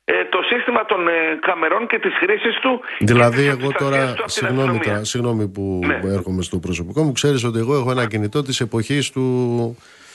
[0.04, 3.90] ε, το σύστημα των ε, καμερών και της χρήσης του Δηλαδή, και της εγώ προστασίας
[3.90, 4.92] τώρα, του από την συγγνώμη, αστυνομία.
[4.92, 6.00] τώρα, συγγνώμη που Ναι.
[6.18, 9.22] έρχομαι στο προσωπικό μου, ξέρεις ότι εγώ έχω ένα κινητό της εποχής του,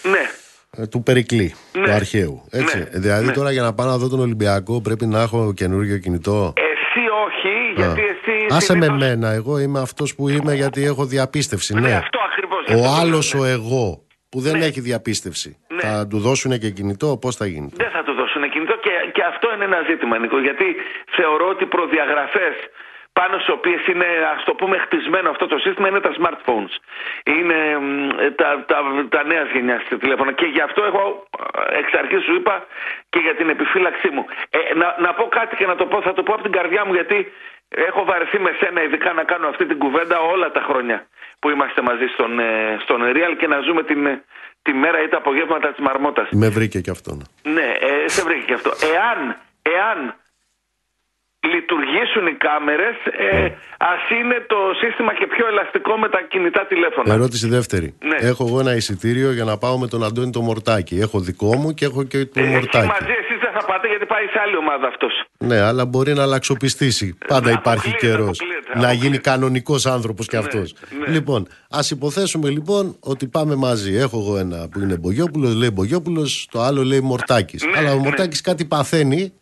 [0.03, 0.23] Ναι.
[0.77, 1.83] Ε, του Περικλή, Ναι.
[1.85, 2.41] του αρχαίου.
[2.51, 2.77] Έτσι.
[2.77, 2.83] Ναι.
[2.99, 3.31] Δηλαδή Ναι.
[3.31, 6.53] τώρα για να πάω να δω τον Ολυμπιακό πρέπει να έχω καινούργιο κινητό.
[6.55, 11.05] Εσύ όχι, γιατί εσύ Άσε με συνήθως- μένα, εγώ είμαι αυτός που είμαι γιατί έχω
[11.05, 11.93] διαπίστευση, ναι.
[11.95, 12.63] Αυτό ακριβώς.
[12.65, 13.51] γι' αυτό Ο το άλλος λέω, ο ναι.
[13.51, 15.57] εγώ που δεν έχει διαπίστευση.
[15.73, 15.81] Ναι.
[15.81, 17.69] Θα του δώσουν και κινητό, πώς θα γίνει.
[17.73, 20.37] Δεν θα του δώσουν κινητό και, και αυτό είναι ένα ζήτημα, Νίκο.
[20.39, 20.65] Γιατί
[21.17, 22.55] θεωρώ ότι προδιαγραφές
[23.13, 26.73] πάνω στις οποίες είναι, ας το πούμε, χτισμένο αυτό το σύστημα είναι τα smartphones.
[27.23, 28.77] Είναι μ, τα, τα,
[29.09, 30.31] τα νέας γενιάς τηλέφωνα.
[30.31, 31.27] Και γι' αυτό εγώ
[31.73, 32.65] ε, εξ αρχής σου είπα
[33.09, 34.25] και για την επιφύλαξή μου.
[34.49, 36.85] Ε, να, να πω κάτι και να το πω, θα το πω από την καρδιά
[36.85, 37.31] μου γιατί
[37.75, 41.07] έχω βαρεθεί με σένα ειδικά να κάνω αυτή την κουβέντα όλα τα χρόνια
[41.39, 44.23] που είμαστε μαζί στον, ε, στον Real και να ζούμε την, ε,
[44.61, 46.27] τη μέρα ή τα απογεύματα της Μαρμότας.
[46.31, 47.15] Με βρήκε και αυτό.
[47.15, 47.51] ναι.
[47.53, 48.71] Ναι, ε, σε βρήκε και αυτό.
[48.93, 50.15] Εάν, εάν
[51.49, 52.95] λειτουργήσουν οι κάμερες,
[53.31, 53.45] ε,
[53.77, 57.13] ας είναι το σύστημα και πιο ελαστικό με τα κινητά τηλέφωνα.
[57.13, 57.95] Ερώτηση δεύτερη.
[58.09, 58.27] Ναι.
[58.29, 60.95] Έχω εγώ ένα εισιτήριο για να πάω με τον Αντώνη το Μορτάκι.
[60.99, 62.87] Έχω δικό μου και έχω και το Ε, εκεί Μορτάκι.
[62.87, 65.23] μαζί εσείς δεν θα πάτε γιατί πάει σε άλλη ομάδα αυτός.
[65.37, 67.17] Ναι, αλλά μπορεί να αλλαξοπιστήσει.
[67.27, 68.39] Πάντα υπάρχει Αποκλείεται, καιρός.
[68.39, 68.79] αποκλείεται.
[68.87, 70.73] να γίνει κανονικός άνθρωπος κι Ναι, αυτός.
[70.99, 71.13] ναι.
[71.13, 73.95] Λοιπόν, ας υποθέσουμε λοιπόν ότι πάμε μαζί.
[73.95, 77.63] Έχω εγώ ένα που είναι Μπογιόπουλος, λέει Μπογιόπουλος, το άλλο λέει Μορτάκης.
[77.65, 78.01] Ναι, Αλλά ο ναι.
[78.01, 79.33] Μορτάκης κάτι παθαίνει.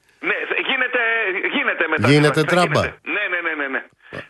[2.02, 2.42] Ναι, γίνεται, γίνεται μετά.
[2.42, 2.82] Γίνεται θα τράμπα.
[2.82, 3.00] γίνεται.
[3.16, 3.68] Ναι, ναι, ναι, ναι.
[3.76, 3.82] ναι.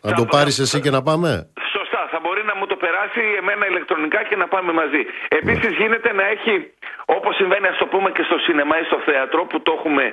[0.06, 1.30] Να το πάρεις εσύ και να πάμε;
[1.76, 5.02] Σωστά, θα μπορεί να μου το περάσει εμένα ηλεκτρονικά και να πάμε μαζί.
[5.40, 6.54] Επίσης γίνεται να έχει,
[7.16, 10.04] όπως συμβαίνει, ας το πούμε και στο σινεμά ή στο θέατρο που το έχουμε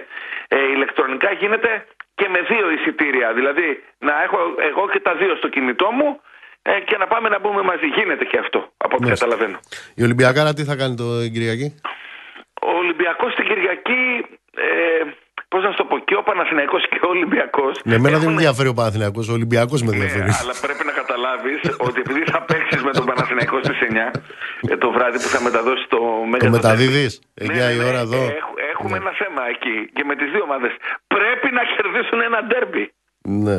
[0.47, 1.71] ε, ηλεκτρονικά, γίνεται
[2.19, 3.27] και με δύο εισιτήρια.
[3.33, 3.67] Δηλαδή
[4.07, 4.37] να έχω
[4.69, 6.09] εγώ και τα δύο στο κινητό μου
[6.61, 7.87] ε, και να πάμε να μπούμε μαζί.
[7.97, 9.25] Γίνεται και αυτό, από ό,τι Μάλιστα.
[9.25, 9.59] καταλαβαίνω.
[9.95, 11.67] Η Ολυμπιακάρα τι θα κάνει το την Κυριακή;
[12.61, 14.03] Ο Ολυμπιακός την Κυριακή,
[14.55, 15.01] ε,
[15.51, 18.33] πώς να σου το πω, και ο Παναθηναϊκός και ο Ολυμπιακός Ναι, εμένα δεν με
[18.37, 20.31] ενδιαφέρει ο Παναθηναϊκός, ο Ολυμπιακός με Ναι, ενδιαφέρει.
[20.41, 24.11] αλλά πρέπει να καταλάβεις ότι επειδή θα παίξεις με τον Παναθηναϊκό στις 9
[24.73, 25.99] ε, το βράδυ που θα μεταδώσεις το
[26.31, 27.11] Μέγα Το το μεταδίδεις;
[27.41, 27.45] Derby.
[27.71, 28.21] 9 η ώρα εδώ.
[28.37, 30.71] Έχ- έχουμε ένα θέμα εκεί και με τις δύο ομάδες.
[31.15, 32.83] Πρέπει να κερδίσουν ένα ντέρμπι.
[33.45, 33.57] Ναι.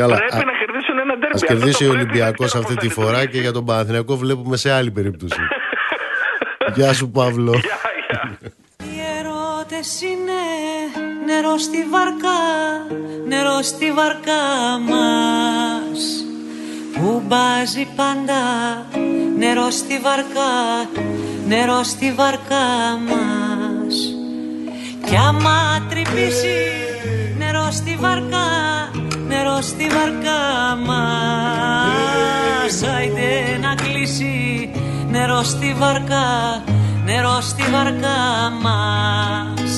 [0.00, 0.14] Καλά.
[0.20, 1.36] Πρέπει να κερδίσουν ένα ντέρμπι.
[1.36, 3.34] Α Αυτό κερδίσει το ο πρέπει να Ολυμπιακός ξέρω αυτή πώς τη θα φορά λειτουργήσει.
[3.34, 5.40] και για τον Παναθηναϊκό βλέπουμε σε άλλη περίπτωση.
[6.76, 7.54] Γεια σου, Παύλο.
[8.88, 10.38] Οι ερώτες είναι
[11.26, 12.40] νερό στη βαρκά,
[13.28, 14.42] νερό στη βαρκά
[14.88, 16.24] μας.
[16.94, 18.42] Που μπάζει πάντα
[19.38, 20.52] νερό στη βαρκά,
[21.46, 22.66] νερό στη βαρκά
[23.08, 23.94] μας.
[25.06, 26.58] Κι άμα τρυπήσει
[27.38, 28.48] νερό στη βαρκά,
[29.28, 30.40] νερό στη βαρκά
[30.86, 32.82] μας.
[32.96, 34.70] Άιντε να κλείσει
[35.10, 36.62] νερό στη βαρκά,
[37.04, 38.18] νερό στη βαρκά
[38.62, 39.69] μας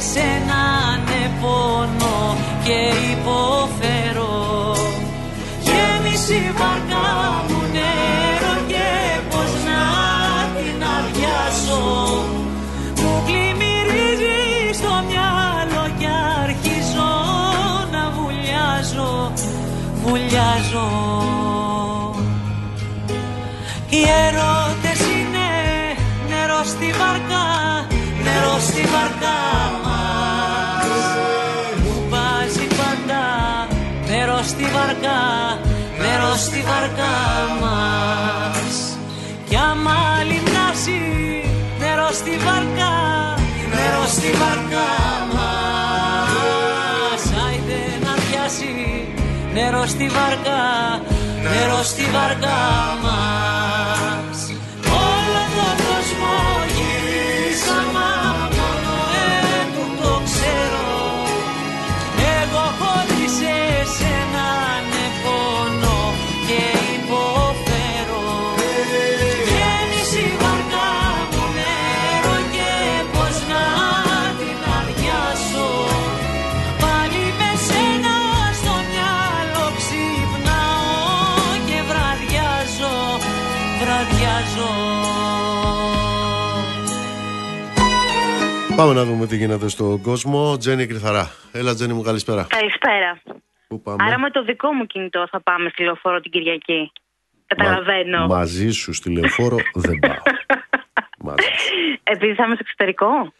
[0.00, 0.62] εσένα
[1.06, 2.78] ναι πονώ και
[3.14, 4.36] υποφέρω.
[5.66, 7.08] Γέμισε η βαρκά
[7.48, 8.88] μου νερό και
[9.30, 9.82] πως να
[10.56, 11.82] την αδειάσω.
[13.00, 14.38] Μου πλημμυρίζει
[14.78, 16.10] στο μυαλό και
[16.42, 17.10] αρχίζω
[17.94, 19.32] να βουλιάζω,
[20.02, 20.88] βουλιάζω.
[23.90, 25.48] Οι ερώτες είναι
[26.28, 27.46] νερό στη βαρκά,
[28.24, 29.38] νερό στη βαρκά
[34.50, 35.20] στη βαρκά,
[36.00, 37.16] νερό στη βαρκά
[37.60, 38.76] μας.
[39.48, 39.98] Κι άμα
[40.28, 41.00] λιμνάσει
[41.78, 42.94] νερό στη βαρκά,
[43.74, 44.90] νερό στη βαρκά
[45.34, 47.22] μας.
[47.46, 48.72] Άιντε να πιάσει
[49.54, 50.62] νερό στη βαρκά,
[51.42, 52.58] νερό στη βαρκά
[53.02, 53.79] μας
[88.80, 90.56] Πάμε να δούμε τι γίνεται στον κόσμο.
[90.56, 91.30] Τζένι Κρυθαρά.
[91.52, 92.46] Έλα, Τζένι μου, καλησπέρα.
[92.48, 93.22] Καλησπέρα.
[93.68, 96.92] Πού πάμε; Άρα με το δικό μου κινητό θα πάμε στη λεωφόρο την Κυριακή.
[97.46, 98.26] Καταλαβαίνω.
[98.26, 100.16] Μαζί σου στη λεωφόρο δεν πάω.
[101.28, 101.48] Μαζί.
[102.02, 103.32] Επειδή θα είμαι στο εξωτερικό;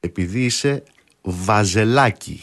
[0.00, 0.82] Επειδή είσαι
[1.22, 2.40] βαζελάκι.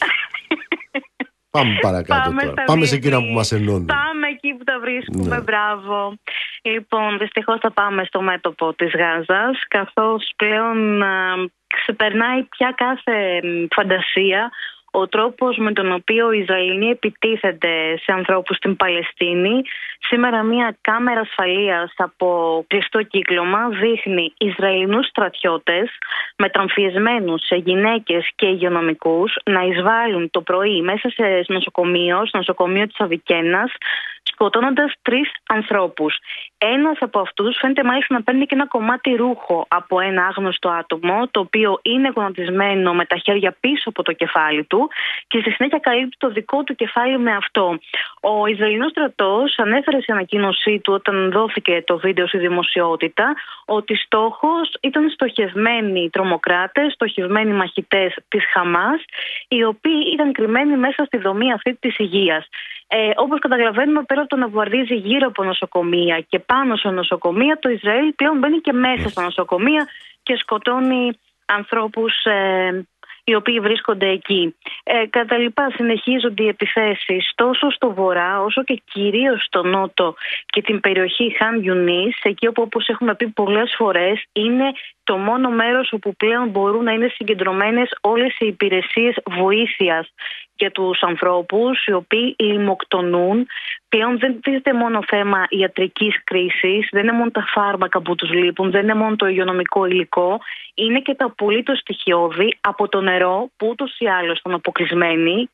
[1.56, 2.52] Πάμε παρακάτω Πάμε τώρα.
[2.52, 3.08] στα Πάμε σε διεθνή.
[3.16, 3.84] εκείνα που μας ενώνουν.
[3.86, 5.42] Πάμε εκεί που τα βρίσκουμε, Ναι.
[5.42, 6.14] μπράβο.
[6.62, 11.34] Λοιπόν, δυστυχώς θα πάμε στο μέτωπο της Γάζας, καθώς πλέον α,
[11.82, 14.50] ξεπερνάει πια κάθε μ, φαντασία
[15.00, 19.62] ο τρόπος με τον οποίο οι Ισραηλοί επιτίθενται σε ανθρώπους στην Παλαιστίνη.
[20.08, 25.90] Σήμερα μια κάμερα ασφαλείας από κλειστό κύκλωμα δείχνει Ισραηλινούς στρατιώτες
[26.36, 33.00] μεταμφιεσμένους σε γυναίκες και υγειονομικούς να εισβάλλουν το πρωί μέσα σε νοσοκομείο, στο νοσοκομείο της
[33.00, 33.72] Αβικένας
[34.36, 36.18] σκοτώνοντας τρεις ανθρώπους.
[36.58, 41.28] Ένας από αυτούς φαίνεται μάλιστα να παίρνει και ένα κομμάτι ρούχο από ένα άγνωστο άτομο,
[41.30, 44.88] το οποίο είναι γονατισμένο με τα χέρια πίσω από το κεφάλι του
[45.26, 47.78] και στη συνέχεια καλύπτει το δικό του κεφάλι με αυτό.
[48.20, 53.34] Ο Ισραηλινός στρατός ανέφερε σε ανακοίνωσή του όταν δόθηκε το βίντεο στη δημοσιότητα
[53.64, 59.00] ότι στόχος ήταν στοχευμένοι τρομοκράτες, στοχευμένοι μαχητές της Χαμάς,
[59.48, 62.48] οι οποίοι ήταν κρυμμένοι μέσα στη δομή αυτή της υγείας.
[62.88, 67.58] Ε, Όπως καταλαβαίνουμε, πέρα από το να βουαρδίζει γύρω από νοσοκομεία και πάνω σε νοσοκομεία,
[67.58, 69.88] το Ισραήλ πλέον μπαίνει και μέσα στα νοσοκομεία
[70.22, 72.86] και σκοτώνει ανθρώπους ε,
[73.28, 74.56] οι οποίοι βρίσκονται εκεί.
[74.84, 80.14] Ε, κατά λοιπά συνεχίζονται οι επιθέσεις τόσο στο βορρά όσο και κυρίως στο νότο
[80.46, 84.72] και την περιοχή Χαν Ιουνίς, εκεί όπου όπως έχουμε πει πολλές φορές είναι
[85.04, 90.12] το μόνο μέρος όπου πλέον μπορούν να είναι συγκεντρωμένες όλες οι υπηρεσίες βοήθειας
[90.56, 93.46] για τους ανθρώπους οι οποίοι λιμοκτονούν.
[93.88, 98.70] Πλέον δεν τίθεται μόνο θέμα ιατρικής κρίσης, δεν είναι μόνο τα φάρμακα που τους λείπουν,
[98.70, 100.40] δεν είναι μόνο το υγειονομικό υλικό,
[100.74, 105.48] είναι και τα απολύτως στοιχειώδη από το νερό που ούτως ή άλλως ήταν αποκλεισμένοι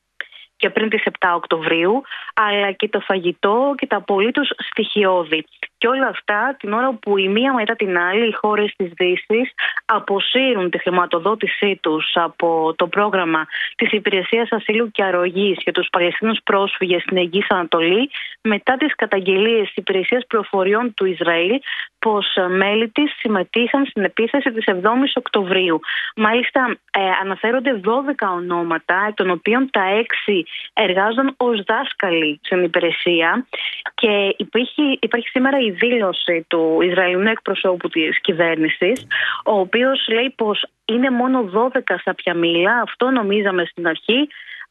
[0.56, 2.02] και πριν τις 7 Οκτωβρίου,
[2.34, 5.44] αλλά και το φαγητό και τα απολύτως στοιχειώδη.
[5.82, 9.52] Και όλα αυτά την ώρα που η μία μετά την άλλη οι χώρες της Δύσης
[9.84, 13.46] αποσύρουν τη χρηματοδότησή τους από το πρόγραμμα
[13.76, 18.10] της Υπηρεσίας Ασύλου και Αρρωγής για τους Παλαιστίνους πρόσφυγες στην Αιγής Ανατολή
[18.42, 21.60] μετά τις καταγγελίες της Υπηρεσίας Προφοριών του Ισραήλ
[21.98, 25.80] πως μέλη της συμμετείχαν στην επίθεση της 7ης Οκτωβρίου.
[26.16, 27.90] Μάλιστα ε, αναφέρονται 12
[28.36, 29.82] ονόματα, εκ των οποίων τα
[30.26, 30.42] 6
[30.72, 33.46] εργάζονταν ως δάσκαλοι στην υπηρεσία
[33.94, 39.06] και υπάρχει, υπάρχει σήμερα η δήλωση του Ισραηλινού εκπροσώπου της κυβέρνησης
[39.44, 44.28] ο οποίος λέει πως είναι μόνο 12 σάπια μήλα, αυτό νομίζαμε στην αρχή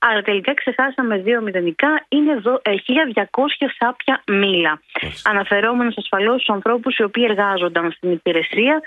[0.08, 2.54] αλλά τελικά ξεχάσαμε δύο μηδενικά, είναι 1200
[3.58, 4.82] ε, σάπια μήλα.
[5.24, 8.82] Αναφερόμενος ασφαλώς στους ανθρώπους οι οποίοι εργάζονταν στην υπηρεσία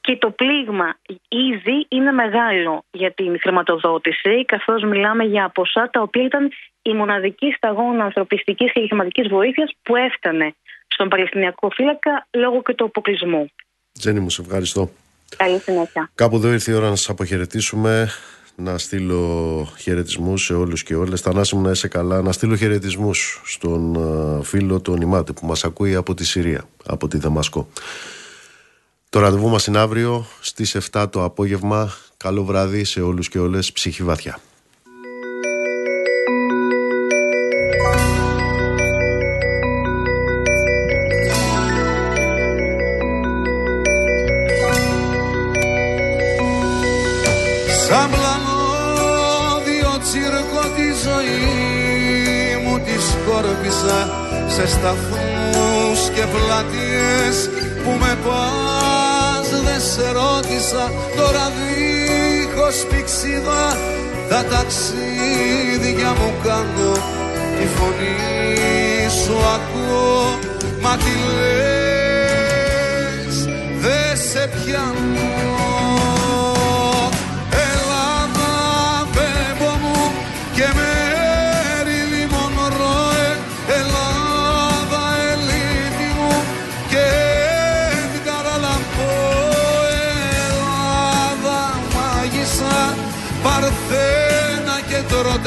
[0.00, 0.94] και το πλήγμα
[1.28, 6.50] ήδη είναι μεγάλο για την χρηματοδότηση, καθώς μιλάμε για ποσά τα οποία ήταν
[6.82, 10.54] η μοναδική σταγόνα ανθρωπιστικής και χρηματικής βοήθειας που έφτανε
[10.90, 13.50] στον Παλαιστινιακό φύλακα λόγω και του αποκλεισμού.
[13.92, 14.90] Τζένι μου, σε ευχαριστώ.
[15.36, 16.10] Καλή συνέχεια.
[16.14, 18.08] Κάπου εδώ ήρθε η ώρα να σας αποχαιρετήσουμε
[18.56, 21.20] να στείλω χαιρετισμούς σε όλους και όλες.
[21.20, 22.22] Θανάση μου να είσαι καλά.
[22.22, 23.94] Να στείλω χαιρετισμούς στον
[24.40, 27.68] ε, φίλο του Νιμάτη που μας ακούει από τη Συρία, από τη Δαμασκό.
[29.08, 31.92] Το ραντεβού μας είναι αύριο στις 7 το απόγευμα.
[32.16, 33.72] Καλό βράδυ σε όλους και όλες.
[33.72, 34.38] Ψυχή βαθιά.
[54.80, 57.36] Σταθμούς και πλατείες
[57.82, 59.48] που με πας.
[59.64, 60.84] Δεν σε ρώτησα
[61.16, 63.64] τώρα δίχως πηξίδα.
[64.28, 66.92] Τα ταξίδια μου κάνω
[67.56, 68.18] τη φωνή
[69.24, 70.22] σου ακούω.
[70.80, 72.54] Μα τι λες
[73.80, 75.59] δεν σε πιάνω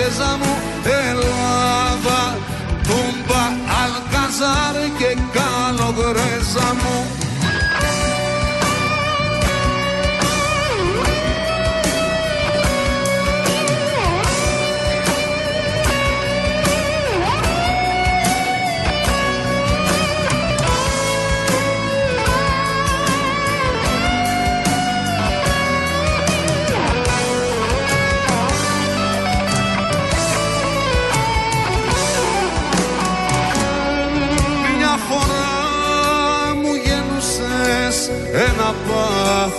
[0.03, 0.57] τροτεζά μου
[1.09, 2.37] Ελλάδα
[2.83, 3.43] Τούμπα,
[3.83, 7.22] Αλκαζάρ και Καλογρέζα μου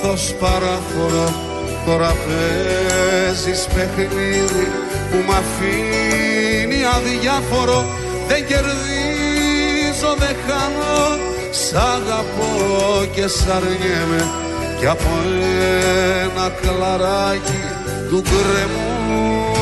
[0.05, 1.52] πάθος παράφορο
[1.86, 4.66] Τώρα παίζεις παιχνίδι
[5.10, 7.86] που μ' αφήνει αδιάφορο.
[8.28, 11.18] Δεν κερδίζω, δεν χάνω.
[11.51, 14.22] Σ' αγαπώ και σ' αρνιέμαι.
[14.78, 15.10] Κι από
[16.22, 17.62] ένα κλαράκι
[18.09, 19.52] του γκρεμού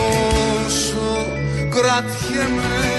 [0.68, 1.26] σου
[1.68, 2.91] κρατιέμαι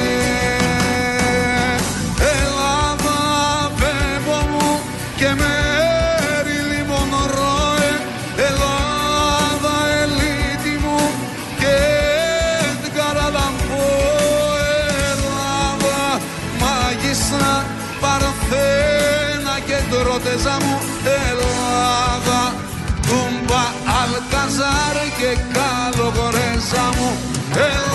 [26.74, 27.93] Καλογορέζα μου